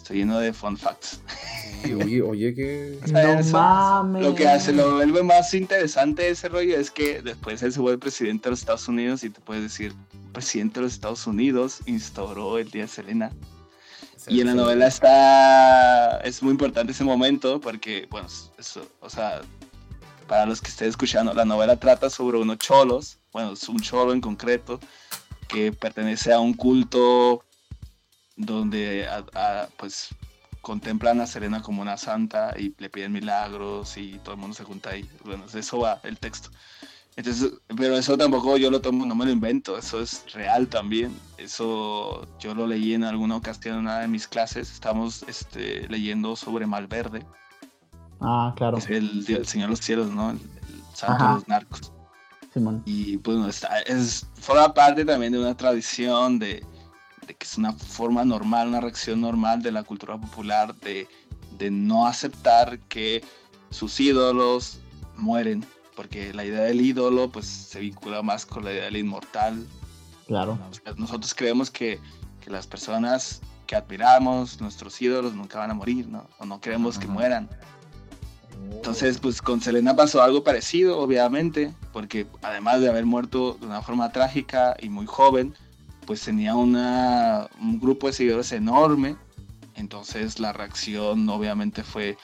[0.03, 1.21] Estoy lleno de fun facts.
[1.85, 2.99] Oye, oye, que.
[3.09, 4.21] No eso- mames.
[4.21, 7.99] Lo que hace, lo vuelve más interesante ese rollo es que después él se vuelve
[7.99, 9.93] presidente de los Estados Unidos y te puedes decir,
[10.33, 13.31] presidente de los Estados Unidos instauró el Día de Selena.
[14.27, 18.27] Y en la novela está, es muy importante ese momento porque, bueno,
[18.59, 19.41] eso, o sea,
[20.27, 24.11] para los que estén escuchando, la novela trata sobre unos cholos, bueno, es un cholo
[24.11, 24.81] en concreto,
[25.47, 27.45] que pertenece a un culto
[28.35, 30.09] donde, a- a, pues,
[30.61, 34.63] contemplan a Selena como una santa y le piden milagros y todo el mundo se
[34.63, 35.09] junta ahí.
[35.25, 36.49] Bueno, eso va el texto.
[37.15, 41.15] Entonces, pero eso tampoco yo lo tomo, no me lo invento, eso es real también.
[41.37, 44.71] Eso yo lo leí en alguna ocasión en una de mis clases.
[44.71, 47.23] Estamos este, leyendo sobre Malverde,
[48.19, 48.77] Ah, claro.
[48.77, 50.31] es el, el Señor de los Cielos, ¿no?
[50.31, 51.91] El, el santo de los narcos.
[52.53, 52.81] Simón.
[52.85, 56.65] Y pues bueno, está, es, forma parte también de una tradición de,
[57.27, 61.07] de que es una forma normal, una reacción normal de la cultura popular de,
[61.57, 63.23] de no aceptar que
[63.69, 64.79] sus ídolos
[65.17, 65.65] mueren,
[65.95, 69.65] porque la idea del ídolo pues se vincula más con la idea del inmortal.
[70.27, 70.57] Claro.
[70.97, 71.99] Nosotros creemos que,
[72.41, 76.27] que las personas que admiramos, nuestros ídolos, nunca van a morir, ¿no?
[76.39, 77.13] O no queremos que Ajá.
[77.13, 77.49] mueran.
[78.71, 83.81] Entonces, pues con Selena pasó algo parecido, obviamente, porque además de haber muerto de una
[83.81, 85.53] forma trágica y muy joven,
[86.05, 89.15] pues tenía una, un grupo de seguidores enorme.
[89.75, 92.17] Entonces la reacción obviamente fue,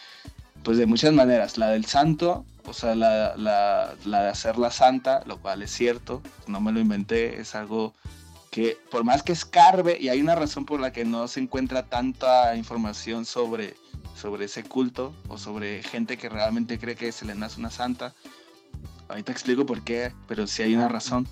[0.63, 1.57] pues de muchas maneras.
[1.57, 6.21] La del santo, o sea, la, la, la de hacerla santa, lo cual es cierto,
[6.47, 7.93] no me lo inventé, es algo
[8.51, 11.85] que por más que escarbe, y hay una razón por la que no se encuentra
[11.85, 13.75] tanta información sobre,
[14.15, 18.13] sobre ese culto o sobre gente que realmente cree que Selena es una santa.
[19.07, 21.27] Ahorita explico por qué, pero sí hay una razón.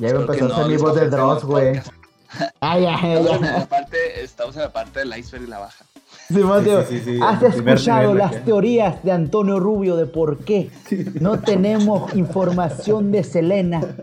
[0.00, 1.80] Ya que empezar a no hacer mi voz de Dross, güey.
[2.60, 3.16] Ay, ay, ay.
[3.18, 5.84] Estamos en la parte, estamos en la parte del iceberg y la baja.
[6.28, 10.38] Simón, Sí, tío, sí, sí, sí, ¿Has escuchado las teorías de Antonio Rubio de por
[10.44, 10.70] qué
[11.20, 13.80] no tenemos información de Selena?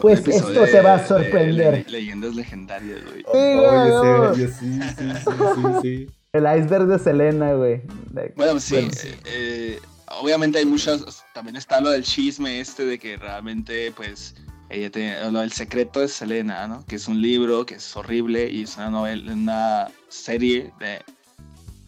[0.00, 1.84] Pues esto te va a de- de sorprender.
[1.86, 3.18] le- leyendas legendarias, güey.
[3.20, 6.10] Sí, Oye, güey, sí, sí, sí, sí, sí, sí.
[6.32, 7.82] El iceberg de Selena, güey.
[8.10, 9.80] De- Bueno, sí, Bueno, eh, eh,
[10.20, 14.34] obviamente hay muchas, también está lo del chisme este de que realmente, pues,
[14.72, 16.84] ella tiene, lo del secreto de Selena, ¿no?
[16.86, 21.00] Que es un libro que es horrible y es una novela, una serie de,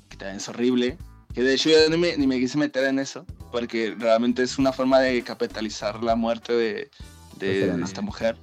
[0.08, 0.96] que también es horrible.
[1.34, 4.58] Que de hecho yo ni me, ni me quise meter en eso, porque realmente es
[4.58, 6.90] una forma de capitalizar la muerte de,
[7.38, 8.36] de- De esta mujer.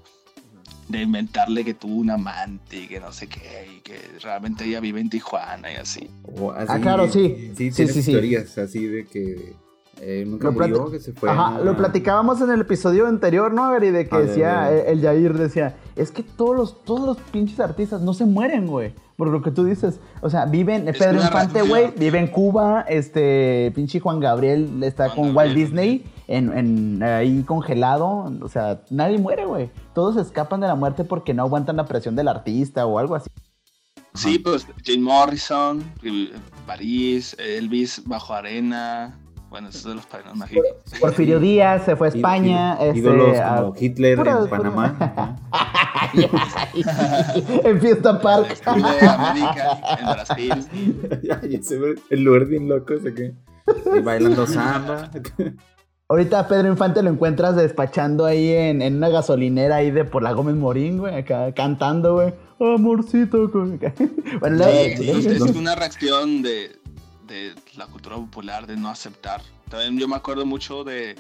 [0.90, 4.82] De inventarle que tuvo un amante y que no sé qué, y que realmente ella
[4.82, 6.10] vive en Tijuana y así.
[6.36, 7.52] O así, Ah, claro, sí.
[7.56, 8.12] Sí, Sí, sí, sí.
[8.12, 9.54] teorías así de que
[10.04, 11.30] eh, nunca Lo murió, que se fue.
[11.30, 13.92] Ajá, a- lo platicábamos en el episodio anterior, ¿no, Gary?
[13.92, 17.18] De que Ah, de- decía, de- el Jair decía, es que todos los, todos los
[17.32, 18.94] pinches artistas no se mueren, güey.
[19.16, 20.00] Por lo que tú dices.
[20.22, 25.10] O sea, viven, Es Pedro Infante, güey, vive en Cuba, este, pinche Juan Gabriel está
[25.10, 25.54] Juan con Walt.
[25.54, 28.32] Disney, en, en, ahí congelado.
[28.42, 29.70] O sea, nadie muere, güey.
[29.94, 33.30] Todos escapan de la muerte porque no aguantan la presión del artista o algo así.
[34.16, 35.84] Sí, pues Jane Morrison,
[36.66, 39.18] París, Elvis bajo arena.
[39.52, 40.66] Bueno, esos de los padrinos mágicos.
[41.00, 42.78] Porfirio Díaz se fue a España.
[42.80, 45.36] í- este, ídolos a- como Hitler pura- en Panamá.
[47.64, 48.48] en Fiesta Park.
[48.64, 50.66] De América, en Brasil.
[52.10, 53.34] El lugar bien loco, ¿o qué?
[53.96, 55.10] Y bailando samba.
[56.08, 60.24] Ahorita a Pedro Infante lo encuentras despachando ahí en, en una gasolinera ahí de por
[60.24, 62.34] la Gómez Morín, güey, acá cantando, güey.
[62.60, 63.48] Amorcito.
[63.50, 63.80] güey.
[64.40, 65.30] Bueno, la- Sí, sí, es, sí.
[65.50, 66.72] es una reacción de,
[67.32, 69.42] de la cultura popular de no aceptar.
[69.70, 71.16] También yo me acuerdo mucho de,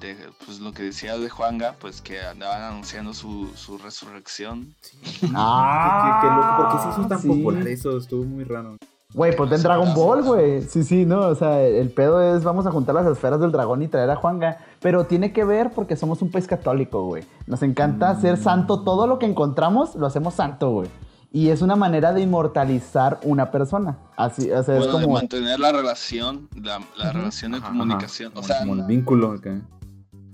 [0.00, 4.74] de pues, lo que decía de Juanga, pues que andaban anunciando su, su resurrección.
[5.34, 6.56] Ah, qué, qué loco.
[6.56, 7.28] ¿Por qué se hizo tan sí.
[7.28, 7.96] popular eso?
[7.96, 8.76] Estuvo muy raro.
[9.14, 10.62] Güey, pues en Dragon Ball, güey.
[10.62, 13.82] Sí, sí, no, o sea, el pedo es vamos a juntar las esferas del dragón
[13.82, 14.58] y traer a Juanga.
[14.80, 17.24] Pero tiene que ver porque somos un país católico, güey.
[17.46, 18.82] Nos encanta ser santo.
[18.82, 20.88] Todo lo que encontramos lo hacemos santo, güey.
[21.36, 23.98] Y es una manera de inmortalizar una persona.
[24.16, 25.10] Así, o sea, es de como...
[25.10, 28.32] mantener la relación, la, relación de Ajá, comunicación.
[28.32, 28.40] ajá.
[28.40, 29.38] O sea, como el vínculo.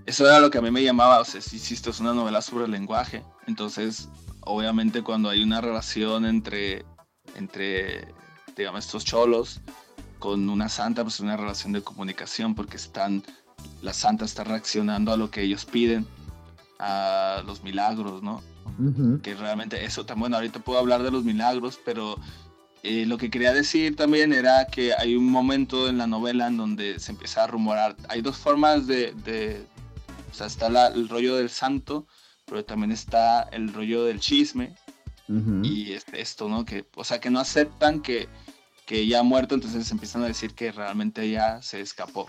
[0.06, 2.66] Eso era lo que a mí me llamaba, o sea, si es una novela sobre
[2.66, 3.24] el lenguaje.
[3.48, 4.10] Entonces,
[4.42, 6.84] obviamente cuando hay una relación entre,
[7.34, 8.06] entre
[8.56, 9.60] digamos, estos cholos
[10.20, 13.24] con una santa, pues es una relación de comunicación porque están
[13.82, 16.06] la santa está reaccionando a lo que ellos piden,
[16.84, 18.42] a los milagros, ¿no?
[19.22, 22.18] Que realmente eso también, bueno, ahorita puedo hablar de los milagros, pero
[22.82, 26.56] eh, lo que quería decir también era que hay un momento en la novela en
[26.56, 29.64] donde se empieza a rumorar, hay dos formas de, de-
[30.30, 32.06] o sea, está la- el rollo del santo,
[32.46, 34.74] pero también está el rollo del chisme,
[35.64, 36.64] y es- esto, ¿no?
[36.64, 38.28] Que, o sea, que no aceptan que,
[38.86, 42.26] que ya ha muerto, entonces empiezan a decir que realmente ya se escapó.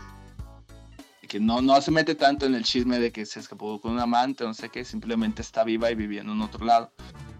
[1.34, 4.00] Que no, no se mete tanto en el chisme de que se escapó con un
[4.00, 6.94] amante, no sé qué, simplemente está viva y viviendo en otro lado.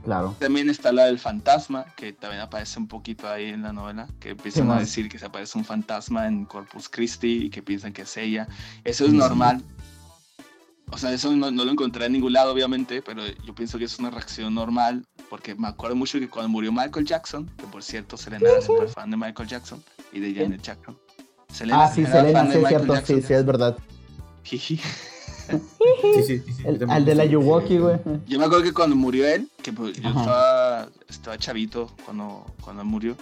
[0.04, 0.36] Claro.
[0.40, 4.32] También está la del fantasma, que también aparece un poquito ahí en la novela, que
[4.32, 8.02] empiezan a decir que se aparece un fantasma en Corpus Christi y que piensan que
[8.02, 8.48] es ella.
[8.84, 9.62] Eso es normal.
[10.90, 13.86] O sea, eso no, no lo encontré en ningún lado, obviamente, pero yo pienso que
[13.86, 17.84] es una reacción normal, porque me acuerdo mucho que cuando murió Michael Jackson, que por
[17.84, 20.98] cierto, Selena era súper fan de Michael Jackson y de Janet Jackson.
[21.54, 23.22] Selena Ah, sí, Selena, sí, es cierto, sí, Jackson.
[23.24, 23.78] sí, es verdad.
[24.44, 24.78] Jiji.
[24.78, 27.98] Sí, sí, sí, El, al de la Yuwoki, güey.
[28.28, 32.82] Yo me acuerdo que cuando murió él, que pues, yo estaba, estaba chavito cuando, cuando
[32.82, 33.18] él murió,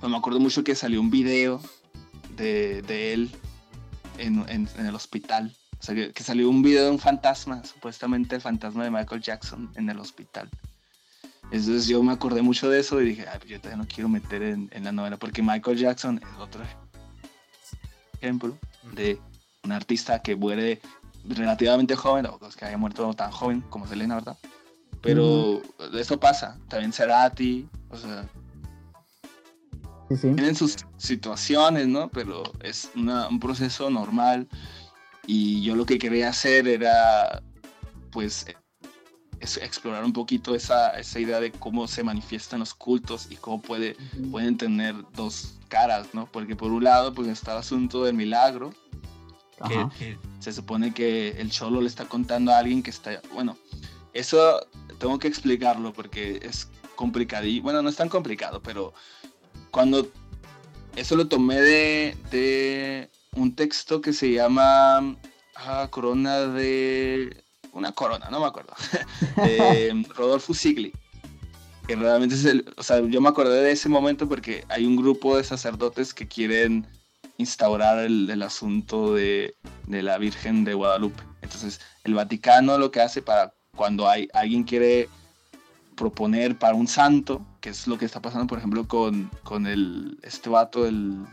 [0.00, 1.60] pues me acuerdo mucho que salió un video
[2.36, 3.30] de, de él
[4.18, 5.54] en, en- en el hospital.
[5.80, 9.22] O sea, que, que salió un video de un fantasma, supuestamente el fantasma de Michael
[9.22, 10.50] Jackson en el hospital.
[11.50, 14.08] Entonces yo me acordé mucho de eso y dije, Ay, pues yo todavía no quiero
[14.10, 16.62] meter en, en la novela, porque Michael Jackson es otro
[18.20, 18.56] ejemplo
[18.94, 19.18] de
[19.64, 20.80] un artista que muere
[21.28, 24.36] relativamente joven, o que haya muerto tan joven como Selena, ¿verdad?
[25.02, 25.62] Pero
[25.94, 28.26] eso pasa, también Cerati, o sea,
[30.08, 30.34] Sí, sí.
[30.34, 32.08] tienen sus situaciones, ¿no?
[32.08, 34.48] Pero es una- un proceso normal
[35.26, 37.42] y yo lo que quería hacer era,
[38.10, 38.46] pues,
[39.40, 43.60] es explorar un poquito esa, esa idea de cómo se manifiestan los cultos y cómo
[43.60, 43.96] puede,
[44.30, 46.26] pueden tener dos caras, ¿no?
[46.26, 48.72] Porque por un lado, pues está el asunto del milagro,
[49.66, 53.56] que, se supone que el cholo le está contando a alguien que está, bueno,
[54.12, 54.60] eso
[54.98, 58.92] tengo que explicarlo porque es complicado y bueno, no es tan complicado, pero
[59.70, 60.08] cuando
[60.96, 65.16] eso lo tomé de, de un texto que se llama
[65.56, 68.74] ah, Corona de una corona, no me acuerdo,
[69.36, 70.92] de Rodolfo Sigli.
[71.88, 74.94] Que realmente es el, o sea, yo me acordé de ese momento porque hay un
[74.94, 76.86] grupo de sacerdotes que quieren
[77.38, 81.22] instaurar el, asunto de, la Virgen de Guadalupe.
[81.40, 85.08] Entonces, el Vaticano lo que hace para cuando hay alguien quiere
[85.96, 90.50] proponer para un santo, que es lo que está pasando, por ejemplo, con, el, este
[90.50, 91.26] vato, el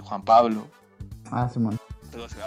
[0.00, 0.66] Juan Pablo.
[1.30, 1.78] Ah, Simón.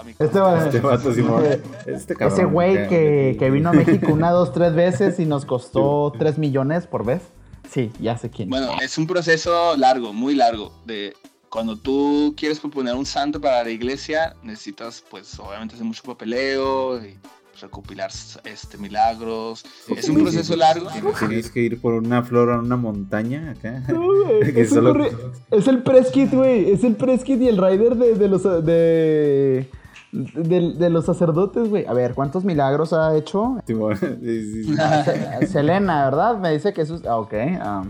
[0.05, 1.43] Mi- Este va- Este vato, Simón.
[1.85, 2.37] Este cabrón.
[2.39, 6.37] Ese güey que, que vino a México una, dos, tres veces y nos costó tres
[6.37, 7.21] millones por vez.
[7.69, 8.49] Sí, ya sé quién.
[8.49, 10.71] Bueno, es un proceso largo, muy largo.
[10.85, 11.13] De
[11.49, 17.03] cuando tú quieres proponer un santo para la iglesia, necesitas, pues, obviamente hacer mucho papeleo
[17.03, 17.17] y
[17.61, 18.11] recopilar
[18.43, 19.63] este milagros.
[19.95, 20.87] es un proceso largo.
[21.19, 23.83] Tienes que ir por una flor a una montaña acá.
[23.87, 24.01] No,
[24.39, 25.11] güey, que es, solo- un re-
[25.51, 26.71] es el press kit, güey.
[26.71, 29.69] Es el press kit y el rider de, de los de,
[30.11, 31.85] de, de los sacerdotes, güey.
[31.85, 33.57] A ver, ¿cuántos milagros ha hecho?
[33.67, 33.73] Sí,
[34.21, 34.75] sí, sí.
[35.05, 36.37] Se- Selena, ¿verdad?
[36.37, 37.05] Me dice que eso es.
[37.05, 37.33] Ah, ok.
[37.61, 37.83] ah,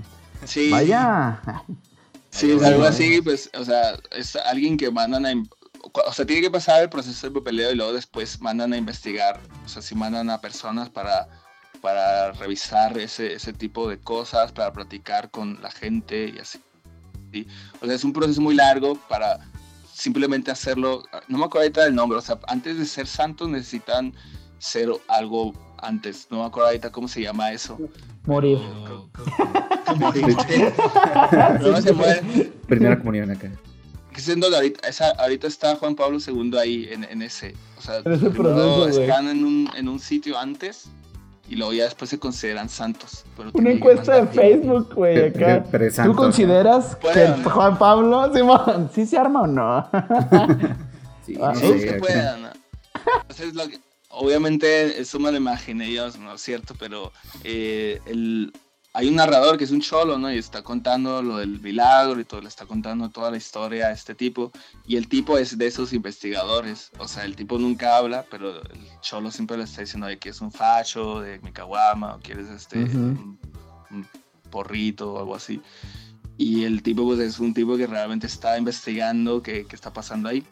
[0.46, 1.42] Sí, vaya.
[2.32, 5.32] Sí, es algo así, pues, o sea, es alguien que mandan a...
[5.82, 9.40] O sea, tiene que pasar el proceso de papeleo y luego después mandan a investigar.
[9.66, 11.28] O sea, si mandan a personas para,
[11.82, 16.60] para revisar ese, ese tipo de cosas, para platicar con la gente y así.
[17.32, 17.48] ¿sí?
[17.82, 19.40] O sea, es un proceso muy largo para
[19.94, 21.04] simplemente hacerlo.
[21.28, 24.14] No me acuerdo ahorita del nombre, o sea, antes de ser santos necesitan
[24.60, 26.28] ser algo antes.
[26.30, 27.78] No me acuerdo ahorita cómo se llama eso.
[28.26, 28.60] Morir.
[31.62, 31.94] No se.
[32.68, 33.52] Primera comunión acá.
[34.16, 37.56] Es donde ahorita, esa- ahorita está Juan Pablo II ahí en, en ese.
[37.78, 40.90] O sea, En ese proceso, están en un, en un sitio antes
[41.48, 43.24] y luego ya después se consideran santos.
[43.38, 45.64] pero Una encuesta en pasar- Facebook, güey, acá.
[46.04, 47.50] ¿Tú consideras que ¿no?
[47.50, 49.90] Juan Pablo, Simón, sí se arma o no?
[51.26, 51.54] Sí, Ah,
[53.54, 53.80] lo que-
[54.10, 57.12] obviamente, eso me lo imaginé yo, no es cierto, pero
[57.44, 58.52] eh, el,
[59.00, 60.30] hay un narrador que es un cholo, ¿no?
[60.32, 63.92] Y está contando lo del milagro y todo, le está contando toda la historia a
[63.94, 64.52] este tipo.
[64.86, 66.92] Y el tipo es de esos investigadores.
[66.98, 70.30] O sea, el tipo nunca habla, pero el cholo siempre le está diciendo de que
[70.30, 73.40] es un facho, de mi caguama, o quieres este, un,
[73.90, 74.06] un
[74.50, 75.62] porrito o algo así.
[76.38, 80.28] Y el tipo, pues, es un tipo que realmente está investigando qué, qué está pasando
[80.28, 80.44] ahí.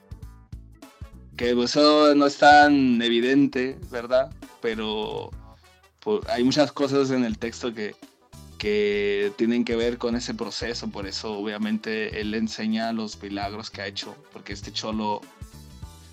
[1.35, 4.33] Que pues, eso no es tan evidente, ¿verdad?
[4.61, 5.31] Pero
[5.99, 7.93] por- hay muchas cosas en el texto que,
[8.57, 10.89] que tienen que ver con ese proceso.
[10.89, 14.15] Por eso, obviamente, él enseña los milagros que ha hecho.
[14.33, 15.15] Porque este cholo.
[15.15, 15.23] o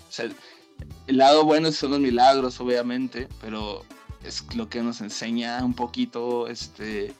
[0.09, 0.29] sea,
[1.07, 3.83] el lado bueno son los milagros, obviamente, pero
[4.23, 7.13] es lo que nos enseña un poquito este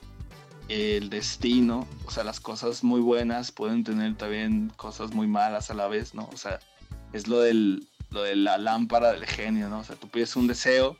[0.68, 5.74] el destino, o sea, las cosas muy buenas pueden tener también cosas muy malas a
[5.74, 6.28] la vez, ¿no?
[6.32, 6.58] O sea,
[7.12, 9.80] es lo del lo de la lámpara del genio, ¿no?
[9.80, 10.96] O sea, tú pides un deseo,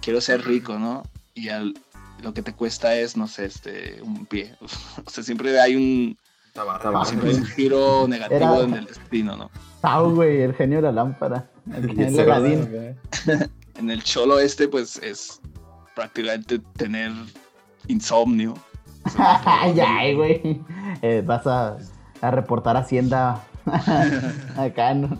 [0.00, 1.04] quiero ser rico, ¿no?
[1.34, 1.74] Y al,
[2.22, 4.56] lo que te cuesta es, no sé, este, un pie.
[5.04, 6.16] o sea, siempre hay un,
[7.04, 9.50] siempre hay un giro negativo en el destino, ¿no?
[9.82, 11.50] Ah, güey, el genio de la lámpara.
[11.74, 12.96] El genio de Aladín.
[13.76, 15.40] en el cholo este, pues es
[15.94, 17.12] prácticamente tener
[17.86, 18.54] insomnio.
[19.74, 20.60] ya, güey.
[21.00, 21.78] Eh, vas a,
[22.20, 23.42] a, reportar Hacienda
[24.56, 25.18] acá, ¿no?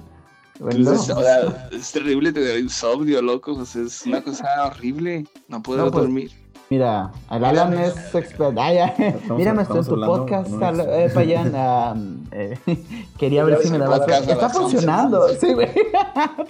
[0.59, 3.53] Bueno, o sea, es terrible tener insomnio, loco.
[3.53, 5.24] O sea, es una cosa horrible.
[5.48, 6.30] No puedo no, pues, dormir.
[6.70, 8.60] Mira, el Alan es experto.
[8.60, 8.94] Ah, ya.
[9.36, 12.28] Mírame, estoy en tu podcast, eh, Payan.
[12.30, 12.56] eh,
[13.18, 13.96] quería ver si me daba.
[13.96, 15.26] Está funcionando.
[15.30, 15.68] Sí, güey.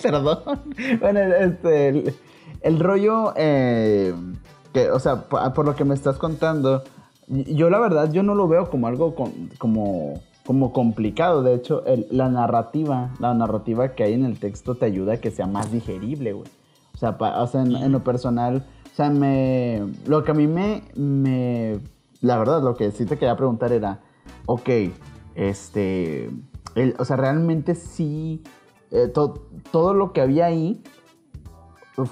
[0.03, 0.61] Perdón.
[1.01, 1.89] Bueno, este.
[1.89, 2.15] El,
[2.61, 3.33] el rollo.
[3.35, 4.15] Eh,
[4.75, 6.85] que, o sea, por, por, lo que me estás contando,
[7.27, 11.43] yo la verdad, yo no lo veo como algo con, como como complicado.
[11.43, 15.17] De hecho, el, la narrativa, la narrativa que hay en el texto te ayuda a
[15.17, 16.49] que sea más digerible, güey.
[16.95, 18.67] O sea, pa, o sea en, en, lo personal,
[19.01, 21.81] sea, me, lo que a mí me, me,
[22.21, 24.01] la verdad, lo que sí te quería preguntar era,
[24.45, 24.69] ok,
[25.35, 26.31] este,
[26.75, 28.43] el, o sea, realmente sí,
[28.91, 30.83] eh, to, todo lo que había ahí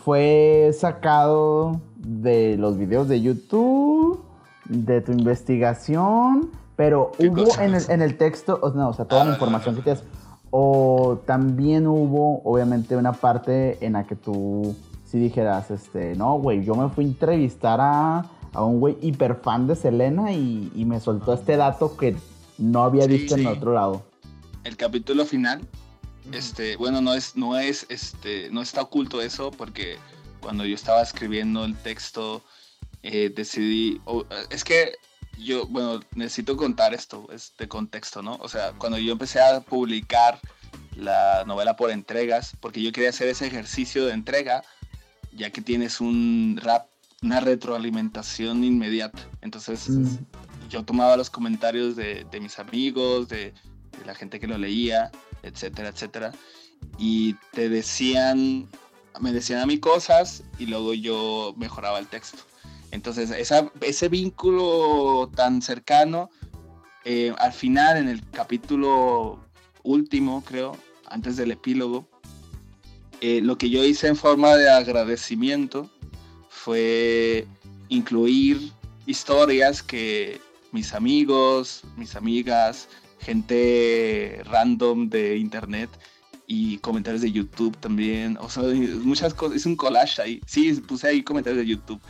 [0.02, 4.24] fue sacado de los videos de YouTube,
[4.64, 9.22] de tu investigación, pero hubo en el, en el, texto, o, no, o sea, toda
[9.22, 9.94] ah, la información no, no, no.
[9.94, 10.18] que tienes.
[10.50, 14.74] O también hubo, obviamente, una parte en la que tú
[15.10, 19.36] sí dijeras, este, no, güey, yo me fui a entrevistar a, a un güey hiper
[19.36, 22.16] fan de Selena y, y, me soltó este dato que
[22.58, 23.40] no había sí, visto sí.
[23.40, 24.04] en otro lado.
[24.64, 25.66] El capítulo final,
[26.32, 29.96] este, bueno, no es, no es, este, no está oculto eso porque
[30.40, 32.42] cuando yo estaba escribiendo el texto
[33.02, 34.92] eh, decidí, oh, es que
[35.38, 38.36] yo, bueno, necesito contar esto, este contexto, ¿no?
[38.40, 40.38] O sea, cuando yo empecé a publicar
[40.96, 44.64] la novela por entregas, porque yo quería hacer ese ejercicio de entrega,
[45.38, 46.88] ya que tienes un rap,
[47.22, 49.26] una retroalimentación inmediata.
[49.40, 50.18] Entonces, mm.
[50.68, 53.54] yo tomaba los comentarios de, de mis amigos, de,
[53.98, 55.10] de, la gente que lo leía,
[55.42, 56.32] etcétera, etcétera,
[56.98, 58.68] y te decían,
[59.20, 62.38] me decían a mí cosas y luego yo mejoraba el texto.
[62.90, 66.30] Entonces, esa, ese vínculo tan cercano,
[67.04, 69.40] eh, al final, en el capítulo
[69.82, 70.76] último, creo,
[71.06, 72.08] antes del epílogo,
[73.20, 75.90] eh, lo que yo hice en forma de agradecimiento
[76.48, 77.46] fue
[77.88, 78.72] incluir
[79.06, 80.40] historias que
[80.72, 82.88] mis amigos, mis amigas,
[83.20, 85.90] gente random de internet
[86.46, 88.62] y comentarios de YouTube también, o sea,
[89.02, 92.00] muchas cosas, es un collage ahí, sí, puse ahí comentarios de YouTube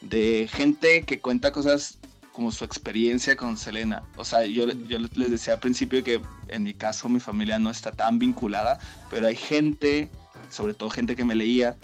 [0.00, 1.98] de gente que cuenta cosas
[2.32, 4.04] como su experiencia con Selena.
[4.16, 7.70] O sea, yo, yo, les decía al principio que en mi caso mi familia no
[7.70, 8.78] está tan vinculada,
[9.10, 10.08] pero hay gente,
[10.50, 11.76] sobre todo gente que me leía,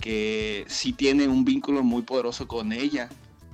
[0.00, 3.08] que sí tiene un vínculo muy poderoso con ella.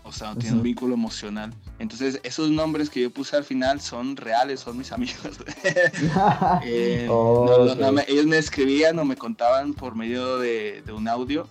[0.05, 1.55] O sea, tiene un vínculo emocional.
[1.79, 5.39] Entonces, esos nombres que yo puse al final son reales, son mis amigos.
[6.65, 7.81] eh, oh, no, okay.
[7.81, 11.47] no, me, ellos me escribían o me contaban por medio de, de un audio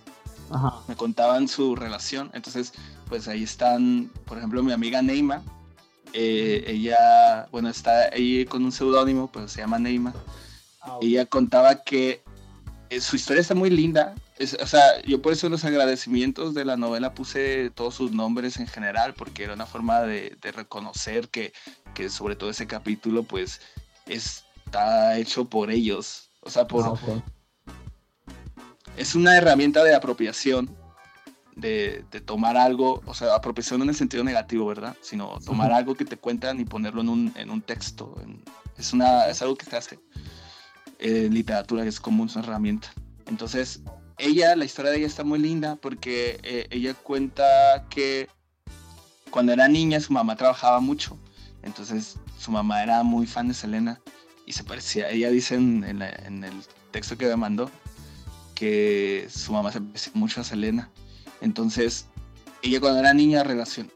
[0.52, 0.74] Ajá.
[0.86, 2.30] me contaban su relación.
[2.34, 2.72] Entonces,
[3.08, 5.42] pues ahí están, por ejemplo, mi amiga Neima.
[6.12, 10.12] Eh, ella, bueno, está ahí con un seudónimo, pues se llama Neima.
[10.82, 10.98] Ah.
[11.00, 12.22] Ella contaba que
[13.00, 14.14] su historia está muy linda.
[14.38, 18.12] Es, o sea, yo por eso en los agradecimientos de la novela puse todos sus
[18.12, 21.52] nombres en general, porque era una forma de, de reconocer que,
[21.94, 23.60] que, sobre todo ese capítulo, pues,
[24.06, 26.30] está hecho por ellos.
[26.40, 27.22] O sea, por, ah, okay
[28.96, 30.70] es una herramienta de apropiación,
[31.56, 34.96] de, de, tomar algo, o sea, apropiación en el sentido negativo, ¿verdad?
[35.00, 35.78] Sino tomar uh -huh.
[35.78, 38.16] algo que te cuentan y ponerlo en un, en un texto.
[38.22, 38.42] En,
[38.78, 39.98] es, una, es algo que se hace
[41.02, 42.92] eh, literatura, es como una herramienta.
[43.26, 43.82] Entonces,
[44.18, 47.44] ella, la historia de ella está muy linda porque eh, ella cuenta
[47.90, 48.28] que
[49.30, 51.18] cuando era niña su mamá trabajaba mucho.
[51.62, 54.00] Entonces, su mamá era muy fan de Selena
[54.46, 57.68] y se parecía, ella dice en, el texto que me mandó,
[58.54, 60.88] que su mamá se parecía mucho a Selena.
[61.40, 62.06] Entonces,
[62.62, 63.42] ella cuando era niña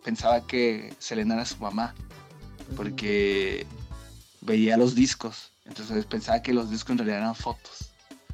[0.04, 1.94] pensaba que Selena era su mamá,
[2.74, 3.64] porque
[4.40, 5.52] veía los discos.
[5.66, 7.90] Entonces pensaba que los discos en realidad eran fotos.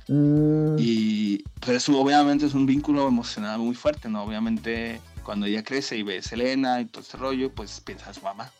[0.08, 0.76] Mm.
[0.78, 4.22] Y pues eso obviamente es un vínculo emocional muy fuerte, ¿no?
[4.24, 8.14] Obviamente cuando ella crece y ve a Selena y todo ese rollo, pues piensa a
[8.14, 8.50] su mamá.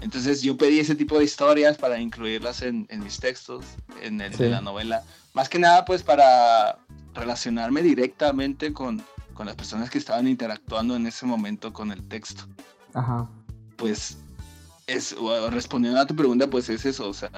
[0.00, 3.64] Entonces yo pedí ese tipo de historias para incluirlas en, en mis textos,
[4.02, 4.44] en, el, Sí.
[4.44, 5.02] en la novela.
[5.32, 6.78] Más que nada pues para
[7.14, 12.44] relacionarme directamente con, con las personas que estaban interactuando en ese momento con el texto.
[12.92, 13.28] Ajá.
[13.76, 14.18] Pues
[14.86, 15.14] es,
[15.50, 17.30] respondiendo a tu pregunta, pues es eso, o sea,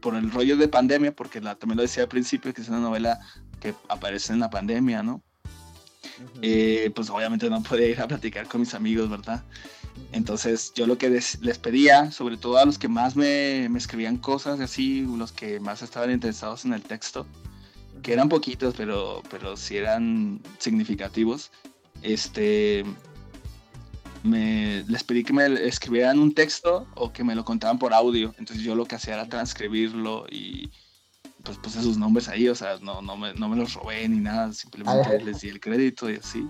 [0.00, 2.80] por el rollo de pandemia, porque la, también lo decía al principio, que es una
[2.80, 3.18] novela
[3.60, 5.22] que aparece en la pandemia, ¿no?
[6.42, 9.42] Eh, pues obviamente no podía ir a platicar con mis amigos, ¿verdad?
[10.12, 14.16] Entonces yo lo que les pedía, sobre todo a los que más me, me escribían
[14.16, 17.26] cosas así, los que más estaban interesados en el texto,
[18.02, 21.50] que eran poquitos, pero, pero sí eran significativos,
[22.02, 22.84] este,
[24.22, 28.34] me, les pedí que me escribieran un texto o que me lo contaban por audio.
[28.38, 30.70] Entonces yo lo que hacía era transcribirlo y
[31.42, 34.18] pues puse sus nombres ahí, o sea, no, no, me, no me los robé ni
[34.20, 36.46] nada, simplemente les di el crédito y así.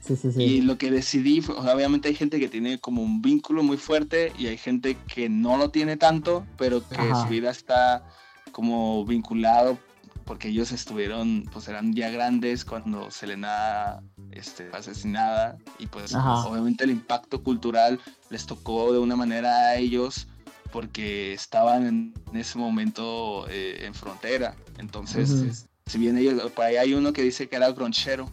[0.00, 0.62] Sí, sí, Y sí.
[0.62, 3.76] lo que decidí, fue, o sea, obviamente hay gente que tiene como un vínculo muy
[3.76, 7.22] fuerte y hay gente que no lo tiene tanto, pero que Ajá.
[7.22, 8.04] su vida está
[8.50, 9.78] como vinculado
[10.24, 16.46] porque ellos estuvieron, pues eran ya grandes cuando Selena este, fue asesinada y pues Ajá.
[16.46, 18.00] obviamente el impacto cultural
[18.30, 20.26] les tocó de una manera a ellos
[20.72, 24.54] porque estaban en, ese momento eh, en frontera.
[24.78, 28.30] Entonces, si bien ellos, por ahí hay uno que dice que era gronchero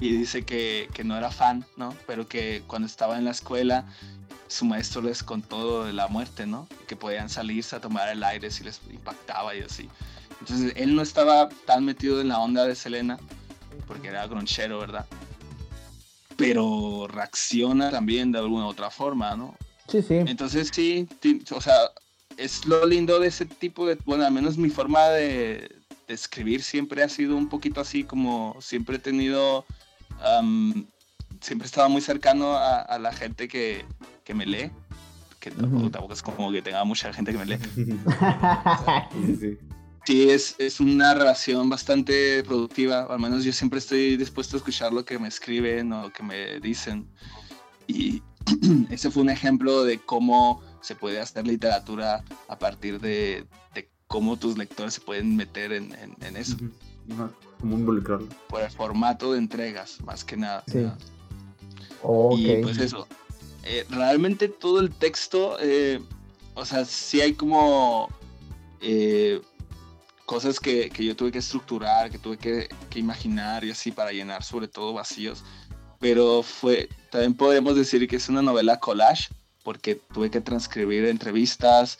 [0.00, 1.94] y dice que, que no era fan, ¿no?
[2.06, 3.86] Pero que cuando estaba en la escuela
[4.48, 6.68] su maestro les contó de la muerte, ¿no?
[6.86, 9.88] Que podían salirse a tomar el aire si les impactaba y así.
[10.40, 13.18] Entonces él no estaba tan metido en la onda de Selena
[13.86, 15.06] porque era gronchero, ¿verdad?
[16.36, 19.56] Pero reacciona también de alguna otra forma, ¿no?
[19.88, 20.14] Sí, sí.
[20.14, 21.08] Entonces sí,
[21.50, 21.74] o sea,
[22.36, 25.70] es lo lindo de ese tipo de, bueno, al menos mi forma de,
[26.06, 29.64] de escribir siempre ha sido un poquito así como siempre he tenido,
[30.20, 30.86] am,
[31.40, 33.84] siempre he estado muy cercano a, a la gente que,
[34.24, 34.70] que me lee,
[35.40, 37.58] que tampoco, tampoco es como que tenga mucha gente que me lee.
[39.26, 39.58] Sí, sí.
[40.06, 44.92] Sí, es, es una relación bastante productiva, al menos yo siempre estoy dispuesto a escuchar
[44.92, 47.08] lo que me escriben o que me dicen.
[47.88, 48.22] Y
[48.90, 54.36] ese fue un ejemplo de cómo se puede hacer literatura a partir de, de cómo
[54.36, 56.56] tus lectores se pueden meter en, en- en eso,
[57.60, 58.28] Como involucrarlo.
[58.48, 60.62] por el formato de entregas, más que nada.
[60.68, 60.86] Sí.
[62.02, 62.38] Ok.
[62.38, 63.08] Y pues eso,
[63.64, 66.00] eh, realmente todo el texto, eh,
[66.54, 68.08] o sea, sí hay como
[68.80, 69.40] eh,
[70.26, 74.12] cosas que, que yo tuve que estructurar, que tuve que, que imaginar y así para
[74.12, 75.44] llenar sobre todo vacíos,
[75.98, 79.28] pero fue, también podemos decir que es una novela collage,
[79.62, 81.98] porque tuve que transcribir entrevistas,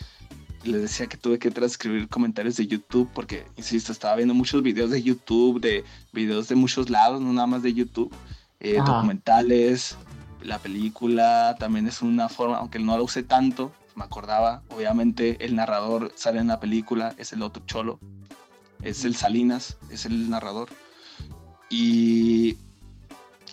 [0.64, 4.90] les decía que tuve que transcribir comentarios de YouTube, porque, insisto, estaba viendo muchos videos
[4.90, 8.12] de YouTube, de videos de muchos lados, no nada más de YouTube,
[8.60, 9.96] eh, documentales,
[10.42, 15.56] la película, también es una forma, aunque no la usé tanto, me acordaba, obviamente el
[15.56, 17.98] narrador sale en la película, es el otro cholo,
[18.88, 20.68] es el Salinas, es el narrador,
[21.68, 22.54] y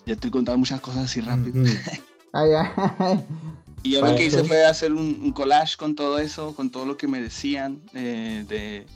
[0.05, 1.63] ya estoy contando muchas cosas así rápido.
[2.35, 3.23] Ay, ay.
[3.83, 6.83] Y yo lo que hice fue hacer un, un collage con todo eso, con todo
[6.85, 8.87] lo que me decían, eh, de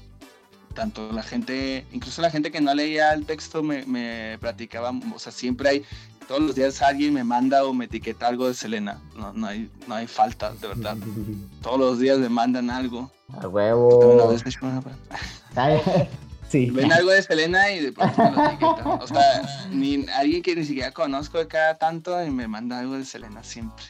[0.74, 5.20] tanto la gente, incluso la gente que no leía el texto me, me platicaba, o
[5.20, 5.84] sea, siempre hay,
[6.28, 9.70] todos los días alguien me manda o me etiqueta algo de Selena, no, no, hay,
[9.88, 10.98] no hay falta, de verdad,
[11.62, 13.12] todos los días me mandan algo.
[13.40, 14.14] A huevo.
[14.14, 14.50] una vez me
[16.50, 16.70] sí.
[16.70, 18.88] Ven algo de Selena y de pronto me lo etiquetan.
[18.88, 22.94] O sea, ni, alguien que ni siquiera conozco de cada tanto y me manda algo
[22.94, 23.84] de Selena siempre.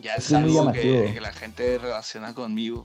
[0.00, 2.84] Ya es Sí, muy algo que, la gente relaciona conmigo.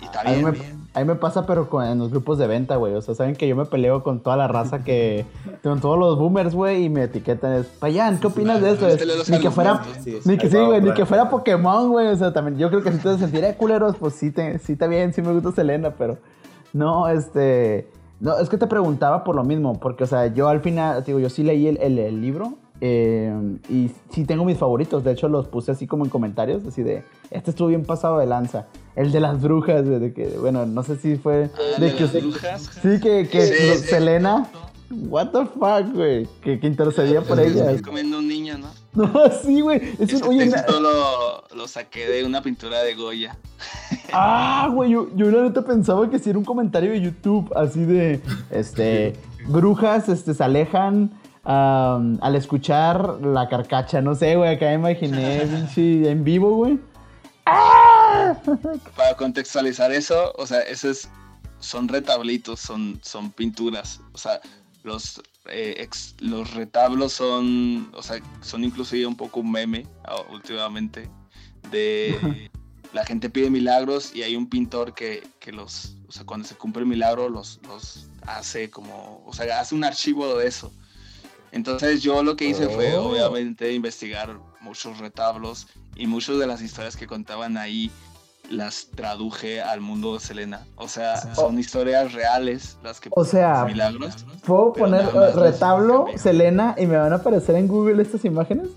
[0.00, 0.88] Y está A mí, bien, me, bien.
[0.94, 2.94] a mí me pasa, pero con, en los grupos de venta, güey.
[2.94, 5.26] O sea, saben que yo me peleo con toda la raza que.
[5.62, 7.52] con todos los boomers, güey, y me etiquetan.
[7.54, 8.86] Es, Payan, ¿qué opinas de esto?
[9.28, 9.82] Ni que fuera.
[10.02, 12.06] Sí, Ni que sí, güey, ni que fuera Pokémon, güey.
[12.06, 14.86] O sea, también yo creo que si te sentiré culeros, pues sí, te, sí está
[14.86, 16.18] bien, sí me gusta Selena, pero
[16.72, 17.88] no, este.
[18.20, 21.18] No, es que te preguntaba por lo mismo, porque, o sea, yo al final, digo,
[21.18, 23.32] yo sí leí el, el- el libro eh,
[23.68, 25.02] y sí tengo mis favoritos.
[25.04, 28.26] De hecho, los puse así como en comentarios, así de, este estuvo bien pasado de
[28.26, 28.66] lanza.
[28.96, 32.00] El de las brujas, de que, bueno, no sé si fue Ah, de de que
[32.04, 32.60] las usted- brujas.
[32.82, 33.88] Sí, que, que Sí, sí.
[34.90, 37.68] What the fuck, güey, que, que intercedía por Es que ellas.
[37.68, 38.68] estoy comiendo un niño, ¿no?
[38.92, 39.12] No,
[39.42, 39.80] sí, güey.
[40.00, 43.36] Es Ese un, oye, texto lo, lo saqué de una pintura de Goya.
[44.12, 47.84] Ah, güey, yo, yo la neta pensaba que si era un comentario de YouTube, así
[47.84, 48.20] de,
[48.50, 49.12] este,
[49.46, 51.12] brujas, este, se alejan
[51.44, 56.80] al escuchar la carcacha, no sé, güey, acá me imaginé, pinche, en vivo, güey.
[57.46, 58.34] ¡Ah!
[58.96, 61.08] Para contextualizar eso, o sea, eso es,
[61.60, 64.00] son retablitos, son, son pinturas.
[64.12, 64.40] O sea,
[64.82, 69.86] los, eh, ex- los retablos son, o sea, son inclusive un poco un meme
[70.30, 71.08] últimamente
[71.70, 72.50] de
[72.92, 76.54] la gente pide milagros y hay un pintor que, que los, o sea, cuando se
[76.56, 80.72] cumple el milagro los, los hace como, o sea, hace un archivo de eso.
[81.52, 83.10] Entonces yo lo que hice fue Oh.
[83.10, 85.66] obviamente investigar muchos retablos
[85.96, 87.90] y muchas de las historias que contaban ahí
[88.50, 90.66] las traduje al mundo de Selena.
[90.76, 94.26] O sea, son historias reales las que O sea, milagros.
[94.44, 98.68] ¿Puedo poner retablo, Selena, y me van a aparecer en Google estas imágenes?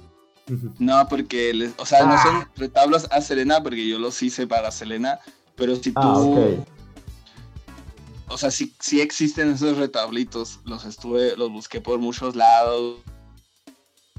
[0.78, 2.22] No, porque, les- o sea, no Ah.
[2.24, 5.20] son retablos a Selena porque yo los hice para Selena,
[5.56, 6.68] pero si tú, Ah, ok.
[8.30, 12.98] o sea, sí, sí existen esos retablitos, los estuve, los busqué por muchos lados,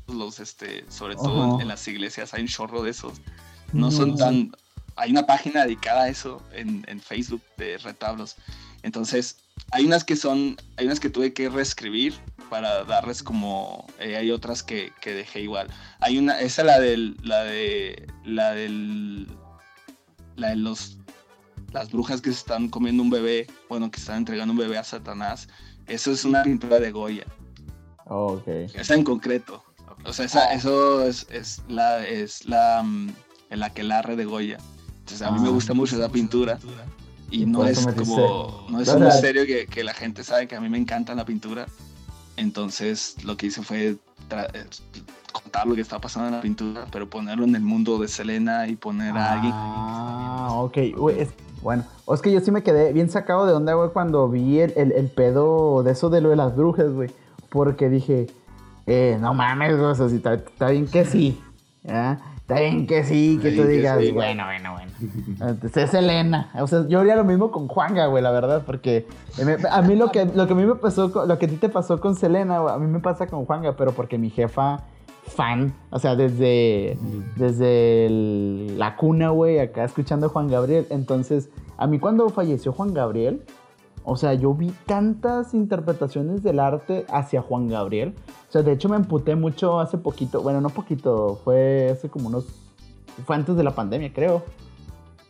[0.08, 3.14] los, este, sobre todo en, las iglesias hay un chorro de esos.
[3.72, 4.16] No son No.
[4.16, 4.52] tan,
[4.96, 8.36] hay una página dedicada a eso en, en Facebook de retablos.
[8.82, 9.38] Entonces,
[9.70, 12.14] hay unas que son, hay unas que tuve que reescribir
[12.50, 15.68] para darles como, eh, hay otras que, que dejé igual.
[16.00, 19.26] Hay una, esa la del, la de, la del,
[20.36, 20.98] la de los,
[21.72, 24.84] las brujas que se están comiendo un bebé, bueno, que están entregando un bebé a
[24.84, 25.48] Satanás.
[25.86, 27.24] Eso es una pintura de Goya,
[28.06, 28.46] Oh, ok.
[28.74, 29.64] esa en concreto.
[30.04, 33.08] O sea, esa- eso es, es la, es la, mm,
[33.50, 34.58] el aquelarre de Goya.
[35.04, 35.52] Entonces, a mí me Ah.
[35.52, 36.58] gusta mucho esa pintura.
[37.30, 40.60] Y no es como, no es un misterio que, que la gente sabe que a
[40.60, 41.66] mí me encanta la pintura.
[42.36, 43.96] Entonces lo que hice fue
[44.30, 44.64] eh,
[45.32, 48.66] contar lo que está pasando en la pintura, pero ponerlo en el mundo de Selena
[48.68, 49.52] y poner a alguien.
[49.54, 50.78] Ah, ok.
[50.96, 54.28] Güey, es- bueno, es que yo sí me quedé bien sacado de onda, güey, cuando
[54.28, 57.10] vi el, el- el pedo de eso de lo de las brujas, güey.
[57.50, 58.26] Porque dije,
[58.86, 61.40] eh, no mames, güey, o sea, si está, está bien que sí.
[61.84, 62.20] ¿ya?
[62.46, 64.12] Está bien que sí, que tú que digas, sí.
[64.12, 64.92] bueno, bueno, bueno.
[65.50, 66.50] Entonces, es Elena.
[66.60, 69.06] O sea, yo haría lo mismo con Juanga, güey, la verdad, porque
[69.70, 71.70] a mí lo que, lo que a mí me pasó, lo que a ti te
[71.70, 74.82] pasó con Selena, güey, a mí me pasa con Juanga, pero porque mi jefa,
[75.26, 76.98] fan, o sea, desde,
[77.36, 80.86] desde el- la cuna, güey, acá escuchando a Juan Gabriel.
[80.90, 83.40] Entonces, a mí cuando falleció Juan Gabriel,
[84.04, 88.14] o sea, yo vi tantas interpretaciones del arte hacia Juan Gabriel.
[88.48, 92.28] O sea, de hecho me emputé mucho hace poquito, bueno, no poquito, fue hace como
[92.28, 92.46] unos,
[93.24, 94.42] fue antes de la pandemia, creo.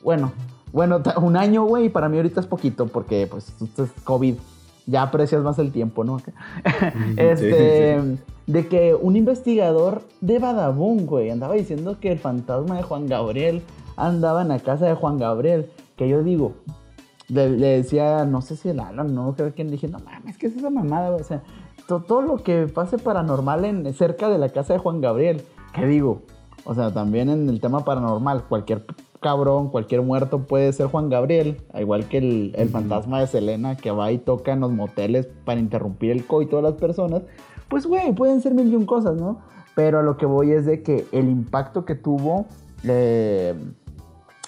[0.03, 0.33] Bueno,
[0.73, 4.35] bueno, un año, güey, y para mí ahorita es poquito porque, pues, esto es COVID.
[4.87, 6.21] Ya aprecias más el tiempo, ¿no?
[7.17, 13.07] este, de que un investigador de Badabun, güey, andaba diciendo que el fantasma de Juan
[13.07, 13.63] Gabriel
[13.97, 15.71] andaba en la casa de Juan Gabriel.
[15.97, 16.55] Que yo digo,
[17.29, 20.47] le, le decía, no sé si el Alan, no creo quién, dije, no mames, ¿qué
[20.49, 21.11] es esa mamada?
[21.17, 21.43] O sea,
[21.89, 25.43] to- todo lo que pase paranormal en, cerca de la casa de Juan Gabriel,
[25.75, 26.23] ¿qué digo?
[26.65, 28.85] O sea, también en el tema paranormal, cualquier
[29.21, 33.75] cabrón, cualquier muerto puede ser Juan Gabriel, al igual que el, el fantasma de Selena
[33.77, 37.23] que va y toca en los moteles para interrumpir el coito de las personas.
[37.69, 39.39] Pues, güey, pueden ser mil y un cosas, ¿no?
[39.75, 42.45] Pero a lo que voy es de que el impacto que tuvo,
[42.85, 43.55] eh,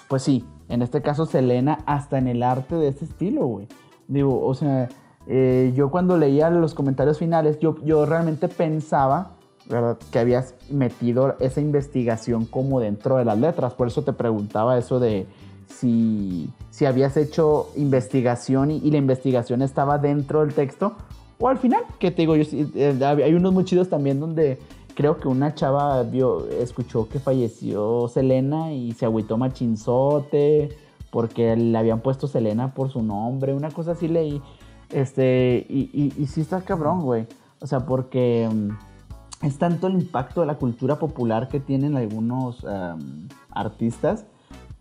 [0.08, 3.68] pues sí, en este caso Selena, hasta en el arte de este estilo, güey.
[4.08, 4.88] Digo, o sea,
[5.26, 9.32] eh, yo cuando leía los comentarios finales, yo, yo realmente pensaba,
[9.68, 9.98] ¿verdad?
[10.10, 13.74] Que habías metido esa investigación como dentro de las letras.
[13.74, 15.26] Por eso te preguntaba eso de
[15.68, 20.94] si, si habías hecho investigación y, la investigación estaba dentro del texto
[21.38, 22.44] o al final, que te digo, yo,
[22.74, 24.58] eh, hay unos muy también donde
[24.96, 30.76] creo que una chava vio, escuchó que falleció Selena y se agüitó machinzote
[31.12, 34.42] porque le habían puesto Selena por su nombre, una cosa así leí.
[34.90, 37.26] Este, y, y, sí está cabrón, güey.
[37.60, 42.64] O sea, porque mm, es tanto el impacto de la cultura popular que tienen algunos
[43.50, 44.24] artistas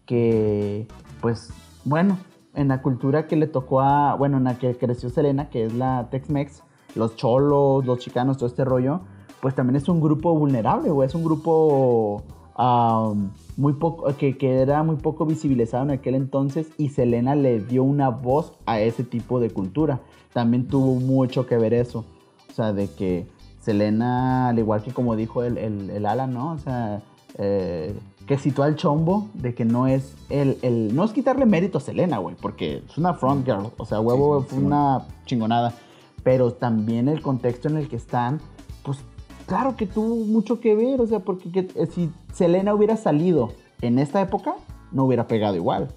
[0.05, 0.87] que,
[1.21, 1.51] pues,
[1.83, 2.17] bueno,
[2.53, 5.73] en la cultura que le tocó a, bueno, en la que creció Selena, que es
[5.73, 6.63] la Tex-Mex,
[6.95, 9.01] los cholos, los chicanos, todo este rollo,
[9.45, 12.23] pues también es un grupo vulnerable, güey, es un grupo
[12.57, 17.59] um, muy poco, que, que, era muy poco visibilizado en aquel entonces y Selena le
[17.59, 19.99] dio una voz a ese tipo de cultura.
[20.33, 22.05] También tuvo mucho que ver eso,
[22.49, 23.27] o sea, de que
[23.59, 26.53] Selena, al igual que como dijo el, el, el Alan, ¿no?
[26.53, 27.03] O sea,
[27.37, 27.95] eh,
[28.25, 31.81] que citó al chombo de que no es el, el, no es quitarle mérito a
[31.81, 35.05] Selena, güey, porque es una front girl, o sea, huevo sí, sí, fue sí, una
[35.27, 35.75] chingonada,
[36.23, 38.41] pero también el contexto en el que están,
[38.81, 39.05] pues
[39.45, 43.51] claro que tuvo mucho que ver, o sea, porque que, eh, si Selena hubiera salido
[43.81, 44.55] en esta época,
[44.91, 45.89] no hubiera pegado igual,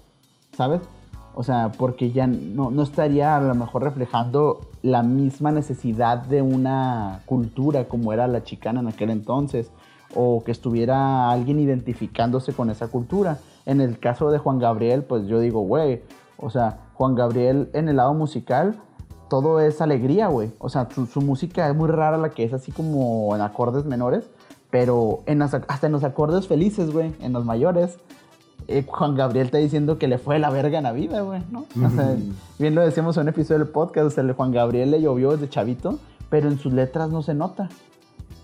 [0.55, 0.81] ¿sabes?
[1.35, 6.41] O sea, porque ya no, no estaría a lo mejor reflejando la misma necesidad de
[6.41, 9.71] una cultura como era la chicana en aquel entonces
[10.15, 13.37] o que estuviera alguien identificándose con esa cultura.
[13.65, 16.01] En el caso de Juan Gabriel, pues yo digo, güey,
[16.37, 18.81] o sea, Juan Gabriel en el lado musical,
[19.29, 20.51] todo es alegría, güey.
[20.59, 23.85] O sea, su, su, música es muy rara, la que es así como en acordes
[23.85, 24.29] menores,
[24.69, 27.97] Pero en los, hasta en los acordes felices, güey, en los mayores,
[28.67, 31.65] eh, Juan Gabriel está diciendo que le fue la verga en la vida, güey, ¿no?
[31.83, 32.15] O sea,
[32.59, 35.31] bien lo decíamos en un episodio del podcast, o sea, el Juan Gabriel le llovió
[35.31, 35.97] desde chavito,
[36.29, 37.69] pero en sus letras no se nota.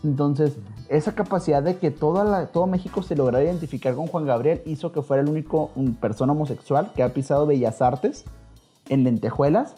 [0.04, 0.58] Entonces,
[0.90, 4.92] esa capacidad de que toda la, todo México se lograra identificar con Juan Gabriel hizo
[4.92, 8.26] que fuera el único un, persona homosexual que ha pisado Bellas Artes
[8.90, 9.76] en lentejuelas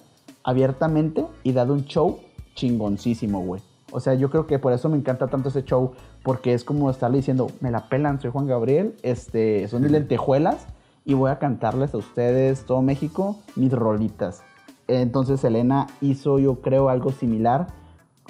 [0.48, 2.22] abiertamente y dado un show
[2.56, 3.62] chingoncísimo, güey.
[3.92, 5.92] O sea, yo creo que por eso me encanta tanto ese show,
[6.24, 10.66] porque es como estarle diciendo, me la pelan, soy Juan Gabriel, este, son mis lentejuelas
[11.04, 14.42] y voy a cantarles a ustedes, todo México, mis rolitas.
[14.88, 17.68] Entonces Elena hizo, yo creo, algo similar,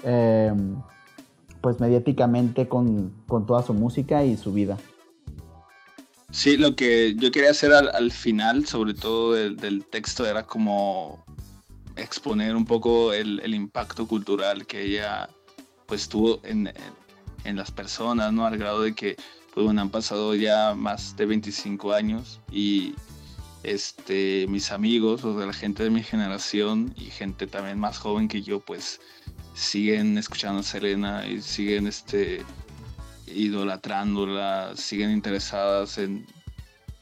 [0.03, 0.51] eh,
[1.61, 4.77] pues mediáticamente con, con, toda su música y su vida.
[6.31, 10.43] Sí, lo que yo quería hacer al, al final, sobre todo del, del, texto, era
[10.43, 11.23] como
[11.97, 15.29] exponer un poco el, el impacto cultural que ella
[15.85, 16.71] pues tuvo en,
[17.43, 18.45] en, las personas, ¿no?
[18.45, 19.15] Al grado de que,
[19.53, 22.93] pues bueno, han pasado ya más de 25 años y
[23.63, 28.27] este, mis amigos, o de la gente de mi generación y gente también más joven
[28.27, 28.99] que yo, pues
[29.53, 32.43] siguen escuchando a Selena y siguen este,
[33.27, 36.25] idolatrándola, siguen interesadas en,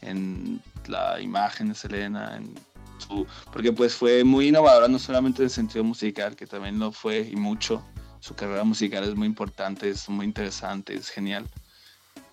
[0.01, 2.53] en la imagen de Selena, en
[2.97, 6.91] su, porque pues fue muy innovadora no solamente en el sentido musical, que también lo
[6.91, 7.83] fue y mucho,
[8.19, 11.45] su carrera musical es muy importante, es muy interesante, es genial.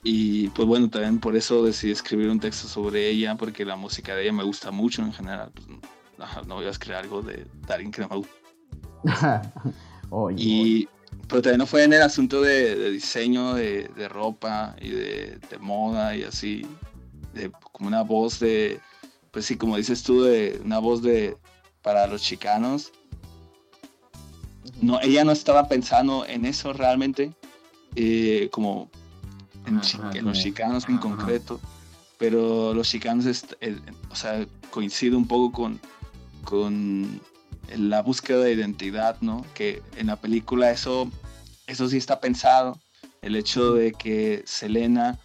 [0.02, 4.16] Y pues bueno, también por eso decidí escribir un texto sobre ella, porque la música
[4.16, 5.52] de ella me gusta mucho en general.
[5.54, 5.66] Pues,
[6.46, 9.52] no, voy a escribir algo de, alguien que no me gusta.
[10.36, 10.88] y,
[11.28, 16.16] pero también no fue en el asunto de, diseño de, de, ropa y de, moda
[16.16, 16.66] y así,
[17.34, 18.80] de, como una voz de,
[19.32, 21.36] pues sí, como dices tú, de una voz de
[21.82, 22.92] para los chicanos.
[24.80, 27.32] No, ella no estaba pensando en eso realmente,
[27.96, 28.90] eh, como
[29.66, 29.76] en,
[30.24, 31.60] los chicanos en concreto,
[32.18, 33.26] pero los chicanos,
[33.60, 33.80] eh,
[34.10, 35.80] o sea, coincide un poco con,
[36.44, 37.20] con
[37.74, 39.44] la búsqueda de identidad, ¿no?
[39.54, 41.10] Que en la película eso,
[41.66, 42.78] eso sí está pensado,
[43.22, 45.18] el hecho de que Selena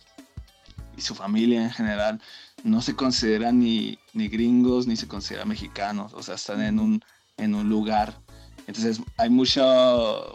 [0.96, 2.22] y su familia en general
[2.64, 7.02] no se consideran ni, ni gringos ni se consideran mexicanos, o sea, están en un,
[7.38, 8.20] en un lugar
[8.68, 9.64] entonces hay mucha,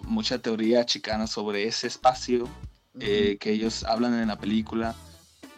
[0.04, 2.48] mucha teoría chicana sobre ese espacio
[2.98, 4.94] eh, que ellos hablan en la película,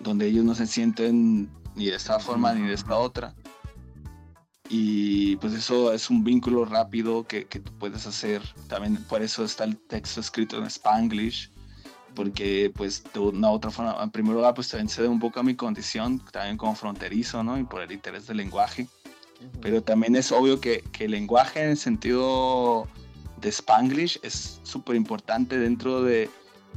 [0.01, 3.33] donde ellos no se sienten ni de esta forma ni de esta otra.
[4.69, 8.43] Y pues eso es un vínculo rápido que, que tú puedes hacer.
[8.67, 11.51] También por eso está el texto escrito en Spanglish,
[12.15, 15.21] porque pues de una u otra forma, en primer lugar, pues también se debe un
[15.21, 17.59] poco a mi condición, también como fronterizo, ¿no?
[17.59, 18.87] Y por el interés del lenguaje.
[19.61, 22.89] Pero también es obvio que, que, el lenguaje en el sentido
[23.41, 26.31] de Spanglish es súper importante dentro de,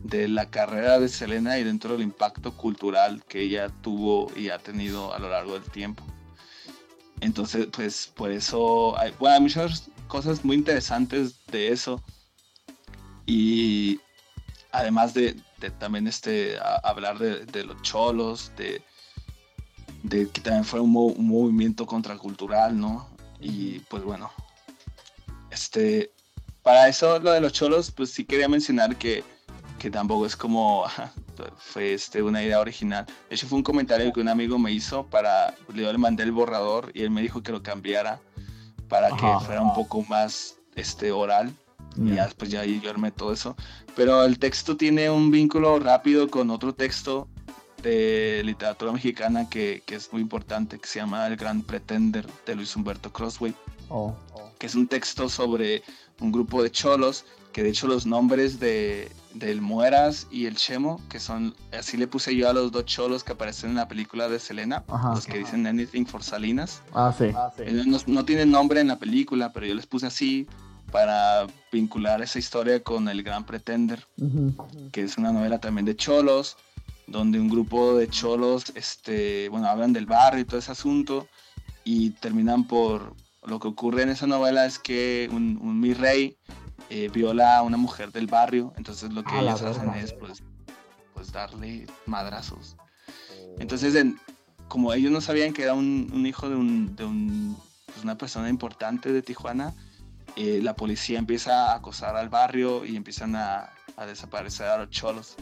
[0.03, 4.57] de, la carrera de Selena y dentro del impacto cultural que ella tuvo y ha
[4.57, 6.03] tenido a lo largo del tiempo.
[7.21, 12.01] Entonces, pues por eso hay, bueno, hay muchas cosas muy interesantes de eso.
[13.25, 13.99] Y
[14.71, 18.81] además de, de también este, hablar de, de los cholos, de,
[20.03, 23.07] de que también fue un, movimiento contracultural, ¿no?
[23.39, 24.31] Y pues bueno,
[25.51, 26.11] este,
[26.63, 29.23] para eso lo de los cholos, pues sí quería mencionar que,
[29.79, 30.85] que tampoco es como,
[31.57, 33.05] fue este, una idea original.
[33.29, 36.31] De hecho fue un comentario que un amigo me hizo para, yo le mandé el
[36.31, 38.19] borrador y él me dijo que lo cambiara
[38.87, 41.53] para que fuera un poco más este, oral.
[41.97, 43.55] Y ya después ya yo armé todo eso.
[43.95, 47.27] Pero el texto tiene un vínculo rápido con otro texto
[47.81, 52.55] de literatura mexicana que, que, es muy importante, que se llama El Gran Pretender de
[52.55, 53.53] Luis Humberto Crossway,
[53.89, 54.15] oh.
[54.57, 55.83] que es un texto sobre
[56.19, 61.01] un grupo de cholos, que de hecho los nombres de, del Mueras y el Chemo,
[61.09, 64.27] que son, así le puse yo a los dos cholos que aparecen en la película
[64.27, 64.83] de Selena,
[65.13, 66.81] los que dicen Anything for Salinas.
[66.93, 67.31] Ah, sí.
[67.85, 70.47] No, no tienen nombre en la película, pero yo les puse así
[70.91, 74.05] para vincular esa historia con El Gran Pretender,
[74.91, 76.57] que es una novela también de cholos
[77.07, 81.27] donde un grupo de cholos, este, bueno, hablan del barrio y todo ese asunto
[81.85, 83.15] y terminan por,
[83.47, 86.37] lo que ocurre en esa novela es que un, un mi rey
[86.89, 90.43] eh, viola a una mujer del barrio, entonces lo que ellos hacen es pues,
[91.13, 92.75] pues darle madrazos.
[92.77, 93.55] Oh.
[93.59, 94.05] Entonces,
[94.67, 98.17] como ellos no sabían que era un, un hijo de, un, de un, pues una
[98.17, 99.73] persona importante de Tijuana,
[100.37, 104.91] eh, la policía empieza a acosar al barrio y empiezan a, a desaparecer a los
[104.91, 105.35] cholos.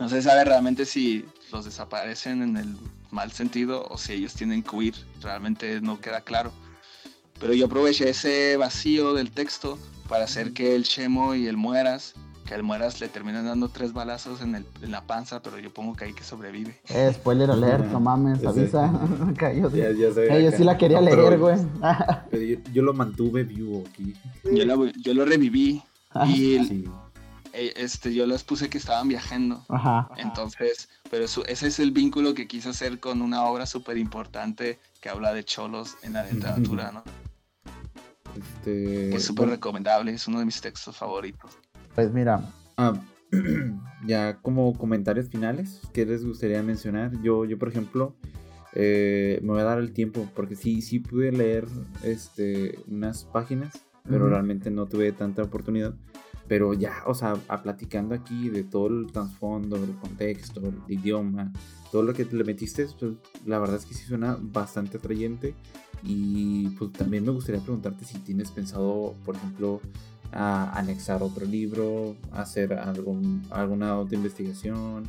[0.00, 2.76] No se sabe realmente si los desaparecen en el
[3.10, 4.94] mal sentido o si ellos tienen que huir.
[5.22, 6.52] Realmente no queda claro.
[7.38, 12.14] Pero yo aproveché ese vacío del texto para hacer que el Chemo y el Mueras
[12.44, 15.72] que al mueras le terminan dando tres balazos en, el, en la panza, pero yo
[15.72, 16.78] pongo que ahí que sobrevive.
[16.90, 18.84] Eh, spoiler alert, no mames, Ya avisa.
[19.30, 20.56] Acá, yo, Ya, ya sé, Eh, yo acá.
[20.58, 21.56] sí la quería No, leer, güey.
[22.30, 24.14] pero yo, yo lo mantuve vivo aquí.
[24.44, 25.82] Yo lo, yo lo reviví
[26.26, 26.84] y el- Sí.
[27.54, 29.64] eh, este, yo les puse que estaban viajando.
[29.68, 30.08] Ajá.
[30.16, 35.08] Entonces, pero ese es el vínculo que quise hacer con una obra súper importante que
[35.08, 37.04] habla de cholos en la literatura, ¿no?
[38.36, 41.52] Este, Que es súper bueno, recomendable, es uno de mis textos favoritos.
[41.94, 42.94] Pues mira, ah,
[44.06, 47.12] ya como comentarios finales, ¿qué les gustaría mencionar?
[47.22, 48.16] Yo, yo por ejemplo,
[48.74, 51.66] eh, me voy a dar el tiempo porque sí, sí pude leer
[52.02, 53.72] este, unas páginas,
[54.04, 54.30] pero Ujú.
[54.30, 55.94] realmente no tuve tanta oportunidad.
[56.46, 61.50] Pero ya, o sea, a platicando aquí de todo el trasfondo, el contexto, el idioma,
[61.90, 63.12] todo lo que le metiste, pues
[63.46, 65.54] la verdad es que sí suena bastante atrayente.
[66.02, 69.80] Y pues también me gustaría preguntarte si tienes pensado, por ejemplo,
[70.34, 75.08] a anexar otro libro, hacer algún, alguna otra investigación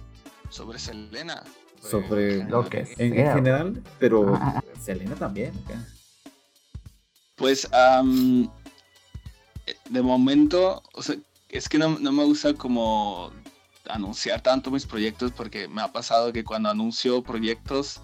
[0.50, 1.44] Sobre Selena.
[1.82, 4.64] sobre Lo que en, en general, pero Ah.
[4.80, 5.52] Selena también.
[5.66, 5.84] acá.
[7.36, 7.68] Pues,
[9.66, 11.16] eh, de momento, o sea,
[11.50, 13.32] es que no, no me gusta como
[13.90, 18.02] anunciar tanto mis proyectos porque me ha pasado que cuando anuncio proyectos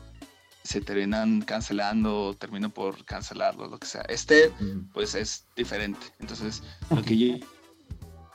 [0.64, 4.02] se terminan cancelando termino por cancelarlos, lo que sea.
[4.04, 4.52] Este,
[4.94, 6.00] pues es diferente.
[6.20, 7.46] Entonces, lo que yo,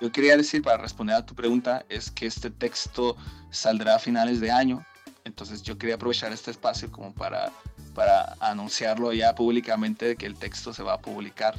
[0.00, 3.16] yo quería decir para responder a tu pregunta es que este texto
[3.50, 4.84] saldrá a finales de año.
[5.24, 7.52] Entonces, yo quería aprovechar este espacio como para,
[7.94, 11.58] para anunciarlo ya públicamente de que el texto se va a publicar.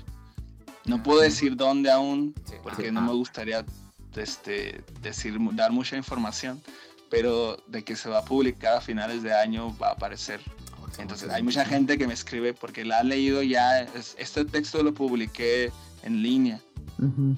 [0.86, 2.34] No puedo decir dónde aún,
[2.64, 3.66] porque no me gustaría
[4.16, 6.62] este, decir, dar mucha información,
[7.10, 10.40] pero de que se va a publicar a finales de año va a aparecer.
[11.00, 14.82] Entonces hay mucha gente que me escribe porque la ha leído ya, es- este texto
[14.82, 15.72] lo publiqué
[16.04, 16.60] en línea
[16.98, 17.36] ujú.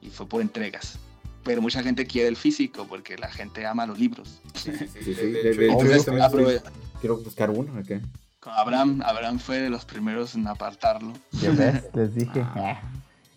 [0.00, 0.98] y fue por entregas.
[1.42, 4.40] Pero mucha gente quiere el físico porque la gente ama los libros.
[4.54, 5.14] Sí, sí,
[5.58, 6.62] Entonces, aprove-
[7.00, 7.78] quiero buscar uno.
[7.78, 8.00] acá.
[8.46, 11.12] Abraham, Abraham fue de los primeros en apartarlo.
[11.32, 11.82] ¿Ya ves?
[11.94, 12.40] Les dije.
[12.54, 12.80] Ah,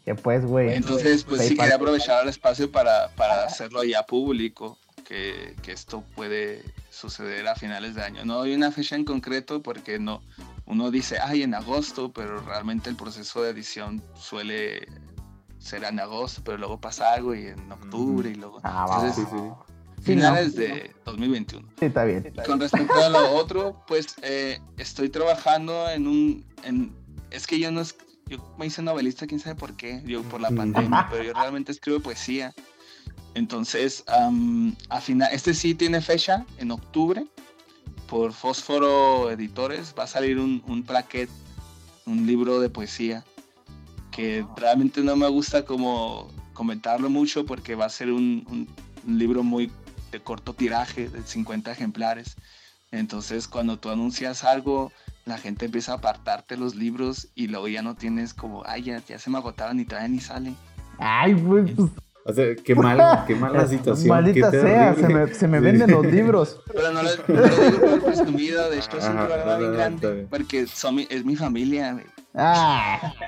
[0.05, 0.73] Que pues, güey.
[0.73, 4.77] Entonces, pues sí quería aprovechar el espacio para, para hacerlo ya público,
[5.08, 8.26] que, que esto puede suceder a finales de año.
[8.26, 10.22] No hay una fecha en concreto porque no,
[10.66, 14.88] uno dice, ay, en agosto, pero realmente el proceso de edición suele
[15.60, 18.60] ser en agosto, pero luego pasa algo y en octubre y luego...
[18.64, 19.44] Ah, Entonces, Sí, sí.
[19.98, 20.62] Sí, finales no.
[20.62, 21.68] de 2021.
[21.80, 22.34] Sí, está bien.
[22.46, 26.46] Con respecto a lo otro, pues eh, estoy trabajando en un...
[26.64, 26.94] En,
[27.32, 27.82] es que yo no...
[27.82, 27.96] es-
[28.28, 31.72] Yo me hice novelista, quién sabe por qué, yo por la pandemia, pero yo realmente
[31.72, 32.54] escribo poesía.
[33.34, 37.26] Entonces, am, a final, este sí tiene fecha, en octubre,
[38.10, 41.30] por Fósforo Editores, va a salir un, un plaquet,
[42.06, 43.24] un libro de poesía,
[44.12, 48.68] que realmente no me gusta como comentarlo mucho porque va a ser un, un-
[49.06, 49.72] un libro muy
[50.12, 52.36] de corto tiraje, de 50 ejemplares.
[52.92, 54.92] Entonces, cuando tú anuncias algo,
[55.26, 59.04] la gente empieza a apartarte los libros y luego ya no tienes como, ay, ya,
[59.06, 60.54] ya se me agotaron y todavía ni sale.
[60.98, 61.90] Ay, güey, pues.
[62.28, 64.10] O sea, qué mal, qué mala situación.
[64.10, 65.64] Maldita qué sea, se me, se me Sí.
[65.64, 66.62] venden los libros.
[66.74, 69.74] Pero no lo, no lo digo por presumido, de hecho es un programa no, bien
[69.74, 72.06] grande, porque son mi- es mi familia, güey.
[72.36, 73.14] Ah.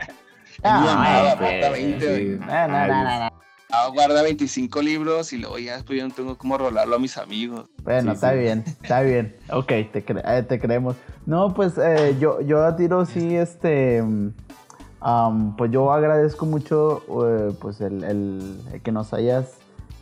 [0.62, 1.82] Es mi amada, Ah, aparta güey.
[1.94, 2.28] 20, güey.
[2.34, 2.40] Sí.
[2.46, 3.30] No, no, no, no, no.
[3.72, 7.18] Ah, guarda 25 libros y luego ya después yo no tengo cómo rolarlo a mis
[7.18, 7.70] amigos.
[7.84, 8.40] Bueno, Sí, está sí.
[8.40, 9.36] bien, está bien.
[9.52, 10.98] Ok, te, cre- eh, te creemos.
[11.26, 14.04] No, pues eh, yo, yo a tiro sí, este.
[15.58, 19.58] Pues yo agradezco mucho eh, pues el, el- el que nos hayas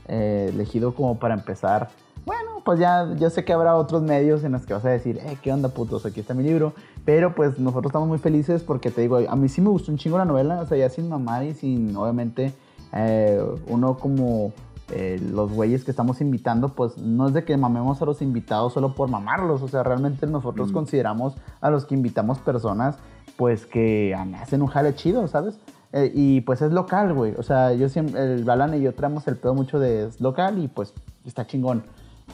[0.07, 1.89] eh, elegido como para empezar.
[2.25, 5.17] Bueno, pues ya yo sé que habrá otros medios en los que vas a decir,
[5.19, 6.05] eh, ¿qué onda, putos?
[6.05, 6.73] Aquí está mi libro.
[7.05, 9.97] Pero pues nosotros estamos muy felices porque te digo, a mí sí me gustó un
[9.97, 12.53] chingo la novela, o sea, ya sin mamar y sin, obviamente,
[12.93, 14.51] eh, uno como
[14.91, 18.73] eh, los güeyes que estamos invitando, pues no es de que mamemos a los invitados
[18.73, 20.73] solo por mamarlos, o sea, realmente nosotros Mm.
[20.73, 22.97] consideramos a los que invitamos personas,
[23.37, 25.59] pues que hacen un jale chido, ¿sabes?
[25.93, 29.25] Eh, y pues es local, güey, o sea, yo siempre, el Balan y yo traemos
[29.27, 30.93] el pedo mucho de es local y pues
[31.25, 31.83] está chingón,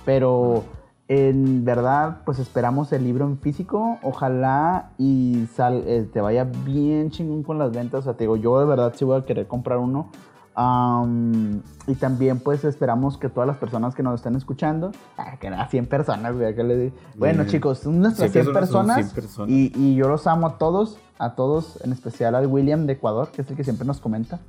[0.06, 0.64] pero
[1.08, 7.12] en verdad, pues esperamos el libro en físico, ojalá y sal, eh, te vaya bien
[7.12, 9.46] chingón con las ventas, o sea, te digo, yo de verdad sí voy a querer
[9.48, 10.10] comprar uno.
[10.56, 15.50] Am, y también pues esperamos que todas las personas que nos estén escuchando, ah, que
[15.50, 18.86] nada, 100 personas, güey, que le di- Bueno chicos, son nuestras 100 Siempre son- son
[18.88, 19.50] personas, 100 personas.
[19.52, 23.30] Y, y yo los amo a todos, a todos, en especial al William de Ecuador,
[23.32, 24.40] que es el que siempre nos comenta.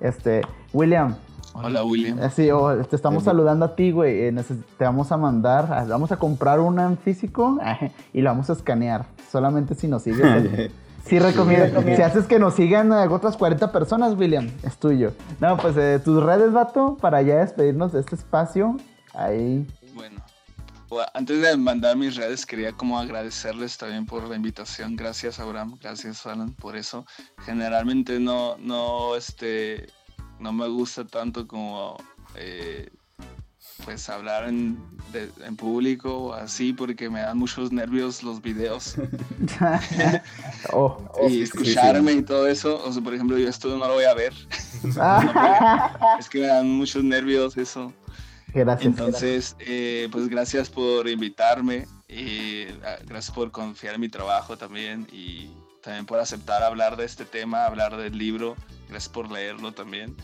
[0.00, 1.16] Este, William,
[1.54, 2.18] Hola, William.
[2.22, 4.20] así, oh, te estamos saludando a ti, güey.
[4.28, 4.44] eh,
[4.76, 7.58] Te vamos a mandar, vamos a comprar una en físico
[8.12, 9.06] y la vamos a escanear.
[9.30, 10.20] Solamente si nos sigues
[11.08, 11.82] Sí, recomiendo.
[11.82, 15.14] Si haces que nos sigan otras 40 personas, William, es tuyo.
[15.40, 18.76] No, pues eh, tus redes, vato, para ya despedirnos de este espacio.
[19.14, 19.66] Ahí.
[19.94, 20.22] Bueno,
[20.90, 24.96] bueno, antes de mandar mis redes, quería como agradecerles también por la invitación.
[24.96, 25.78] Gracias, Abraham.
[25.80, 27.06] Gracias, Alan, por eso.
[27.38, 29.86] Generalmente no, no, este,
[30.38, 31.96] no me gusta tanto como
[32.34, 32.90] eh,
[33.84, 34.78] pues hablar en,
[35.12, 38.96] de- en público o así porque me dan muchos nervios los videos
[40.72, 40.98] Oh.
[41.28, 42.82] y escucharme y todo eso.
[42.84, 44.32] O sea, por ejemplo, yo esto no lo voy a ver.
[46.18, 47.92] Es que me dan muchos nervios eso.
[48.54, 48.86] Gracias.
[48.86, 55.06] Entonces, eh, pues gracias por invitarme y ah, gracias por confiar en mi trabajo también
[55.12, 55.50] y
[55.82, 58.56] también por aceptar hablar de este tema, hablar del libro.
[58.88, 60.16] Gracias por leerlo también.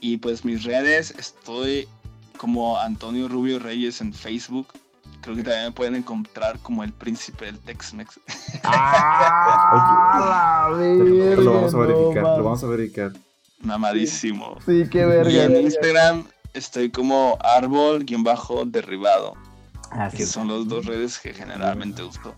[0.00, 1.88] Y pues mis redes, estoy
[2.44, 4.66] como Antonio Rubio Reyes en Facebook.
[5.22, 8.20] Creo que también me pueden encontrar como el príncipe del Tex-Mex.
[8.64, 13.12] ¡Ah, la verga, Lo vamos a no verificar, lo vamos a verificar.
[13.60, 14.58] Mamadísimo.
[14.66, 15.44] Sí, qué Y verga.
[15.44, 19.32] en Instagram estoy como árbol-derribado.
[19.90, 20.30] Así que es.
[20.30, 22.34] son las dos redes que generalmente uso.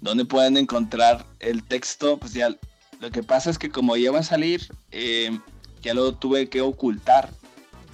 [0.00, 2.18] ¿Dónde pueden encontrar el texto?
[2.18, 2.54] Pues ya,
[3.00, 5.36] lo que pasa es que como ya va a salir, eh,
[5.82, 7.30] ya lo tuve que ocultar,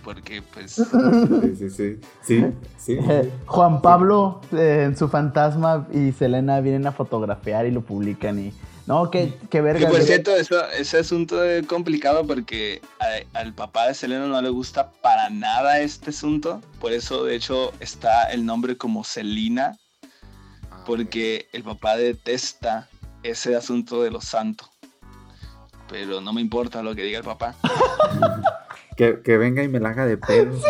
[0.05, 2.01] porque pues Sí, sí, sí.
[2.23, 2.45] Sí,
[2.79, 2.99] sí.
[3.01, 8.39] Eh, Juan Pablo eh, en su fantasma y Selena vienen a fotografiar y lo publican
[8.39, 8.53] y
[8.87, 10.07] no qué, qué Que verga por güey.
[10.07, 14.91] cierto, eso, ese asunto es complicado porque a- al papá de Selena no le gusta
[15.03, 16.62] para nada este asunto.
[16.81, 19.77] Por eso, de hecho, está el nombre como Selina,
[20.87, 22.89] porque el papá detesta
[23.23, 24.70] ese asunto de los santos.
[25.91, 27.55] Pero no me importa lo que diga el papá.
[28.99, 30.53] Que, que venga y me la haga de pedo.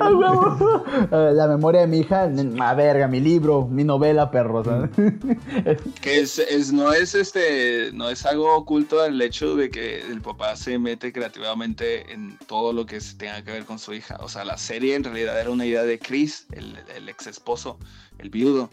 [0.00, 0.84] Ah, huevo.
[1.12, 2.22] Eh, La memoria de mi hija,
[2.60, 4.64] a verga, mi libro, mi novela, perro.
[4.64, 4.90] ¿sabes?
[6.00, 10.22] Que es, es- no es este, no es algo oculto el hecho de que el
[10.22, 14.16] papá se mete creativamente en todo lo que se tenga que ver con su hija.
[14.20, 17.78] O sea, la serie en realidad era una idea de Chris, el, el ex esposo,
[18.18, 18.70] el viudo.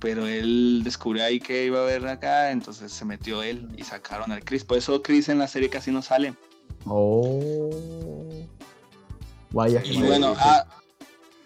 [0.00, 4.30] Pero él descubrió ahí que iba a haber acá, entonces se metió él y sacaron
[4.32, 4.64] al Chris.
[4.64, 6.34] Por eso Chris en la serie casi no sale.
[6.86, 7.70] Oh.
[9.50, 9.82] Vaya.
[9.84, 10.66] Y bueno, ah,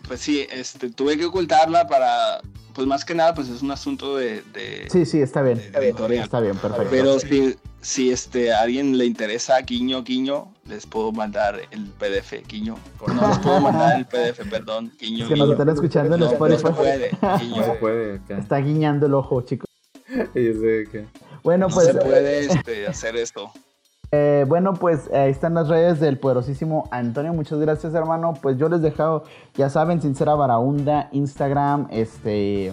[0.08, 2.40] pues sí, este, tuve que ocultarla para,
[2.74, 5.58] pues más que nada, pues es un asunto de, de- Sí, sí, está bien.
[5.72, 6.24] de editorial.
[6.24, 6.88] Está bien, perfecto.
[6.90, 12.32] Pero si, si este, a alguien le interesa guiño, guiño, les puedo mandar el PDF,
[12.48, 12.76] guiño.
[13.06, 15.52] No les puedo mandar el PDF, perdón, guiño, Es que nos guiño.
[15.52, 18.38] están escuchando en No, se puede, No se puede acá.
[18.38, 19.68] Está guiñando el ojo, chicos.
[20.08, 21.06] Yo sé que.
[21.44, 23.52] Bueno, No pues, se puede este, hacer esto.
[24.12, 27.32] Eh, bueno, pues ahí están las redes del poderosísimo Antonio.
[27.32, 28.34] Muchas gracias, hermano.
[28.42, 29.22] Pues yo les dejo,
[29.54, 32.72] ya saben, Sincera Baraunda, Instagram, este,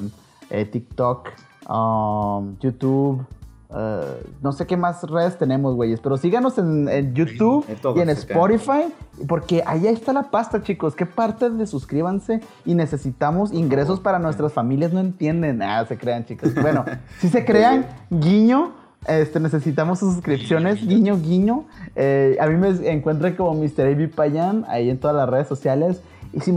[0.50, 1.30] eh, TikTok,
[1.70, 3.24] um, YouTube.
[3.70, 8.02] eh, no sé qué más redes tenemos, güeyes, pero síganos en, en YouTube En y
[8.02, 8.10] en.
[8.10, 8.94] Spotify,
[9.28, 10.96] porque ahí está la pasta, chicos.
[10.96, 12.40] ¿Qué parte de suscríbanse?
[12.66, 14.92] Y necesitamos ingresos para nuestras familias.
[14.92, 15.62] No entienden.
[15.62, 16.56] Ah, se crean, chicos.
[16.56, 16.84] Bueno,
[17.20, 18.87] si se crean, guiño.
[19.08, 21.66] Este, necesitamos sus suscripciones, guiño, guiño.
[21.96, 23.88] Eh, a mí me encuentran como Mr.
[23.88, 26.02] AB Payan ahí en todas las redes sociales.
[26.34, 26.54] Y si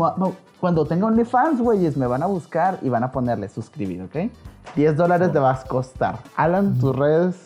[0.59, 4.33] cuando tenga OnlyFans, güeyes, me van a buscar y van a ponerle suscribir, ¿ok?
[4.75, 6.19] 10 dólares te vas a costar.
[6.35, 7.37] Alan, tus redes.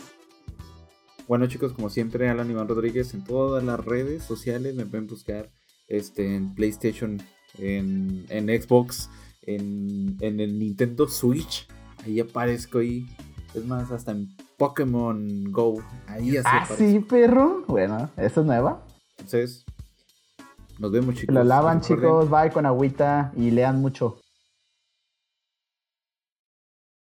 [1.28, 4.74] Bueno, chicos, como siempre, Alan Iván Rodríguez en todas las redes sociales.
[4.74, 5.50] Me pueden buscar
[5.86, 7.22] este, en PlayStation,
[7.58, 9.10] en, en Xbox,
[9.42, 11.68] en, en el Nintendo Switch.
[12.04, 13.06] Ahí aparezco ahí.
[13.54, 15.76] Es más, hasta en Pokémon Go.
[16.06, 17.64] Ahí así Ah, sí, perro.
[17.66, 18.82] Bueno, esa es nueva.
[19.18, 19.64] Entonces,
[20.78, 21.34] nos vemos, chicos.
[21.34, 22.30] Lo lavan, Recuerden- chicos.
[22.30, 24.18] Bye con agüita y lean mucho.